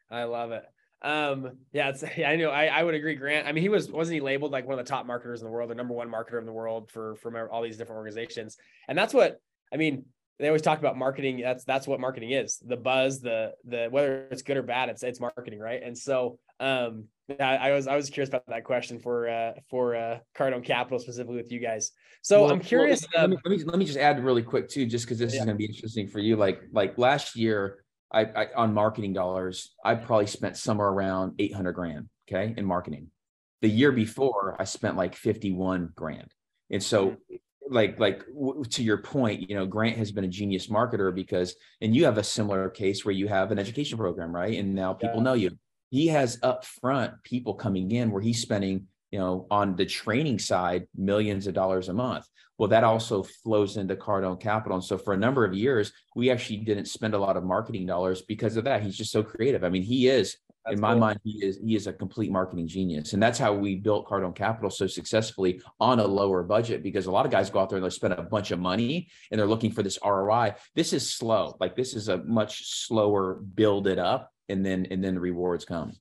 I 0.09 0.23
love 0.23 0.51
it. 0.51 0.65
Um, 1.01 1.57
yeah, 1.71 1.89
it's, 1.89 2.03
yeah, 2.17 2.29
I 2.29 2.35
know. 2.35 2.49
I, 2.49 2.65
I 2.65 2.83
would 2.83 2.95
agree. 2.95 3.15
Grant. 3.15 3.47
I 3.47 3.51
mean, 3.51 3.61
he 3.61 3.69
was 3.69 3.91
wasn't 3.91 4.15
he 4.15 4.21
labeled 4.21 4.51
like 4.51 4.67
one 4.67 4.77
of 4.77 4.85
the 4.85 4.89
top 4.89 5.05
marketers 5.05 5.41
in 5.41 5.45
the 5.45 5.51
world, 5.51 5.69
the 5.69 5.75
number 5.75 5.93
one 5.93 6.09
marketer 6.09 6.39
in 6.39 6.45
the 6.45 6.53
world 6.53 6.89
for 6.91 7.15
from 7.15 7.35
all 7.51 7.61
these 7.61 7.77
different 7.77 7.97
organizations, 7.97 8.57
and 8.87 8.97
that's 8.97 9.13
what 9.13 9.39
I 9.73 9.77
mean. 9.77 10.05
They 10.39 10.47
always 10.47 10.61
talk 10.61 10.79
about 10.79 10.97
marketing. 10.97 11.41
That's 11.41 11.65
that's 11.65 11.85
what 11.85 11.99
marketing 11.99 12.31
is. 12.31 12.59
The 12.65 12.77
buzz, 12.77 13.19
the 13.19 13.53
the 13.65 13.87
whether 13.89 14.27
it's 14.31 14.41
good 14.41 14.55
or 14.55 14.63
bad, 14.63 14.87
it's 14.87 15.03
it's 15.03 15.19
marketing, 15.19 15.59
right? 15.59 15.83
And 15.83 15.97
so, 15.97 16.39
um, 16.61 17.05
I, 17.39 17.57
I 17.57 17.71
was 17.71 17.87
I 17.87 17.97
was 17.97 18.09
curious 18.09 18.29
about 18.29 18.47
that 18.47 18.63
question 18.63 18.99
for 18.99 19.27
uh 19.27 19.53
for 19.69 19.95
uh 19.97 20.19
Cardone 20.37 20.63
Capital 20.63 20.97
specifically 20.97 21.35
with 21.35 21.51
you 21.51 21.59
guys. 21.59 21.91
So 22.21 22.43
well, 22.43 22.53
I'm 22.53 22.61
curious. 22.61 23.05
Well, 23.13 23.23
let, 23.23 23.29
me, 23.29 23.37
let, 23.43 23.51
me, 23.51 23.63
let 23.65 23.79
me 23.79 23.85
just 23.85 23.97
add 23.97 24.23
really 24.23 24.43
quick 24.43 24.69
too, 24.69 24.85
just 24.85 25.05
because 25.05 25.19
this 25.19 25.33
yeah. 25.33 25.41
is 25.41 25.45
going 25.45 25.55
to 25.55 25.57
be 25.57 25.65
interesting 25.65 26.07
for 26.07 26.19
you. 26.19 26.37
Like 26.37 26.61
like 26.71 26.97
last 26.97 27.35
year 27.35 27.83
I, 28.11 28.21
I 28.21 28.47
on 28.55 28.73
marketing 28.73 29.13
dollars, 29.13 29.75
I 29.83 29.95
probably 29.95 30.27
spent 30.27 30.57
somewhere 30.57 30.87
around 30.87 31.35
800 31.39 31.73
grand, 31.73 32.09
okay, 32.29 32.53
in 32.57 32.65
marketing. 32.65 33.07
The 33.61 33.69
year 33.69 33.89
mm-hmm. 33.89 33.97
before, 33.97 34.55
I 34.59 34.63
spent 34.63 34.97
like 34.97 35.15
51 35.15 35.91
grand. 35.95 36.33
And 36.71 36.81
so 36.81 37.11
mm-hmm. 37.11 37.35
like 37.73 37.99
like 37.99 38.25
w- 38.27 38.63
to 38.63 38.83
your 38.83 38.97
point 38.97 39.49
you 39.49 39.55
know 39.55 39.65
grant 39.65 39.97
has 39.97 40.11
been 40.11 40.23
a 40.23 40.27
genius 40.27 40.67
marketer 40.67 41.13
because 41.13 41.55
and 41.81 41.95
you 41.95 42.05
have 42.05 42.17
a 42.17 42.23
similar 42.23 42.69
case 42.69 43.05
where 43.05 43.13
you 43.13 43.27
have 43.27 43.51
an 43.51 43.59
education 43.59 43.97
program 43.97 44.35
right 44.35 44.57
and 44.57 44.73
now 44.73 44.93
people 44.93 45.17
yeah. 45.17 45.23
know 45.23 45.33
you 45.33 45.51
he 45.89 46.07
has 46.07 46.37
upfront 46.41 47.13
people 47.23 47.53
coming 47.53 47.91
in 47.91 48.11
where 48.11 48.21
he's 48.21 48.41
spending 48.41 48.85
you 49.11 49.19
know, 49.19 49.47
on 49.49 49.75
the 49.75 49.85
training 49.85 50.39
side, 50.39 50.87
millions 50.95 51.47
of 51.47 51.53
dollars 51.53 51.89
a 51.89 51.93
month. 51.93 52.27
Well, 52.57 52.69
that 52.69 52.83
also 52.83 53.23
flows 53.23 53.77
into 53.77 53.95
Cardone 53.95 54.39
Capital. 54.39 54.77
And 54.77 54.83
so 54.83 54.97
for 54.97 55.13
a 55.13 55.17
number 55.17 55.45
of 55.45 55.53
years, 55.53 55.93
we 56.15 56.29
actually 56.29 56.57
didn't 56.57 56.87
spend 56.87 57.13
a 57.13 57.17
lot 57.17 57.37
of 57.37 57.43
marketing 57.43 57.85
dollars 57.85 58.21
because 58.21 58.57
of 58.57 58.65
that. 58.65 58.83
He's 58.83 58.97
just 58.97 59.11
so 59.11 59.23
creative. 59.23 59.63
I 59.63 59.69
mean, 59.69 59.83
he 59.83 60.09
is, 60.09 60.35
that's 60.65 60.75
in 60.75 60.81
my 60.81 60.91
cool. 60.91 60.99
mind, 60.99 61.19
he 61.23 61.43
is 61.43 61.57
he 61.65 61.75
is 61.75 61.87
a 61.87 61.93
complete 61.93 62.31
marketing 62.31 62.67
genius. 62.67 63.13
And 63.13 63.23
that's 63.23 63.39
how 63.39 63.53
we 63.53 63.75
built 63.75 64.07
Cardone 64.07 64.35
Capital 64.35 64.69
so 64.69 64.87
successfully 64.87 65.61
on 65.79 65.99
a 65.99 66.05
lower 66.05 66.43
budget 66.43 66.83
because 66.83 67.05
a 67.05 67.11
lot 67.11 67.25
of 67.25 67.31
guys 67.31 67.49
go 67.49 67.59
out 67.59 67.69
there 67.69 67.77
and 67.77 67.85
they 67.85 67.89
spend 67.89 68.13
a 68.13 68.21
bunch 68.21 68.51
of 68.51 68.59
money 68.59 69.07
and 69.31 69.39
they're 69.39 69.47
looking 69.47 69.71
for 69.71 69.81
this 69.81 69.97
ROI. 70.03 70.55
This 70.75 70.91
is 70.91 71.09
slow. 71.09 71.55
Like 71.61 71.77
this 71.77 71.95
is 71.95 72.09
a 72.09 72.17
much 72.17 72.85
slower 72.85 73.35
build 73.55 73.87
it 73.87 73.99
up 73.99 74.31
and 74.49 74.65
then 74.65 74.85
and 74.91 75.01
then 75.01 75.15
the 75.15 75.21
rewards 75.21 75.63
come. 75.63 75.93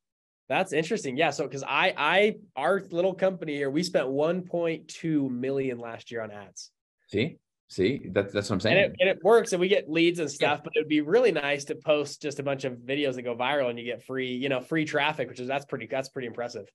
That's 0.48 0.72
interesting. 0.72 1.16
Yeah. 1.16 1.30
So 1.30 1.44
because 1.44 1.62
I 1.62 1.94
I 1.96 2.36
our 2.56 2.82
little 2.90 3.14
company 3.14 3.54
here, 3.54 3.70
we 3.70 3.82
spent 3.82 4.06
1.2 4.06 5.30
million 5.30 5.78
last 5.78 6.10
year 6.10 6.22
on 6.22 6.30
ads. 6.30 6.70
See? 7.08 7.38
See, 7.70 8.00
that's 8.12 8.32
that's 8.32 8.48
what 8.48 8.54
I'm 8.54 8.60
saying. 8.60 8.76
And 8.78 8.86
it, 8.86 8.96
and 8.98 9.10
it 9.10 9.18
works 9.22 9.52
and 9.52 9.60
we 9.60 9.68
get 9.68 9.90
leads 9.90 10.20
and 10.20 10.30
stuff, 10.30 10.58
yeah. 10.58 10.62
but 10.64 10.72
it'd 10.74 10.88
be 10.88 11.02
really 11.02 11.32
nice 11.32 11.64
to 11.64 11.74
post 11.74 12.22
just 12.22 12.38
a 12.38 12.42
bunch 12.42 12.64
of 12.64 12.74
videos 12.78 13.16
that 13.16 13.22
go 13.22 13.36
viral 13.36 13.68
and 13.68 13.78
you 13.78 13.84
get 13.84 14.02
free, 14.02 14.34
you 14.34 14.48
know, 14.48 14.62
free 14.62 14.86
traffic, 14.86 15.28
which 15.28 15.38
is 15.38 15.46
that's 15.46 15.66
pretty 15.66 15.86
that's 15.86 16.08
pretty 16.08 16.28
impressive. 16.28 16.66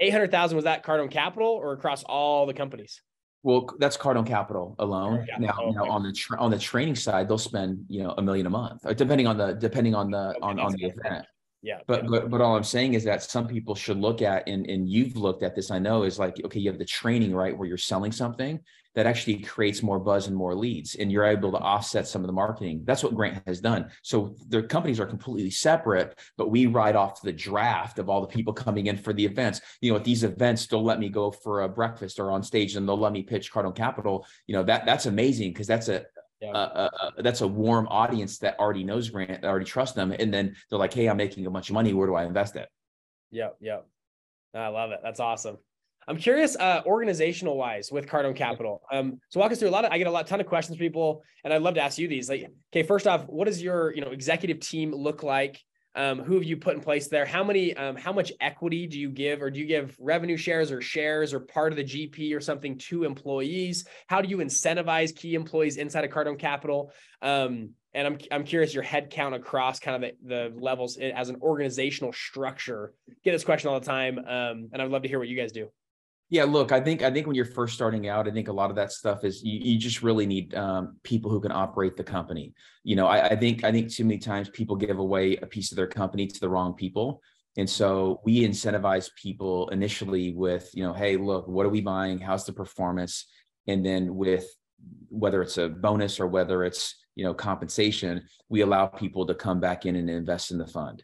800,000 0.00 0.56
was 0.56 0.64
that 0.64 0.84
Cardone 0.84 1.10
Capital 1.10 1.48
or 1.48 1.72
across 1.72 2.04
all 2.04 2.46
the 2.46 2.54
companies? 2.54 3.00
Well, 3.42 3.68
that's 3.78 3.96
Cardone 3.96 4.26
Capital 4.26 4.76
alone. 4.78 5.26
Now, 5.38 5.54
oh, 5.58 5.66
okay. 5.66 5.76
now 5.76 5.90
on 5.90 6.02
the 6.02 6.12
tra- 6.12 6.38
on 6.38 6.50
the 6.50 6.58
training 6.58 6.96
side, 6.96 7.28
they'll 7.28 7.38
spend 7.38 7.86
you 7.88 8.02
know 8.04 8.14
a 8.18 8.22
million 8.22 8.46
a 8.46 8.50
month, 8.50 8.84
uh, 8.86 8.92
depending 8.92 9.26
on 9.26 9.36
the 9.36 9.52
depending 9.54 9.94
on 9.94 10.10
the 10.10 10.34
on 10.42 10.60
on 10.60 10.72
the 10.72 10.86
event. 10.86 11.26
Yeah. 11.66 11.80
But 11.88 12.04
yeah. 12.04 12.10
but 12.10 12.30
but 12.30 12.40
all 12.40 12.56
I'm 12.56 12.62
saying 12.62 12.94
is 12.94 13.02
that 13.04 13.24
some 13.24 13.48
people 13.48 13.74
should 13.74 13.98
look 13.98 14.22
at 14.22 14.48
and 14.48 14.70
and 14.70 14.88
you've 14.88 15.16
looked 15.16 15.42
at 15.42 15.56
this. 15.56 15.72
I 15.72 15.80
know 15.80 16.04
is 16.04 16.16
like 16.16 16.40
okay, 16.44 16.60
you 16.60 16.70
have 16.70 16.78
the 16.78 16.84
training 16.84 17.34
right 17.34 17.56
where 17.58 17.66
you're 17.66 17.76
selling 17.76 18.12
something 18.12 18.60
that 18.94 19.04
actually 19.04 19.40
creates 19.40 19.82
more 19.82 19.98
buzz 19.98 20.28
and 20.28 20.34
more 20.34 20.54
leads, 20.54 20.94
and 20.94 21.10
you're 21.10 21.26
able 21.26 21.50
to 21.50 21.58
offset 21.58 22.06
some 22.06 22.22
of 22.22 22.28
the 22.28 22.32
marketing. 22.32 22.82
That's 22.84 23.02
what 23.02 23.14
Grant 23.14 23.42
has 23.46 23.60
done. 23.60 23.90
So 24.02 24.36
their 24.48 24.62
companies 24.62 25.00
are 25.00 25.06
completely 25.06 25.50
separate, 25.50 26.18
but 26.38 26.50
we 26.50 26.64
ride 26.66 26.96
off 26.96 27.20
the 27.20 27.32
draft 27.32 27.98
of 27.98 28.08
all 28.08 28.22
the 28.22 28.26
people 28.28 28.54
coming 28.54 28.86
in 28.86 28.96
for 28.96 29.12
the 29.12 29.24
events. 29.24 29.60
You 29.80 29.90
know, 29.90 29.98
at 29.98 30.04
these 30.04 30.24
events, 30.24 30.66
they'll 30.66 30.84
let 30.84 31.00
me 31.00 31.08
go 31.08 31.32
for 31.32 31.62
a 31.62 31.68
breakfast 31.68 32.20
or 32.20 32.30
on 32.30 32.44
stage, 32.44 32.76
and 32.76 32.88
they'll 32.88 32.96
let 32.96 33.12
me 33.12 33.24
pitch 33.24 33.52
Cardone 33.52 33.74
Capital. 33.74 34.24
You 34.46 34.54
know 34.54 34.62
that 34.62 34.86
that's 34.86 35.06
amazing 35.06 35.52
because 35.52 35.66
that's 35.66 35.88
a 35.88 36.06
yeah. 36.46 36.58
uh, 36.58 36.90
uh, 36.90 36.90
uh, 37.00 37.10
that's 37.22 37.40
a 37.40 37.48
warm 37.48 37.86
audience 37.88 38.38
that 38.38 38.58
already 38.58 38.84
knows 38.84 39.10
Grant, 39.10 39.42
that 39.42 39.44
already 39.44 39.64
trust 39.64 39.94
them, 39.94 40.12
and 40.12 40.32
then 40.32 40.56
they're 40.70 40.78
like, 40.78 40.92
"Hey, 40.92 41.08
I'm 41.08 41.16
making 41.16 41.46
a 41.46 41.50
bunch 41.50 41.70
of 41.70 41.74
money. 41.74 41.92
Where 41.92 42.06
do 42.06 42.14
I 42.14 42.24
invest 42.24 42.56
it?" 42.56 42.68
Yep, 43.30 43.56
yep. 43.60 43.86
I 44.54 44.68
love 44.68 44.90
it. 44.90 45.00
That's 45.02 45.20
awesome. 45.20 45.58
I'm 46.08 46.16
curious, 46.16 46.56
uh, 46.56 46.82
organizational 46.86 47.56
wise, 47.56 47.90
with 47.90 48.06
Cardone 48.06 48.36
Capital. 48.36 48.82
Um, 48.92 49.20
so 49.28 49.40
walk 49.40 49.50
us 49.50 49.58
through 49.58 49.68
a 49.68 49.70
lot 49.70 49.84
of. 49.84 49.92
I 49.92 49.98
get 49.98 50.06
a 50.06 50.10
lot, 50.10 50.26
ton 50.26 50.40
of 50.40 50.46
questions, 50.46 50.78
people, 50.78 51.22
and 51.44 51.52
I'd 51.52 51.62
love 51.62 51.74
to 51.74 51.82
ask 51.82 51.98
you 51.98 52.06
these. 52.06 52.28
Like, 52.28 52.48
okay, 52.72 52.84
first 52.84 53.06
off, 53.06 53.24
what 53.26 53.46
does 53.46 53.60
your 53.60 53.92
you 53.94 54.00
know 54.00 54.10
executive 54.10 54.60
team 54.60 54.94
look 54.94 55.22
like? 55.22 55.60
Um, 55.96 56.20
who 56.20 56.34
have 56.34 56.44
you 56.44 56.58
put 56.58 56.74
in 56.74 56.80
place 56.82 57.08
there? 57.08 57.24
How 57.24 57.42
many, 57.42 57.74
um, 57.74 57.96
how 57.96 58.12
much 58.12 58.30
equity 58.40 58.86
do 58.86 59.00
you 59.00 59.08
give, 59.08 59.42
or 59.42 59.50
do 59.50 59.58
you 59.58 59.66
give 59.66 59.96
revenue 59.98 60.36
shares 60.36 60.70
or 60.70 60.82
shares 60.82 61.32
or 61.32 61.40
part 61.40 61.72
of 61.72 61.76
the 61.76 61.84
GP 61.84 62.36
or 62.36 62.40
something 62.40 62.76
to 62.78 63.04
employees? 63.04 63.86
How 64.06 64.20
do 64.20 64.28
you 64.28 64.36
incentivize 64.38 65.16
key 65.16 65.34
employees 65.34 65.78
inside 65.78 66.04
of 66.04 66.10
Cardone 66.10 66.38
Capital? 66.38 66.92
Um, 67.22 67.70
and 67.94 68.06
I'm, 68.06 68.18
I'm 68.30 68.44
curious 68.44 68.74
your 68.74 68.82
head 68.82 69.08
count 69.08 69.34
across 69.34 69.80
kind 69.80 70.04
of 70.04 70.10
the, 70.22 70.50
the 70.50 70.60
levels 70.60 70.98
as 70.98 71.30
an 71.30 71.36
organizational 71.40 72.12
structure. 72.12 72.92
Get 73.24 73.32
this 73.32 73.44
question 73.44 73.70
all 73.70 73.80
the 73.80 73.86
time, 73.86 74.18
um, 74.18 74.68
and 74.72 74.82
I'd 74.82 74.90
love 74.90 75.02
to 75.02 75.08
hear 75.08 75.18
what 75.18 75.28
you 75.28 75.36
guys 75.36 75.50
do. 75.50 75.70
Yeah, 76.28 76.44
look, 76.44 76.72
I 76.72 76.80
think 76.80 77.02
I 77.02 77.10
think 77.10 77.26
when 77.26 77.36
you're 77.36 77.44
first 77.44 77.74
starting 77.74 78.08
out, 78.08 78.26
I 78.26 78.32
think 78.32 78.48
a 78.48 78.52
lot 78.52 78.70
of 78.70 78.76
that 78.76 78.90
stuff 78.90 79.22
is 79.22 79.44
you, 79.44 79.60
you 79.60 79.78
just 79.78 80.02
really 80.02 80.26
need 80.26 80.54
um, 80.56 80.96
people 81.04 81.30
who 81.30 81.40
can 81.40 81.52
operate 81.52 81.96
the 81.96 82.02
company. 82.02 82.52
You 82.82 82.96
know, 82.96 83.06
I, 83.06 83.28
I 83.28 83.36
think 83.36 83.62
I 83.62 83.70
think 83.70 83.92
too 83.92 84.04
many 84.04 84.18
times 84.18 84.48
people 84.48 84.74
give 84.74 84.98
away 84.98 85.36
a 85.36 85.46
piece 85.46 85.70
of 85.70 85.76
their 85.76 85.86
company 85.86 86.26
to 86.26 86.40
the 86.40 86.48
wrong 86.48 86.74
people. 86.74 87.22
And 87.56 87.70
so 87.70 88.20
we 88.24 88.46
incentivize 88.46 89.08
people 89.14 89.68
initially 89.70 90.34
with, 90.34 90.68
you 90.74 90.82
know, 90.82 90.92
hey, 90.92 91.16
look, 91.16 91.48
what 91.48 91.64
are 91.64 91.70
we 91.70 91.80
buying? 91.80 92.18
How's 92.18 92.44
the 92.44 92.52
performance? 92.52 93.26
And 93.66 93.86
then 93.86 94.16
with 94.16 94.46
whether 95.08 95.40
it's 95.42 95.58
a 95.58 95.68
bonus 95.68 96.20
or 96.20 96.26
whether 96.26 96.64
it's, 96.64 96.94
you 97.14 97.24
know, 97.24 97.32
compensation, 97.32 98.24
we 98.48 98.60
allow 98.60 98.86
people 98.86 99.26
to 99.26 99.34
come 99.34 99.58
back 99.58 99.86
in 99.86 99.96
and 99.96 100.10
invest 100.10 100.50
in 100.50 100.58
the 100.58 100.66
fund. 100.66 101.02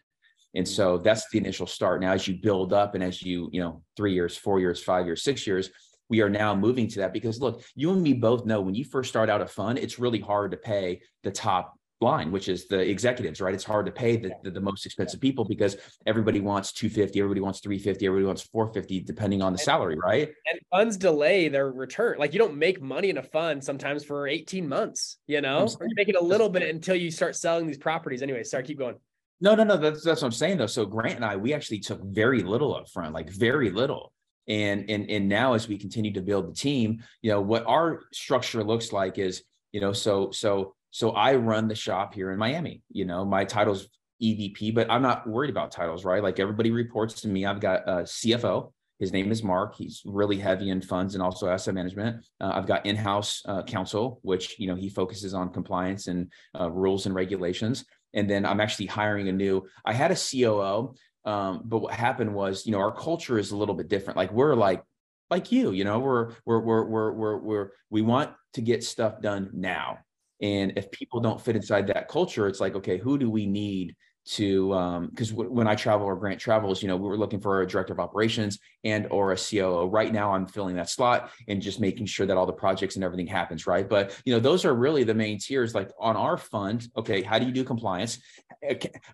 And 0.55 0.67
so 0.67 0.97
that's 0.97 1.29
the 1.29 1.37
initial 1.37 1.65
start. 1.65 2.01
Now, 2.01 2.11
as 2.11 2.27
you 2.27 2.35
build 2.35 2.73
up 2.73 2.95
and 2.95 3.03
as 3.03 3.21
you, 3.21 3.49
you 3.51 3.61
know, 3.61 3.81
three 3.97 4.13
years, 4.13 4.37
four 4.37 4.59
years, 4.59 4.81
five 4.81 5.05
years, 5.05 5.23
six 5.23 5.47
years, 5.47 5.69
we 6.09 6.21
are 6.21 6.29
now 6.29 6.55
moving 6.55 6.87
to 6.89 6.99
that 6.99 7.13
because 7.13 7.39
look, 7.39 7.63
you 7.75 7.91
and 7.91 8.01
me 8.01 8.13
both 8.13 8.45
know 8.45 8.61
when 8.61 8.75
you 8.75 8.85
first 8.85 9.09
start 9.09 9.29
out 9.29 9.41
a 9.41 9.47
fund, 9.47 9.79
it's 9.79 9.97
really 9.97 10.19
hard 10.19 10.51
to 10.51 10.57
pay 10.57 11.01
the 11.23 11.31
top 11.31 11.73
line, 12.01 12.31
which 12.31 12.49
is 12.49 12.67
the 12.67 12.79
executives, 12.79 13.41
right? 13.41 13.53
It's 13.53 13.63
hard 13.63 13.85
to 13.87 13.91
pay 13.91 14.17
the, 14.17 14.31
the, 14.43 14.51
the, 14.51 14.61
most 14.61 14.85
expensive 14.85 15.21
people 15.21 15.45
because 15.45 15.77
everybody 16.05 16.39
wants 16.41 16.71
250, 16.73 17.19
everybody 17.19 17.41
wants 17.41 17.61
350, 17.61 18.05
everybody 18.05 18.27
wants 18.27 18.43
450, 18.43 18.99
depending 18.99 19.41
on 19.41 19.53
the 19.53 19.57
salary, 19.57 19.97
right? 20.03 20.29
And 20.51 20.59
funds 20.69 20.97
delay 20.97 21.47
their 21.47 21.71
return. 21.71 22.17
Like 22.19 22.33
you 22.33 22.39
don't 22.39 22.57
make 22.57 22.81
money 22.81 23.09
in 23.09 23.17
a 23.17 23.23
fund 23.23 23.63
sometimes 23.63 24.03
for 24.03 24.27
18 24.27 24.67
months, 24.67 25.17
you 25.25 25.41
know, 25.41 25.67
you're 25.79 25.89
making 25.95 26.17
a 26.17 26.23
little 26.23 26.49
bit 26.49 26.63
until 26.63 26.95
you 26.95 27.09
start 27.09 27.35
selling 27.35 27.65
these 27.65 27.77
properties. 27.77 28.21
Anyway, 28.21 28.43
sorry, 28.43 28.63
keep 28.63 28.77
going. 28.77 28.95
No, 29.43 29.55
no, 29.55 29.65
no. 29.65 29.75
That's 29.75 30.01
that's 30.03 30.21
what 30.21 30.27
I'm 30.27 30.31
saying 30.31 30.57
though. 30.57 30.67
So 30.67 30.85
Grant 30.85 31.17
and 31.17 31.25
I, 31.25 31.35
we 31.35 31.53
actually 31.53 31.79
took 31.79 32.01
very 32.01 32.41
little 32.41 32.73
up 32.73 32.87
front, 32.89 33.13
like 33.13 33.29
very 33.29 33.69
little. 33.69 34.13
And 34.47 34.89
and 34.89 35.09
and 35.11 35.27
now 35.27 35.53
as 35.53 35.67
we 35.67 35.77
continue 35.77 36.13
to 36.13 36.21
build 36.21 36.49
the 36.49 36.55
team, 36.55 37.03
you 37.21 37.29
know, 37.29 37.41
what 37.41 37.65
our 37.67 38.03
structure 38.13 38.63
looks 38.63 38.93
like 38.93 39.17
is, 39.17 39.43
you 39.73 39.81
know, 39.81 39.91
so 39.91 40.31
so 40.31 40.75
so 40.91 41.11
I 41.11 41.35
run 41.35 41.67
the 41.67 41.75
shop 41.75 42.13
here 42.13 42.31
in 42.31 42.39
Miami. 42.39 42.83
You 42.89 43.03
know, 43.03 43.25
my 43.25 43.43
title's 43.43 43.89
EVP, 44.21 44.73
but 44.73 44.89
I'm 44.89 45.01
not 45.01 45.27
worried 45.27 45.49
about 45.49 45.71
titles, 45.71 46.05
right? 46.05 46.23
Like 46.23 46.39
everybody 46.39 46.71
reports 46.71 47.21
to 47.21 47.27
me. 47.27 47.45
I've 47.45 47.59
got 47.59 47.81
a 47.85 48.03
CFO. 48.03 48.71
His 48.99 49.11
name 49.11 49.29
is 49.29 49.43
Mark. 49.43 49.75
He's 49.75 50.03
really 50.05 50.37
heavy 50.37 50.69
in 50.69 50.79
funds 50.79 51.15
and 51.15 51.21
also 51.21 51.49
asset 51.49 51.73
management. 51.73 52.23
Uh, 52.39 52.51
I've 52.53 52.67
got 52.67 52.85
in-house 52.85 53.41
uh, 53.45 53.63
counsel, 53.63 54.21
which 54.21 54.57
you 54.57 54.67
know 54.67 54.75
he 54.75 54.87
focuses 54.87 55.33
on 55.33 55.51
compliance 55.51 56.07
and 56.07 56.31
uh, 56.57 56.71
rules 56.71 57.07
and 57.07 57.13
regulations 57.13 57.83
and 58.13 58.29
then 58.29 58.45
I'm 58.45 58.61
actually 58.61 58.87
hiring 58.87 59.27
a 59.27 59.31
new. 59.31 59.67
I 59.85 59.93
had 59.93 60.11
a 60.11 60.15
COO, 60.15 60.95
um, 61.25 61.61
but 61.65 61.79
what 61.79 61.93
happened 61.93 62.33
was, 62.33 62.65
you 62.65 62.71
know, 62.71 62.79
our 62.79 62.95
culture 62.95 63.37
is 63.37 63.51
a 63.51 63.57
little 63.57 63.75
bit 63.75 63.87
different. 63.87 64.17
Like 64.17 64.31
we're 64.31 64.55
like 64.55 64.83
like 65.29 65.51
you, 65.51 65.71
you 65.71 65.83
know, 65.83 65.99
we're 65.99 66.33
we're 66.45 66.59
we're 66.59 66.83
we're 66.83 67.11
we're, 67.11 67.37
we're 67.37 67.69
we 67.89 68.01
want 68.01 68.31
to 68.53 68.61
get 68.61 68.83
stuff 68.83 69.21
done 69.21 69.49
now. 69.53 69.99
And 70.41 70.73
if 70.75 70.91
people 70.91 71.21
don't 71.21 71.39
fit 71.41 71.55
inside 71.55 71.87
that 71.87 72.09
culture, 72.09 72.47
it's 72.47 72.59
like, 72.59 72.75
okay, 72.75 72.97
who 72.97 73.17
do 73.17 73.29
we 73.29 73.45
need 73.45 73.95
to 74.25 74.73
um 74.73 75.07
because 75.07 75.31
w- 75.31 75.51
when 75.51 75.67
i 75.67 75.75
travel 75.75 76.05
or 76.05 76.15
grant 76.15 76.39
travels 76.39 76.81
you 76.81 76.87
know 76.87 76.95
we 76.95 77.07
were 77.07 77.17
looking 77.17 77.41
for 77.41 77.61
a 77.61 77.67
director 77.67 77.91
of 77.91 77.99
operations 77.99 78.57
and 78.85 79.05
or 79.11 79.33
a 79.33 79.35
coo 79.35 79.85
right 79.87 80.13
now 80.13 80.33
i'm 80.33 80.45
filling 80.45 80.75
that 80.75 80.89
slot 80.89 81.29
and 81.47 81.61
just 81.61 81.79
making 81.79 82.05
sure 82.05 82.25
that 82.25 82.37
all 82.37 82.45
the 82.45 82.53
projects 82.53 82.95
and 82.95 83.03
everything 83.03 83.27
happens 83.27 83.63
right? 83.67 83.89
But 83.89 84.19
you 84.25 84.33
know 84.33 84.39
those 84.39 84.65
are 84.65 84.73
really 84.73 85.03
the 85.03 85.13
main 85.13 85.39
tiers 85.39 85.75
like 85.75 85.91
on 85.99 86.15
our 86.15 86.37
fund 86.37 86.87
okay 86.97 87.21
how 87.21 87.39
do 87.39 87.45
you 87.45 87.51
do 87.51 87.63
compliance? 87.63 88.19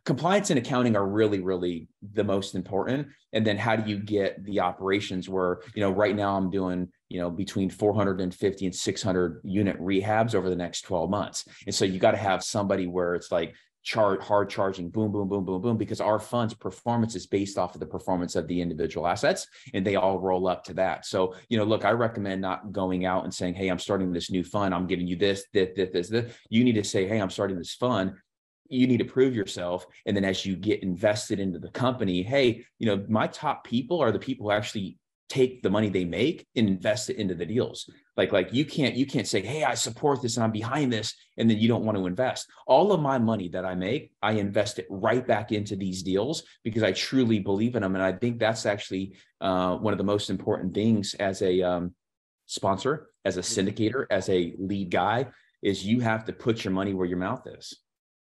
Compliance 0.05 0.49
and 0.49 0.59
accounting 0.59 0.95
are 0.95 1.07
really 1.07 1.39
really 1.39 1.87
the 2.13 2.23
most 2.23 2.55
important. 2.55 3.07
And 3.33 3.45
then 3.45 3.57
how 3.57 3.75
do 3.75 3.89
you 3.89 3.97
get 3.99 4.43
the 4.43 4.59
operations 4.59 5.27
where 5.27 5.61
you 5.75 5.81
know 5.81 5.91
right 5.91 6.15
now 6.15 6.35
i'm 6.35 6.49
doing 6.49 6.89
you 7.09 7.19
know 7.19 7.29
between 7.29 7.69
450 7.69 8.65
and 8.65 8.75
600 8.75 9.41
unit 9.43 9.79
rehabs 9.79 10.35
over 10.35 10.49
the 10.49 10.55
next 10.55 10.81
12 10.81 11.09
months. 11.09 11.47
And 11.65 11.73
so 11.73 11.85
you 11.85 11.99
got 11.99 12.11
to 12.11 12.17
have 12.17 12.43
somebody 12.43 12.87
where 12.87 13.15
it's 13.15 13.31
like 13.31 13.55
chart 13.83 14.21
hard 14.21 14.49
charging 14.49 14.89
boom 14.89 15.11
boom 15.11 15.27
boom 15.27 15.45
boom 15.45 15.61
boom 15.61 15.77
because 15.77 16.01
our 16.01 16.19
fund's 16.19 16.53
performance 16.53 17.15
is 17.15 17.25
based 17.25 17.57
off 17.57 17.73
of 17.73 17.79
the 17.79 17.85
performance 17.85 18.35
of 18.35 18.47
the 18.47 18.61
individual 18.61 19.07
assets 19.07 19.47
and 19.73 19.85
they 19.85 19.95
all 19.95 20.19
roll 20.19 20.47
up 20.47 20.63
to 20.63 20.73
that. 20.73 21.05
So 21.05 21.35
you 21.49 21.57
know 21.57 21.63
look 21.63 21.85
i 21.85 21.91
recommend 21.91 22.41
not 22.41 22.71
going 22.71 23.05
out 23.05 23.23
and 23.23 23.33
saying 23.33 23.53
hey 23.53 23.69
i'm 23.69 23.79
starting 23.79 24.11
this 24.11 24.31
new 24.31 24.43
fund. 24.43 24.73
I'm 24.73 24.87
giving 24.87 25.07
you 25.07 25.15
this 25.15 25.45
this 25.53 25.69
this 25.75 25.89
this, 25.91 26.09
this. 26.09 26.35
you 26.49 26.63
need 26.63 26.75
to 26.75 26.83
say 26.83 27.07
hey 27.07 27.19
i'm 27.19 27.29
starting 27.29 27.57
this 27.57 27.73
fund. 27.73 28.13
You 28.71 28.85
need 28.85 28.97
to 28.97 29.05
prove 29.05 29.33
yourself 29.33 29.85
and 30.05 30.15
then 30.15 30.25
as 30.25 30.45
you 30.45 30.55
get 30.55 30.83
invested 30.83 31.39
into 31.39 31.57
the 31.59 31.71
company 31.71 32.21
hey 32.21 32.65
you 32.77 32.85
know 32.85 33.03
my 33.07 33.27
top 33.27 33.63
people 33.63 33.99
are 33.99 34.11
the 34.11 34.19
people 34.19 34.45
who 34.45 34.51
actually 34.51 34.97
take 35.29 35.61
the 35.61 35.69
money 35.69 35.89
they 35.89 36.05
make 36.05 36.47
and 36.55 36.67
invest 36.67 37.09
it 37.09 37.17
into 37.17 37.35
the 37.35 37.45
deals. 37.45 37.89
Like 38.17 38.31
like 38.31 38.51
you 38.51 38.65
can't 38.65 38.95
you 38.95 39.05
can't 39.05 39.27
say 39.27 39.41
hey 39.41 39.63
i 39.63 39.75
support 39.75 40.21
this 40.21 40.35
and 40.35 40.43
i'm 40.43 40.51
behind 40.51 40.91
this 40.91 41.15
and 41.37 41.49
then 41.49 41.57
you 41.57 41.67
don't 41.67 41.85
want 41.85 41.97
to 41.97 42.07
invest. 42.07 42.47
All 42.67 42.91
of 42.91 42.99
my 42.99 43.17
money 43.17 43.47
that 43.49 43.63
i 43.63 43.75
make 43.75 44.11
i 44.21 44.33
invest 44.33 44.79
it 44.79 44.87
right 44.89 45.25
back 45.25 45.51
into 45.51 45.75
these 45.75 46.03
deals 46.03 46.43
because 46.63 46.83
i 46.83 46.91
truly 46.91 47.39
believe 47.39 47.75
in 47.75 47.83
them. 47.83 47.95
And 47.95 48.03
i 48.03 48.11
think 48.11 48.39
that's 48.39 48.65
actually 48.65 49.15
uh, 49.39 49.77
one 49.77 49.93
of 49.93 49.97
the 49.97 50.03
most 50.03 50.29
important 50.29 50.73
things 50.73 51.13
as 51.13 51.41
a 51.41 51.61
um, 51.61 51.93
sponsor 52.47 53.09
as 53.23 53.37
a 53.37 53.41
mm-hmm. 53.41 53.67
syndicator 53.67 54.05
as 54.09 54.27
a 54.29 54.55
lead 54.57 54.89
guy 54.89 55.27
is 55.61 55.85
you 55.85 55.99
have 55.99 56.25
to 56.25 56.33
put 56.33 56.63
your 56.63 56.73
money 56.73 56.93
where 56.93 57.07
your 57.07 57.17
mouth 57.17 57.45
is. 57.45 57.77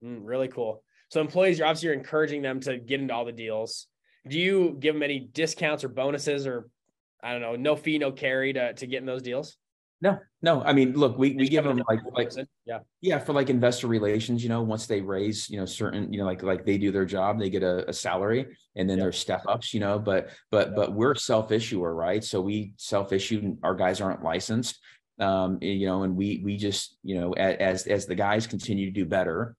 Mm, 0.04 0.22
really 0.24 0.48
cool. 0.48 0.84
So 1.10 1.22
employees 1.22 1.60
you're 1.60 1.68
obviously 1.68 1.88
you're 1.88 1.98
encouraging 1.98 2.42
them 2.42 2.60
to 2.62 2.78
get 2.78 3.02
into 3.02 3.14
all 3.14 3.26
the 3.26 3.32
deals. 3.32 3.88
Do 4.28 4.40
you 4.40 4.78
give 4.80 4.96
them 4.96 5.04
any 5.04 5.20
discounts 5.20 5.84
or 5.84 5.90
bonuses 5.90 6.48
or 6.48 6.68
I 7.26 7.32
don't 7.32 7.42
know, 7.42 7.56
no 7.56 7.76
fee, 7.76 7.98
no 7.98 8.12
carry 8.12 8.54
to 8.54 8.74
to 8.74 8.88
get 8.88 9.00
in 9.00 9.06
those 9.06 9.24
deals? 9.24 9.58
No, 10.02 10.20
no. 10.42 10.62
I 10.62 10.74
mean, 10.74 10.94
look, 10.94 11.18
we, 11.18 11.32
we 11.32 11.48
give 11.48 11.64
them 11.64 11.82
like 11.90 12.02
like 12.14 12.32
yeah 12.66 12.80
yeah 13.02 13.18
for 13.18 13.34
like 13.34 13.50
investor 13.50 13.88
relations. 13.88 14.44
You 14.44 14.50
know, 14.50 14.62
once 14.62 14.86
they 14.86 15.02
raise 15.02 15.50
you 15.50 15.58
know 15.58 15.66
certain 15.66 16.14
you 16.14 16.20
know 16.20 16.26
like 16.26 16.44
like 16.44 16.66
they 16.66 16.78
do 16.78 16.92
their 16.92 17.06
job, 17.06 17.40
they 17.40 17.50
get 17.50 17.64
a, 17.64 17.90
a 17.90 17.94
salary, 17.94 18.46
and 18.76 18.88
then 18.88 18.98
yeah. 18.98 19.06
there's 19.06 19.18
step 19.18 19.44
ups. 19.48 19.74
You 19.74 19.80
know, 19.80 19.98
but 19.98 20.30
but 20.52 20.70
yeah. 20.70 20.74
but 20.76 20.94
we're 20.94 21.16
self 21.16 21.52
issuer, 21.52 21.96
right? 21.96 22.24
So 22.24 22.42
we 22.42 22.74
self 22.78 23.14
issue. 23.14 23.58
Our 23.64 23.74
guys 23.74 24.02
aren't 24.02 24.24
licensed. 24.24 24.80
Um, 25.20 25.60
you 25.62 25.88
know, 25.88 26.04
and 26.04 26.16
we 26.16 26.42
we 26.44 26.58
just 26.58 26.98
you 27.02 27.20
know 27.20 27.34
as 27.34 27.88
as 27.88 28.06
the 28.06 28.16
guys 28.16 28.46
continue 28.46 28.86
to 28.86 28.92
do 28.92 29.06
better, 29.06 29.56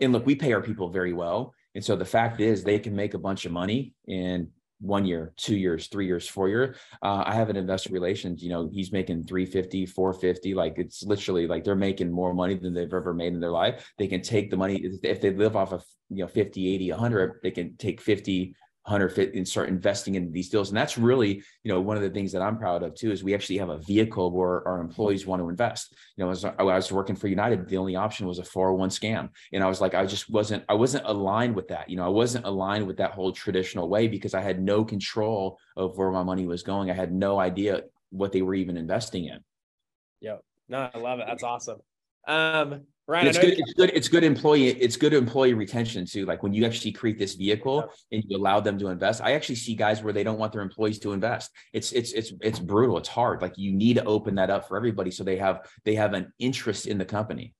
and 0.00 0.12
look, 0.12 0.26
we 0.26 0.34
pay 0.34 0.52
our 0.52 0.62
people 0.62 0.90
very 0.90 1.12
well. 1.12 1.54
And 1.76 1.84
so 1.84 1.94
the 1.94 2.04
fact 2.04 2.40
is, 2.40 2.64
they 2.64 2.78
can 2.78 2.96
make 2.96 3.14
a 3.14 3.18
bunch 3.18 3.46
of 3.46 3.52
money 3.52 3.94
and 4.08 4.48
one 4.80 5.04
year, 5.04 5.32
two 5.36 5.56
years, 5.56 5.88
three 5.88 6.06
years, 6.06 6.28
four 6.28 6.48
year. 6.48 6.76
Uh, 7.02 7.22
I 7.26 7.34
have 7.34 7.48
an 7.48 7.56
investor 7.56 7.90
relations, 7.92 8.42
you 8.42 8.50
know, 8.50 8.68
he's 8.72 8.92
making 8.92 9.24
350, 9.24 9.86
450. 9.86 10.54
Like 10.54 10.74
it's 10.76 11.02
literally 11.02 11.46
like 11.46 11.64
they're 11.64 11.74
making 11.74 12.12
more 12.12 12.34
money 12.34 12.54
than 12.54 12.74
they've 12.74 12.92
ever 12.92 13.14
made 13.14 13.32
in 13.32 13.40
their 13.40 13.50
life. 13.50 13.90
They 13.98 14.06
can 14.06 14.22
take 14.22 14.50
the 14.50 14.56
money 14.56 14.84
if 15.02 15.20
they 15.20 15.30
live 15.30 15.56
off 15.56 15.72
of, 15.72 15.84
you 16.10 16.22
know, 16.22 16.28
50, 16.28 16.74
80, 16.74 16.90
100, 16.90 17.40
they 17.42 17.50
can 17.50 17.76
take 17.76 18.00
50, 18.00 18.54
150 18.86 19.36
and 19.36 19.46
start 19.46 19.68
investing 19.68 20.14
in 20.14 20.30
these 20.30 20.48
deals. 20.48 20.68
And 20.68 20.76
that's 20.76 20.96
really, 20.96 21.42
you 21.64 21.72
know, 21.72 21.80
one 21.80 21.96
of 21.96 22.04
the 22.04 22.10
things 22.10 22.30
that 22.30 22.40
I'm 22.40 22.56
proud 22.56 22.84
of 22.84 22.94
too 22.94 23.10
is 23.10 23.24
we 23.24 23.34
actually 23.34 23.58
have 23.58 23.68
a 23.68 23.78
vehicle 23.78 24.30
where 24.30 24.66
our 24.66 24.80
employees 24.80 25.26
want 25.26 25.42
to 25.42 25.48
invest. 25.48 25.92
You 26.16 26.24
know, 26.24 26.30
as 26.30 26.44
I 26.44 26.62
was 26.62 26.92
working 26.92 27.16
for 27.16 27.26
United, 27.26 27.68
the 27.68 27.78
only 27.78 27.96
option 27.96 28.28
was 28.28 28.38
a 28.38 28.44
401 28.44 28.90
scam. 28.90 29.30
And 29.52 29.64
I 29.64 29.66
was 29.66 29.80
like, 29.80 29.94
I 29.94 30.06
just 30.06 30.30
wasn't, 30.30 30.64
I 30.68 30.74
wasn't 30.74 31.04
aligned 31.04 31.56
with 31.56 31.66
that. 31.68 31.90
You 31.90 31.96
know, 31.96 32.04
I 32.04 32.10
wasn't 32.10 32.46
aligned 32.46 32.86
with 32.86 32.98
that 32.98 33.10
whole 33.10 33.32
traditional 33.32 33.88
way 33.88 34.06
because 34.06 34.34
I 34.34 34.40
had 34.40 34.62
no 34.62 34.84
control 34.84 35.58
of 35.76 35.98
where 35.98 36.12
my 36.12 36.22
money 36.22 36.46
was 36.46 36.62
going. 36.62 36.88
I 36.88 36.94
had 36.94 37.12
no 37.12 37.40
idea 37.40 37.82
what 38.10 38.30
they 38.30 38.42
were 38.42 38.54
even 38.54 38.76
investing 38.76 39.24
in. 39.24 39.40
Yep. 40.20 40.44
No, 40.68 40.90
I 40.94 40.98
love 40.98 41.18
it. 41.18 41.26
That's 41.26 41.42
awesome. 41.42 41.80
Um, 42.28 42.82
Ryan, 43.08 43.28
it's 43.28 43.38
good, 43.38 43.58
it's 43.58 43.72
good. 43.74 43.90
It's 43.94 44.08
good 44.08 44.24
employee. 44.24 44.68
It's 44.68 44.96
good 44.96 45.14
employee 45.14 45.54
retention 45.54 46.06
too. 46.06 46.26
Like 46.26 46.42
when 46.42 46.52
you 46.52 46.64
actually 46.64 46.90
create 46.90 47.18
this 47.18 47.34
vehicle 47.34 47.88
and 48.10 48.24
you 48.26 48.36
allow 48.36 48.58
them 48.58 48.78
to 48.80 48.88
invest. 48.88 49.20
I 49.22 49.32
actually 49.34 49.54
see 49.54 49.76
guys 49.76 50.02
where 50.02 50.12
they 50.12 50.24
don't 50.24 50.38
want 50.38 50.52
their 50.52 50.62
employees 50.62 50.98
to 51.00 51.12
invest. 51.12 51.52
It's 51.72 51.92
it's 51.92 52.12
it's 52.12 52.32
it's 52.40 52.58
brutal. 52.58 52.98
It's 52.98 53.08
hard. 53.08 53.42
Like 53.42 53.56
you 53.56 53.72
need 53.72 53.94
to 53.94 54.04
open 54.04 54.34
that 54.36 54.50
up 54.50 54.66
for 54.66 54.76
everybody 54.76 55.12
so 55.12 55.22
they 55.22 55.36
have 55.36 55.70
they 55.84 55.94
have 55.94 56.14
an 56.14 56.32
interest 56.40 56.86
in 56.88 56.98
the 56.98 57.04
company. 57.04 57.54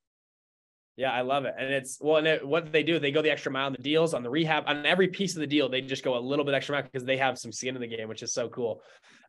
Yeah, 0.96 1.12
I 1.12 1.20
love 1.20 1.44
it. 1.44 1.54
And 1.58 1.72
it's 1.72 1.98
well, 2.00 2.16
and 2.16 2.26
it, 2.26 2.46
what 2.46 2.72
they 2.72 2.82
do, 2.82 2.98
they 2.98 3.12
go 3.12 3.20
the 3.20 3.30
extra 3.30 3.52
mile 3.52 3.66
on 3.66 3.72
the 3.72 3.82
deals, 3.82 4.14
on 4.14 4.22
the 4.22 4.30
rehab, 4.30 4.64
on 4.66 4.86
every 4.86 5.08
piece 5.08 5.34
of 5.34 5.40
the 5.40 5.46
deal, 5.46 5.68
they 5.68 5.82
just 5.82 6.02
go 6.02 6.16
a 6.16 6.18
little 6.18 6.44
bit 6.44 6.54
extra 6.54 6.74
mile 6.74 6.82
because 6.82 7.04
they 7.04 7.18
have 7.18 7.38
some 7.38 7.52
skin 7.52 7.74
in 7.74 7.82
the 7.82 7.86
game, 7.86 8.08
which 8.08 8.22
is 8.22 8.32
so 8.32 8.48
cool. 8.48 8.80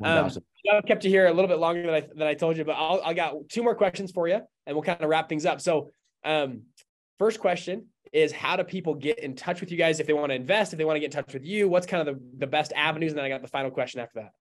Um, 0.01 0.31
I've 0.71 0.85
kept 0.85 1.03
you 1.03 1.09
here 1.09 1.27
a 1.27 1.33
little 1.33 1.49
bit 1.49 1.59
longer 1.59 1.81
than 1.81 1.93
I 1.93 2.01
than 2.01 2.27
I 2.27 2.35
told 2.35 2.55
you, 2.55 2.63
but 2.63 2.73
I'll 2.73 3.01
I 3.03 3.13
got 3.13 3.35
two 3.49 3.63
more 3.63 3.75
questions 3.75 4.11
for 4.11 4.29
you, 4.29 4.39
and 4.65 4.75
we'll 4.75 4.83
kind 4.83 5.01
of 5.01 5.09
wrap 5.09 5.27
things 5.27 5.45
up. 5.45 5.59
So 5.59 5.91
um, 6.23 6.63
first 7.19 7.39
question 7.39 7.87
is 8.13 8.31
how 8.31 8.55
do 8.55 8.63
people 8.63 8.93
get 8.93 9.19
in 9.19 9.35
touch 9.35 9.59
with 9.59 9.71
you 9.71 9.77
guys 9.77 9.99
if 9.99 10.07
they 10.07 10.13
want 10.13 10.31
to 10.31 10.35
invest, 10.35 10.73
if 10.73 10.77
they 10.77 10.85
want 10.85 10.95
to 10.95 10.99
get 10.99 11.07
in 11.07 11.23
touch 11.23 11.33
with 11.33 11.45
you? 11.45 11.67
What's 11.67 11.85
kind 11.85 12.07
of 12.07 12.15
the, 12.15 12.21
the 12.39 12.47
best 12.47 12.73
avenues? 12.75 13.11
And 13.11 13.17
then 13.17 13.25
I 13.25 13.29
got 13.29 13.41
the 13.41 13.47
final 13.47 13.71
question 13.71 13.99
after 13.99 14.21
that. 14.21 14.31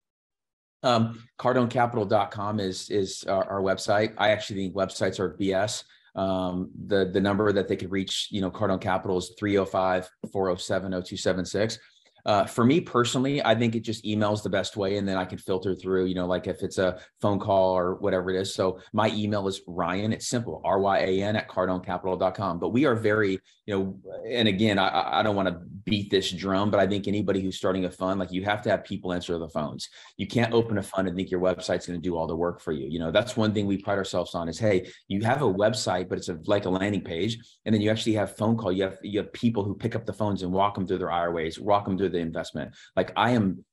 Um, 0.89 1.25
cardonecapital.com 1.39 2.61
is 2.61 2.91
is 2.91 3.25
our, 3.25 3.45
our, 3.51 3.61
website. 3.61 4.13
I 4.19 4.29
actually 4.31 4.61
think 4.61 4.75
websites 4.75 5.19
are 5.19 5.37
BS. 5.37 5.85
Um, 6.15 6.71
the 6.87 7.11
the 7.13 7.21
number 7.21 7.51
that 7.51 7.67
they 7.67 7.77
could 7.77 7.91
reach, 7.91 8.29
you 8.31 8.41
know, 8.41 8.51
Cardone 8.51 8.81
Capital 8.81 9.19
is 9.19 9.33
305 9.39 10.09
407 10.33 10.93
0276 10.93 11.79
uh, 12.27 12.45
for 12.45 12.65
me 12.65 12.81
personally, 12.81 13.43
I 13.45 13.55
think 13.55 13.77
it 13.77 13.81
just 13.81 14.05
emails 14.05 14.43
the 14.43 14.51
best 14.51 14.77
way, 14.77 14.99
and 14.99 15.09
then 15.09 15.17
I 15.17 15.25
can 15.25 15.39
filter 15.39 15.77
through. 15.77 16.07
You 16.07 16.17
know, 16.17 16.27
like 16.27 16.49
if 16.49 16.63
it's 16.63 16.79
a 16.79 16.99
phone 17.21 17.39
call 17.39 17.73
or 17.73 17.95
whatever 17.95 18.31
it 18.31 18.41
is. 18.41 18.53
So 18.53 18.81
my 18.93 19.11
email 19.11 19.47
is 19.47 19.63
Ryan. 19.67 20.13
It's 20.13 20.27
simple, 20.27 20.61
R 20.65 20.81
Y 20.81 20.99
A 20.99 21.23
N 21.23 21.37
at 21.37 21.49
cardonecapital.com. 21.49 22.59
But 22.59 22.71
we 22.71 22.85
are 22.85 22.97
very, 22.97 23.39
you 23.67 23.75
know, 23.75 23.99
and 24.29 24.49
again, 24.49 24.79
I, 24.79 25.21
I 25.21 25.23
don't 25.23 25.37
want 25.37 25.49
to 25.49 25.61
beat 25.85 26.11
this 26.11 26.33
drum, 26.33 26.71
but 26.71 26.81
I 26.81 26.87
think 26.87 27.07
anybody 27.07 27.41
who's 27.41 27.57
starting 27.57 27.85
a 27.85 27.91
fund, 27.91 28.19
like 28.19 28.33
you 28.33 28.43
have 28.45 28.61
to 28.63 28.71
have 28.71 28.83
people 28.83 29.13
answer 29.13 29.39
the 29.39 29.49
phones. 29.49 29.89
You 30.17 30.27
can't 30.27 30.53
open 30.53 30.79
a 30.79 30.83
fund 30.83 31.07
and 31.07 31.17
think 31.17 31.31
your 31.31 31.41
website's 31.41 31.87
going 31.87 32.01
to 32.01 32.03
do 32.03 32.17
all 32.17 32.27
the 32.27 32.35
work 32.35 32.61
for 32.61 32.73
you. 32.73 32.89
You 32.89 32.99
know, 32.99 33.13
that's 33.13 33.37
one 33.37 33.55
thing 33.55 33.67
we 33.67 33.79
pride 33.79 33.99
ourselves 33.99 34.35
on 34.35 34.49
is, 34.49 34.59
hey, 34.59 34.91
you 35.07 35.23
have 35.23 35.43
a 35.43 35.53
website, 35.53 36.09
but 36.09 36.19
it's 36.19 36.29
a, 36.29 36.39
like 36.47 36.65
a 36.65 36.71
landing 36.71 37.03
page, 37.03 37.39
and 37.65 37.73
then 37.73 37.81
you 37.81 37.91
actually 37.91 38.15
have 38.15 38.37
phone 38.37 38.57
call. 38.57 38.73
You 38.73 38.83
have 38.83 38.99
you 39.03 39.21
have 39.21 39.33
people 39.33 39.63
who 39.63 39.75
pick 39.75 39.95
up 39.95 40.05
the 40.05 40.13
phones 40.13 40.43
and 40.43 40.53
walk 40.53 40.75
them 40.75 40.87
through 40.87 40.99
their 40.99 41.13
IRAs, 41.13 41.61
walk 41.61 41.85
them 41.85 41.97
through 41.97 42.11
the 42.17 42.23
investment. 42.23 42.75
Like 42.97 43.13
I 43.17 43.33
am 43.33 43.65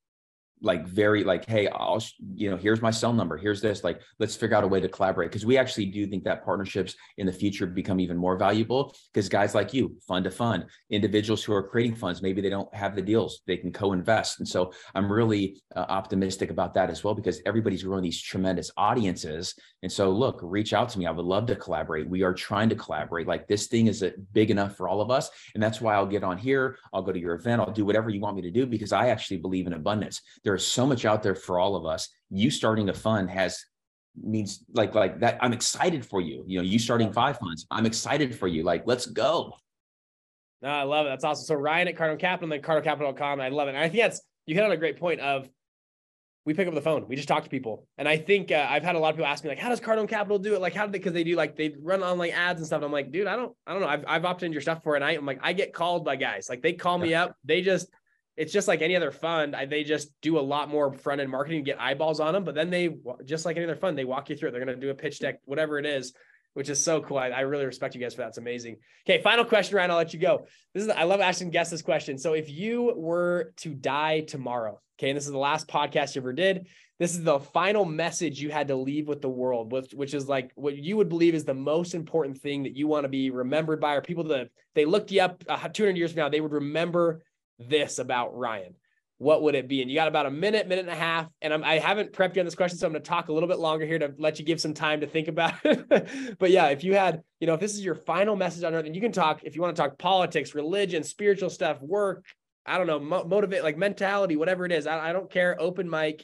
like 0.63 0.87
very 0.87 1.23
like 1.23 1.45
hey 1.45 1.67
i'll 1.67 2.01
you 2.35 2.49
know 2.49 2.57
here's 2.57 2.81
my 2.81 2.89
cell 2.89 3.13
number 3.13 3.37
here's 3.37 3.61
this 3.61 3.83
like 3.83 4.01
let's 4.19 4.35
figure 4.35 4.55
out 4.55 4.63
a 4.63 4.67
way 4.67 4.79
to 4.79 4.87
collaborate. 4.87 5.29
Because 5.29 5.45
we 5.45 5.57
actually 5.57 5.85
do 5.85 6.07
think 6.07 6.23
that 6.23 6.45
partnerships 6.45 6.95
in 7.17 7.25
the 7.25 7.31
future 7.31 7.65
become 7.65 7.99
even 7.99 8.17
more 8.17 8.37
valuable 8.37 8.95
because 9.13 9.29
guys 9.29 9.53
like 9.53 9.73
you 9.73 9.95
fund 10.07 10.23
to 10.25 10.31
fund 10.31 10.65
individuals 10.89 11.43
who 11.43 11.53
are 11.53 11.63
creating 11.63 11.95
funds 11.95 12.21
maybe 12.21 12.41
they 12.41 12.49
don't 12.49 12.73
have 12.73 12.95
the 12.95 13.01
deals 13.01 13.41
they 13.47 13.57
can 13.57 13.71
co-invest. 13.71 14.39
And 14.39 14.47
so 14.47 14.73
i'm 14.95 15.11
really 15.11 15.61
uh, 15.75 15.85
optimistic 15.89 16.49
about 16.49 16.73
that 16.75 16.89
as 16.89 17.03
well 17.03 17.13
because 17.13 17.41
everybody's 17.45 17.83
growing 17.83 18.03
these 18.03 18.21
tremendous 18.21 18.71
audiences. 18.77 19.55
And 19.81 19.91
so 19.91 20.09
look 20.09 20.39
reach 20.41 20.73
out 20.73 20.89
to 20.89 20.99
me. 20.99 21.05
I 21.05 21.11
would 21.11 21.25
love 21.25 21.45
to 21.47 21.55
collaborate. 21.55 22.07
We 22.07 22.23
are 22.23 22.33
trying 22.33 22.69
to 22.69 22.75
collaborate. 22.75 23.27
Like 23.27 23.47
this 23.47 23.67
thing 23.67 23.87
is 23.87 24.03
big 24.31 24.51
enough 24.51 24.75
for 24.77 24.87
all 24.87 25.01
of 25.01 25.11
us 25.11 25.29
and 25.53 25.63
that's 25.63 25.81
why 25.81 25.95
i'll 25.95 26.05
get 26.05 26.23
on 26.23 26.37
here 26.37 26.77
i'll 26.93 27.01
go 27.01 27.11
to 27.11 27.19
your 27.19 27.35
event 27.35 27.61
i'll 27.61 27.71
do 27.71 27.85
whatever 27.85 28.09
you 28.09 28.19
want 28.19 28.35
me 28.35 28.41
to 28.41 28.51
do 28.51 28.65
because 28.65 28.91
i 28.91 29.07
actually 29.07 29.37
believe 29.37 29.67
in 29.67 29.73
abundance. 29.73 30.21
There 30.43 30.52
there 30.53 30.57
is 30.57 30.67
so 30.67 30.85
much 30.85 31.03
out 31.03 31.23
there 31.23 31.33
for 31.33 31.59
all 31.59 31.75
of 31.75 31.87
us. 31.87 32.09
You 32.29 32.51
starting 32.51 32.87
a 32.89 32.93
fund 32.93 33.27
has 33.31 33.65
means 34.15 34.63
like 34.71 34.93
like 34.93 35.19
that. 35.21 35.39
I'm 35.41 35.51
excited 35.51 36.05
for 36.05 36.21
you. 36.21 36.43
You 36.45 36.59
know, 36.59 36.63
you 36.63 36.77
starting 36.77 37.11
five 37.11 37.39
funds. 37.39 37.65
I'm 37.71 37.87
excited 37.87 38.35
for 38.35 38.47
you. 38.47 38.61
Like, 38.61 38.83
let's 38.85 39.07
go. 39.07 39.53
No, 40.61 40.69
I 40.69 40.83
love 40.83 41.07
it. 41.07 41.09
That's 41.09 41.23
awesome. 41.23 41.45
So 41.45 41.55
Ryan 41.55 41.87
at 41.87 41.95
Cardone 41.95 42.19
Capital, 42.19 42.53
and 42.53 42.63
then 42.63 42.69
cardonecapital.com. 42.69 43.41
I 43.41 43.49
love 43.49 43.67
it. 43.67 43.71
And 43.71 43.79
I 43.79 43.89
think 43.89 44.03
that's 44.03 44.21
you 44.45 44.53
hit 44.53 44.63
on 44.63 44.71
a 44.71 44.77
great 44.77 44.99
point 44.99 45.21
of 45.21 45.49
we 46.45 46.53
pick 46.53 46.67
up 46.67 46.75
the 46.75 46.81
phone. 46.81 47.07
We 47.07 47.15
just 47.15 47.27
talk 47.27 47.43
to 47.45 47.49
people. 47.49 47.87
And 47.97 48.07
I 48.07 48.17
think 48.17 48.51
uh, 48.51 48.67
I've 48.69 48.83
had 48.83 48.95
a 48.95 48.99
lot 48.99 49.09
of 49.09 49.15
people 49.15 49.25
ask 49.31 49.43
me 49.43 49.49
like, 49.49 49.57
how 49.57 49.69
does 49.69 49.81
Cardone 49.81 50.07
Capital 50.07 50.37
do 50.37 50.53
it? 50.53 50.61
Like, 50.61 50.75
how 50.75 50.85
do 50.85 50.91
they, 50.91 50.99
cause 50.99 51.13
they 51.13 51.23
do 51.23 51.35
like, 51.35 51.55
they 51.55 51.73
run 51.81 52.03
online 52.03 52.31
ads 52.31 52.59
and 52.59 52.67
stuff. 52.67 52.77
And 52.77 52.85
I'm 52.85 52.91
like, 52.91 53.11
dude, 53.11 53.27
I 53.27 53.37
don't, 53.37 53.55
I 53.65 53.71
don't 53.71 53.81
know. 53.81 53.87
I've, 53.87 54.03
I've 54.05 54.25
opted 54.25 54.47
into 54.47 54.55
your 54.55 54.61
stuff 54.61 54.83
for 54.83 54.97
a 54.97 54.99
night. 54.99 55.17
I'm 55.17 55.25
like, 55.25 55.39
I 55.41 55.53
get 55.53 55.73
called 55.73 56.03
by 56.03 56.17
guys. 56.17 56.49
Like 56.49 56.61
they 56.61 56.73
call 56.73 56.97
me 56.97 57.13
up. 57.13 57.37
They 57.45 57.61
just, 57.61 57.87
it's 58.35 58.51
just 58.51 58.67
like 58.67 58.81
any 58.81 58.95
other 58.95 59.11
fund. 59.11 59.55
I, 59.55 59.65
they 59.65 59.83
just 59.83 60.09
do 60.21 60.39
a 60.39 60.41
lot 60.41 60.69
more 60.69 60.93
front 60.93 61.21
end 61.21 61.29
marketing 61.29 61.57
and 61.57 61.65
get 61.65 61.79
eyeballs 61.79 62.19
on 62.19 62.33
them. 62.33 62.43
But 62.43 62.55
then 62.55 62.69
they, 62.69 62.89
just 63.25 63.45
like 63.45 63.57
any 63.57 63.65
other 63.65 63.75
fund, 63.75 63.97
they 63.97 64.05
walk 64.05 64.29
you 64.29 64.35
through 64.35 64.49
it. 64.49 64.51
They're 64.53 64.65
going 64.65 64.79
to 64.79 64.85
do 64.85 64.89
a 64.89 64.95
pitch 64.95 65.19
deck, 65.19 65.39
whatever 65.45 65.77
it 65.77 65.85
is, 65.85 66.13
which 66.53 66.69
is 66.69 66.83
so 66.83 67.01
cool. 67.01 67.17
I, 67.17 67.29
I, 67.29 67.41
really 67.41 67.65
respect 67.65 67.93
you 67.93 68.01
guys 68.01 68.15
for 68.15 68.21
that. 68.21 68.29
It's 68.29 68.37
amazing. 68.37 68.77
Okay, 69.07 69.21
final 69.21 69.45
question, 69.45 69.75
Ryan. 69.75 69.91
I'll 69.91 69.97
let 69.97 70.13
you 70.13 70.19
go. 70.19 70.47
This 70.73 70.83
is 70.83 70.89
I 70.89 71.03
love 71.03 71.21
asking 71.21 71.51
guests 71.51 71.71
this 71.71 71.81
question. 71.81 72.17
So 72.17 72.33
if 72.33 72.49
you 72.49 72.93
were 72.95 73.53
to 73.57 73.73
die 73.73 74.21
tomorrow, 74.21 74.81
okay, 74.99 75.09
and 75.09 75.17
this 75.17 75.25
is 75.25 75.31
the 75.31 75.37
last 75.37 75.67
podcast 75.67 76.15
you 76.15 76.21
ever 76.21 76.33
did. 76.33 76.67
This 76.99 77.15
is 77.15 77.23
the 77.23 77.39
final 77.39 77.85
message 77.85 78.39
you 78.39 78.49
had 78.49 78.67
to 78.67 78.75
leave 78.75 79.07
with 79.07 79.21
the 79.21 79.29
world, 79.29 79.71
which, 79.71 79.93
which 79.93 80.13
is 80.13 80.29
like 80.29 80.51
what 80.55 80.77
you 80.77 80.95
would 80.97 81.09
believe 81.09 81.33
is 81.33 81.43
the 81.43 81.53
most 81.53 81.95
important 81.95 82.39
thing 82.39 82.63
that 82.63 82.75
you 82.75 82.87
want 82.87 83.03
to 83.03 83.09
be 83.09 83.31
remembered 83.31 83.81
by, 83.81 83.95
or 83.95 84.01
people 84.01 84.23
that 84.25 84.49
they 84.75 84.85
looked 84.85 85.11
you 85.11 85.21
up 85.21 85.43
uh, 85.49 85.67
200 85.67 85.97
years 85.97 86.11
from 86.11 86.19
now, 86.19 86.29
they 86.29 86.39
would 86.39 86.51
remember 86.51 87.23
this 87.59 87.99
about 87.99 88.37
Ryan? 88.37 88.75
What 89.19 89.43
would 89.43 89.55
it 89.55 89.67
be? 89.67 89.81
And 89.81 89.89
you 89.89 89.95
got 89.95 90.07
about 90.07 90.25
a 90.25 90.31
minute, 90.31 90.67
minute 90.67 90.85
and 90.85 90.93
a 90.93 90.99
half. 90.99 91.27
And 91.41 91.53
I'm, 91.53 91.63
I 91.63 91.77
haven't 91.77 92.11
prepped 92.11 92.35
you 92.35 92.41
on 92.41 92.45
this 92.45 92.55
question, 92.55 92.77
so 92.77 92.87
I'm 92.87 92.91
going 92.91 93.03
to 93.03 93.09
talk 93.09 93.29
a 93.29 93.33
little 93.33 93.47
bit 93.47 93.59
longer 93.59 93.85
here 93.85 93.99
to 93.99 94.13
let 94.17 94.37
you 94.37 94.43
give 94.43 94.59
some 94.59 94.73
time 94.73 94.99
to 95.01 95.07
think 95.07 95.27
about 95.27 95.53
it. 95.63 96.35
but 96.39 96.51
yeah, 96.51 96.67
if 96.67 96.83
you 96.83 96.95
had, 96.95 97.21
you 97.39 97.47
know, 97.47 97.53
if 97.53 97.59
this 97.59 97.73
is 97.73 97.85
your 97.85 97.95
final 97.95 98.35
message 98.35 98.63
on 98.63 98.73
earth, 98.73 98.85
and 98.85 98.95
you 98.95 99.01
can 99.01 99.11
talk, 99.11 99.43
if 99.43 99.55
you 99.55 99.61
want 99.61 99.75
to 99.75 99.81
talk 99.81 99.97
politics, 99.97 100.53
religion, 100.53 101.03
spiritual 101.03 101.49
stuff, 101.49 101.81
work, 101.81 102.25
I 102.65 102.77
don't 102.77 102.87
know, 102.87 102.99
mo- 102.99 103.23
motivate, 103.23 103.63
like 103.63 103.77
mentality, 103.77 104.35
whatever 104.35 104.65
it 104.65 104.71
is. 104.71 104.87
I, 104.87 105.09
I 105.09 105.13
don't 105.13 105.29
care. 105.29 105.55
Open 105.59 105.89
mic. 105.89 106.23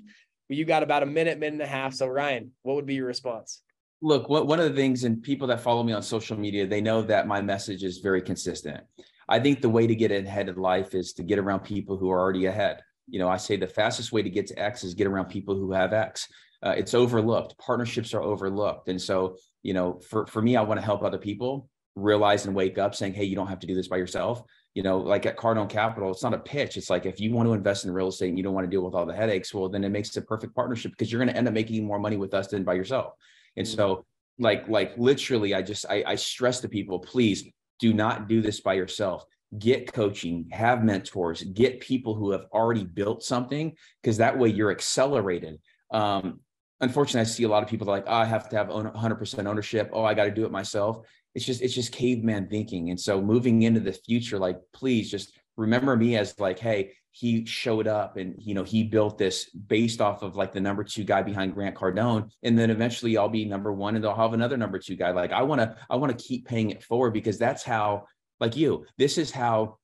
You 0.49 0.65
got 0.65 0.83
about 0.83 1.03
a 1.03 1.05
minute, 1.05 1.39
minute 1.39 1.53
and 1.53 1.61
a 1.61 1.67
half. 1.67 1.93
So 1.93 2.07
Ryan, 2.07 2.51
what 2.63 2.75
would 2.75 2.85
be 2.85 2.95
your 2.95 3.05
response? 3.05 3.61
Look, 4.01 4.29
one 4.29 4.59
of 4.59 4.69
the 4.69 4.75
things, 4.75 5.03
and 5.03 5.21
people 5.21 5.47
that 5.47 5.61
follow 5.61 5.83
me 5.83 5.91
on 5.91 6.01
social 6.01 6.37
media, 6.37 6.65
they 6.65 6.79
know 6.79 7.01
that 7.03 7.27
my 7.27 7.41
message 7.41 7.83
is 7.83 7.97
very 7.97 8.21
consistent. 8.21 8.81
I 9.29 9.39
think 9.39 9.61
the 9.61 9.69
way 9.69 9.85
to 9.85 9.95
get 9.95 10.11
ahead 10.11 10.49
in 10.49 10.55
life 10.55 10.95
is 10.95 11.13
to 11.13 11.23
get 11.23 11.37
around 11.37 11.59
people 11.59 11.97
who 11.97 12.09
are 12.09 12.19
already 12.19 12.47
ahead. 12.47 12.81
You 13.07 13.19
know, 13.19 13.29
I 13.29 13.37
say 13.37 13.57
the 13.57 13.67
fastest 13.67 14.11
way 14.11 14.23
to 14.23 14.29
get 14.29 14.47
to 14.47 14.59
X 14.59 14.83
is 14.83 14.95
get 14.95 15.07
around 15.07 15.25
people 15.25 15.55
who 15.55 15.71
have 15.71 15.93
X. 15.93 16.27
Uh, 16.63 16.73
it's 16.75 16.95
overlooked. 16.95 17.57
Partnerships 17.59 18.13
are 18.13 18.21
overlooked. 18.21 18.89
And 18.89 19.01
so, 19.01 19.37
you 19.61 19.73
know, 19.73 19.99
for, 20.09 20.25
for 20.25 20.41
me, 20.41 20.57
I 20.57 20.63
want 20.63 20.79
to 20.79 20.85
help 20.85 21.03
other 21.03 21.19
people 21.19 21.69
realize 21.95 22.45
and 22.45 22.55
wake 22.55 22.77
up 22.77 22.95
saying, 22.95 23.13
hey, 23.13 23.23
you 23.23 23.35
don't 23.35 23.47
have 23.47 23.59
to 23.59 23.67
do 23.67 23.75
this 23.75 23.87
by 23.87 23.97
yourself. 23.97 24.41
You 24.73 24.83
know, 24.83 24.97
like 24.97 25.25
at 25.25 25.37
Cardone 25.37 25.69
Capital, 25.69 26.11
it's 26.11 26.23
not 26.23 26.33
a 26.33 26.39
pitch. 26.39 26.75
It's 26.75 26.89
like 26.89 27.05
if 27.05 27.19
you 27.19 27.31
want 27.33 27.47
to 27.47 27.53
invest 27.53 27.85
in 27.85 27.91
real 27.91 28.07
estate 28.07 28.29
and 28.29 28.37
you 28.37 28.43
don't 28.43 28.53
want 28.53 28.65
to 28.65 28.69
deal 28.69 28.83
with 28.83 28.95
all 28.95 29.05
the 29.05 29.15
headaches, 29.15 29.53
well, 29.53 29.69
then 29.69 29.83
it 29.83 29.89
makes 29.89 30.15
a 30.17 30.21
perfect 30.21 30.55
partnership 30.55 30.91
because 30.91 31.11
you're 31.11 31.19
going 31.19 31.31
to 31.31 31.37
end 31.37 31.47
up 31.47 31.53
making 31.53 31.85
more 31.85 31.99
money 31.99 32.17
with 32.17 32.33
us 32.33 32.47
than 32.47 32.63
by 32.63 32.73
yourself. 32.73 33.13
And 33.57 33.65
mm-hmm. 33.65 33.75
so, 33.75 34.05
like, 34.37 34.67
like 34.67 34.97
literally, 34.97 35.53
I 35.53 35.61
just 35.61 35.85
I, 35.89 36.03
I 36.05 36.15
stress 36.15 36.61
to 36.61 36.69
people, 36.69 36.99
please 36.99 37.45
do 37.79 37.93
not 37.93 38.27
do 38.27 38.41
this 38.41 38.59
by 38.59 38.73
yourself. 38.73 39.25
Get 39.57 39.91
coaching 39.91 40.47
have 40.51 40.83
mentors 40.83 41.41
get 41.41 41.79
people 41.79 42.13
who 42.13 42.31
have 42.31 42.45
already 42.53 42.83
built 42.83 43.23
something 43.23 43.75
because 44.01 44.17
that 44.17 44.37
way 44.37 44.49
you're 44.49 44.71
accelerated. 44.71 45.59
Um, 45.91 46.41
unfortunately 46.81 47.21
i 47.21 47.23
see 47.23 47.43
a 47.43 47.49
lot 47.49 47.63
of 47.63 47.69
people 47.69 47.87
like 47.87 48.05
oh, 48.07 48.13
i 48.13 48.25
have 48.25 48.47
to 48.49 48.55
have 48.55 48.67
100% 48.67 49.45
ownership. 49.47 49.89
Oh 49.91 50.03
i 50.03 50.13
got 50.13 50.25
to 50.25 50.31
do 50.31 50.45
it 50.45 50.51
myself. 50.51 51.05
It's 51.35 51.45
just 51.45 51.61
it's 51.61 51.73
just 51.73 51.91
caveman 51.91 52.47
thinking. 52.47 52.89
And 52.89 52.99
so 52.99 53.21
moving 53.21 53.63
into 53.63 53.79
the 53.79 53.93
future 53.93 54.37
like 54.37 54.59
please 54.73 55.09
just 55.09 55.37
remember 55.57 55.95
me 55.95 56.15
as 56.15 56.39
like 56.39 56.59
hey 56.59 56.93
he 57.11 57.45
showed 57.45 57.87
up 57.87 58.17
and 58.17 58.35
you 58.37 58.53
know 58.53 58.63
he 58.63 58.83
built 58.83 59.17
this 59.17 59.49
based 59.49 59.99
off 59.99 60.21
of 60.21 60.35
like 60.35 60.53
the 60.53 60.61
number 60.61 60.83
two 60.83 61.03
guy 61.03 61.23
behind 61.23 61.53
grant 61.53 61.75
cardone 61.75 62.29
and 62.43 62.57
then 62.57 62.69
eventually 62.69 63.17
i'll 63.17 63.27
be 63.27 63.45
number 63.45 63.73
one 63.73 63.95
and 63.95 64.03
they'll 64.03 64.15
have 64.15 64.33
another 64.33 64.57
number 64.57 64.77
two 64.77 64.95
guy. 64.95 65.09
Like 65.11 65.31
i 65.31 65.41
want 65.41 65.59
to 65.59 65.75
i 65.89 65.95
want 65.95 66.17
to 66.17 66.23
keep 66.23 66.47
paying 66.47 66.69
it 66.69 66.83
forward 66.83 67.11
because 67.11 67.37
that's 67.37 67.63
how 67.63 68.05
like 68.39 68.55
you 68.55 68.85
this 68.97 69.17
is 69.17 69.31
how 69.31 69.77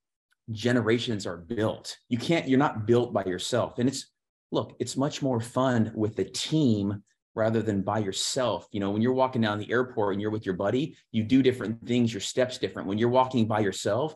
generations 0.51 1.26
are 1.26 1.38
built. 1.38 1.97
You 2.09 2.17
can't 2.17 2.47
you're 2.47 2.59
not 2.59 2.86
built 2.86 3.13
by 3.13 3.26
yourself. 3.26 3.80
And 3.80 3.89
it's 3.89 4.11
look 4.51 4.76
it's 4.80 4.97
much 4.97 5.21
more 5.21 5.39
fun 5.39 5.91
with 5.95 6.15
the 6.15 6.26
team 6.26 7.03
rather 7.34 7.61
than 7.61 7.82
by 7.82 7.99
yourself. 7.99 8.67
You 8.71 8.80
know 8.80 8.91
when 8.91 9.01
you're 9.01 9.13
walking 9.13 9.41
down 9.41 9.59
the 9.59 9.71
airport 9.71 10.13
and 10.13 10.21
you're 10.21 10.32
with 10.32 10.45
your 10.45 10.55
buddy 10.55 10.95
you 11.11 11.23
do 11.23 11.41
different 11.41 11.86
things 11.88 12.13
your 12.13 12.21
steps 12.21 12.57
different. 12.57 12.88
When 12.88 12.97
you're 12.97 13.09
walking 13.09 13.47
by 13.47 13.59
yourself 13.59 14.15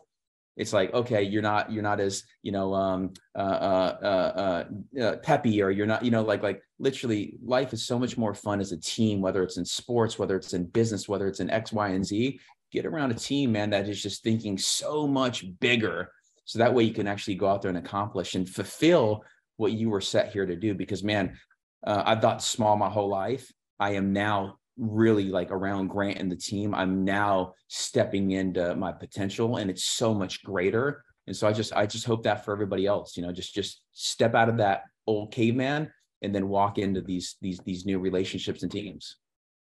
it's 0.56 0.72
like 0.72 0.92
okay 0.92 1.22
you're 1.22 1.42
not 1.42 1.72
you're 1.72 1.82
not 1.82 2.00
as 2.00 2.24
you 2.42 2.52
know 2.52 2.74
um 2.74 3.12
uh, 3.36 3.38
uh, 3.38 4.64
uh, 4.98 5.00
uh, 5.00 5.16
peppy 5.18 5.62
or 5.62 5.70
you're 5.70 5.86
not 5.86 6.04
you 6.04 6.10
know 6.10 6.22
like 6.22 6.42
like 6.42 6.62
literally 6.78 7.38
life 7.42 7.72
is 7.72 7.86
so 7.86 7.98
much 7.98 8.18
more 8.18 8.34
fun 8.34 8.60
as 8.60 8.72
a 8.72 8.80
team 8.80 9.20
whether 9.20 9.42
it's 9.42 9.56
in 9.56 9.64
sports 9.64 10.18
whether 10.18 10.36
it's 10.36 10.52
in 10.52 10.66
business 10.66 11.08
whether 11.08 11.26
it's 11.26 11.40
in 11.40 11.50
x 11.50 11.72
y 11.72 11.88
and 11.88 12.04
z. 12.04 12.38
Get 12.72 12.86
around 12.86 13.10
a 13.10 13.14
team 13.14 13.50
man 13.50 13.70
that 13.70 13.88
is 13.88 14.00
just 14.00 14.22
thinking 14.22 14.56
so 14.56 15.04
much 15.04 15.44
bigger. 15.58 16.12
So 16.44 16.60
that 16.60 16.72
way 16.72 16.84
you 16.84 16.94
can 16.94 17.08
actually 17.08 17.34
go 17.34 17.48
out 17.48 17.62
there 17.62 17.68
and 17.68 17.78
accomplish 17.78 18.36
and 18.36 18.48
fulfill 18.48 19.24
what 19.56 19.72
you 19.72 19.90
were 19.90 20.00
set 20.00 20.30
here 20.30 20.46
to 20.46 20.54
do 20.54 20.74
because 20.74 21.02
man 21.02 21.36
uh, 21.84 22.02
i've 22.06 22.20
thought 22.20 22.42
small 22.42 22.76
my 22.76 22.88
whole 22.88 23.08
life. 23.08 23.50
I 23.80 23.94
am 23.94 24.12
now 24.12 24.59
really 24.80 25.24
like 25.24 25.50
around 25.50 25.88
Grant 25.88 26.18
and 26.18 26.30
the 26.30 26.36
team, 26.36 26.74
I'm 26.74 27.04
now 27.04 27.54
stepping 27.68 28.32
into 28.32 28.74
my 28.74 28.92
potential 28.92 29.58
and 29.58 29.70
it's 29.70 29.84
so 29.84 30.14
much 30.14 30.42
greater. 30.42 31.04
And 31.26 31.36
so 31.36 31.46
I 31.46 31.52
just 31.52 31.72
I 31.72 31.86
just 31.86 32.06
hope 32.06 32.24
that 32.24 32.44
for 32.44 32.52
everybody 32.52 32.86
else, 32.86 33.16
you 33.16 33.22
know, 33.22 33.32
just 33.32 33.54
just 33.54 33.82
step 33.92 34.34
out 34.34 34.48
of 34.48 34.56
that 34.56 34.82
old 35.06 35.32
caveman 35.32 35.92
and 36.22 36.34
then 36.34 36.48
walk 36.48 36.78
into 36.78 37.00
these 37.00 37.36
these 37.40 37.60
these 37.60 37.86
new 37.86 37.98
relationships 37.98 38.62
and 38.62 38.72
teams. 38.72 39.16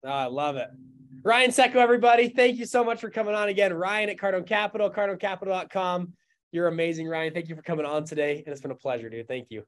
Oh, 0.04 0.10
I 0.10 0.26
love 0.26 0.56
it. 0.56 0.70
Ryan 1.24 1.50
Tseko, 1.50 1.76
everybody. 1.76 2.30
Thank 2.30 2.58
you 2.58 2.66
so 2.66 2.84
much 2.84 3.02
for 3.02 3.10
coming 3.10 3.36
on 3.36 3.50
again. 3.50 3.74
Ryan 3.74 4.10
at 4.10 4.18
Cardone 4.18 4.48
Capital, 4.48 4.90
cardonecapital.com. 4.90 6.14
You're 6.52 6.68
amazing, 6.68 7.08
Ryan. 7.08 7.34
Thank 7.34 7.50
you 7.50 7.56
for 7.56 7.64
coming 7.64 7.86
on 7.86 8.06
today. 8.06 8.44
And 8.46 8.48
it's 8.48 8.62
been 8.62 8.72
a 8.72 8.76
pleasure, 8.76 9.10
dude. 9.10 9.28
Thank 9.28 9.48
you. 9.50 9.64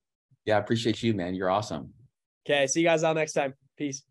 Yeah, 0.46 0.56
I 0.56 0.60
appreciate 0.60 1.04
you, 1.04 1.14
man. 1.14 1.36
You're 1.36 1.50
awesome. 1.50 1.94
Okay. 2.48 2.68
See 2.68 2.82
you 2.82 2.88
guys 2.88 3.04
all 3.04 3.14
next 3.14 3.34
time. 3.34 3.54
Peace. 3.78 4.04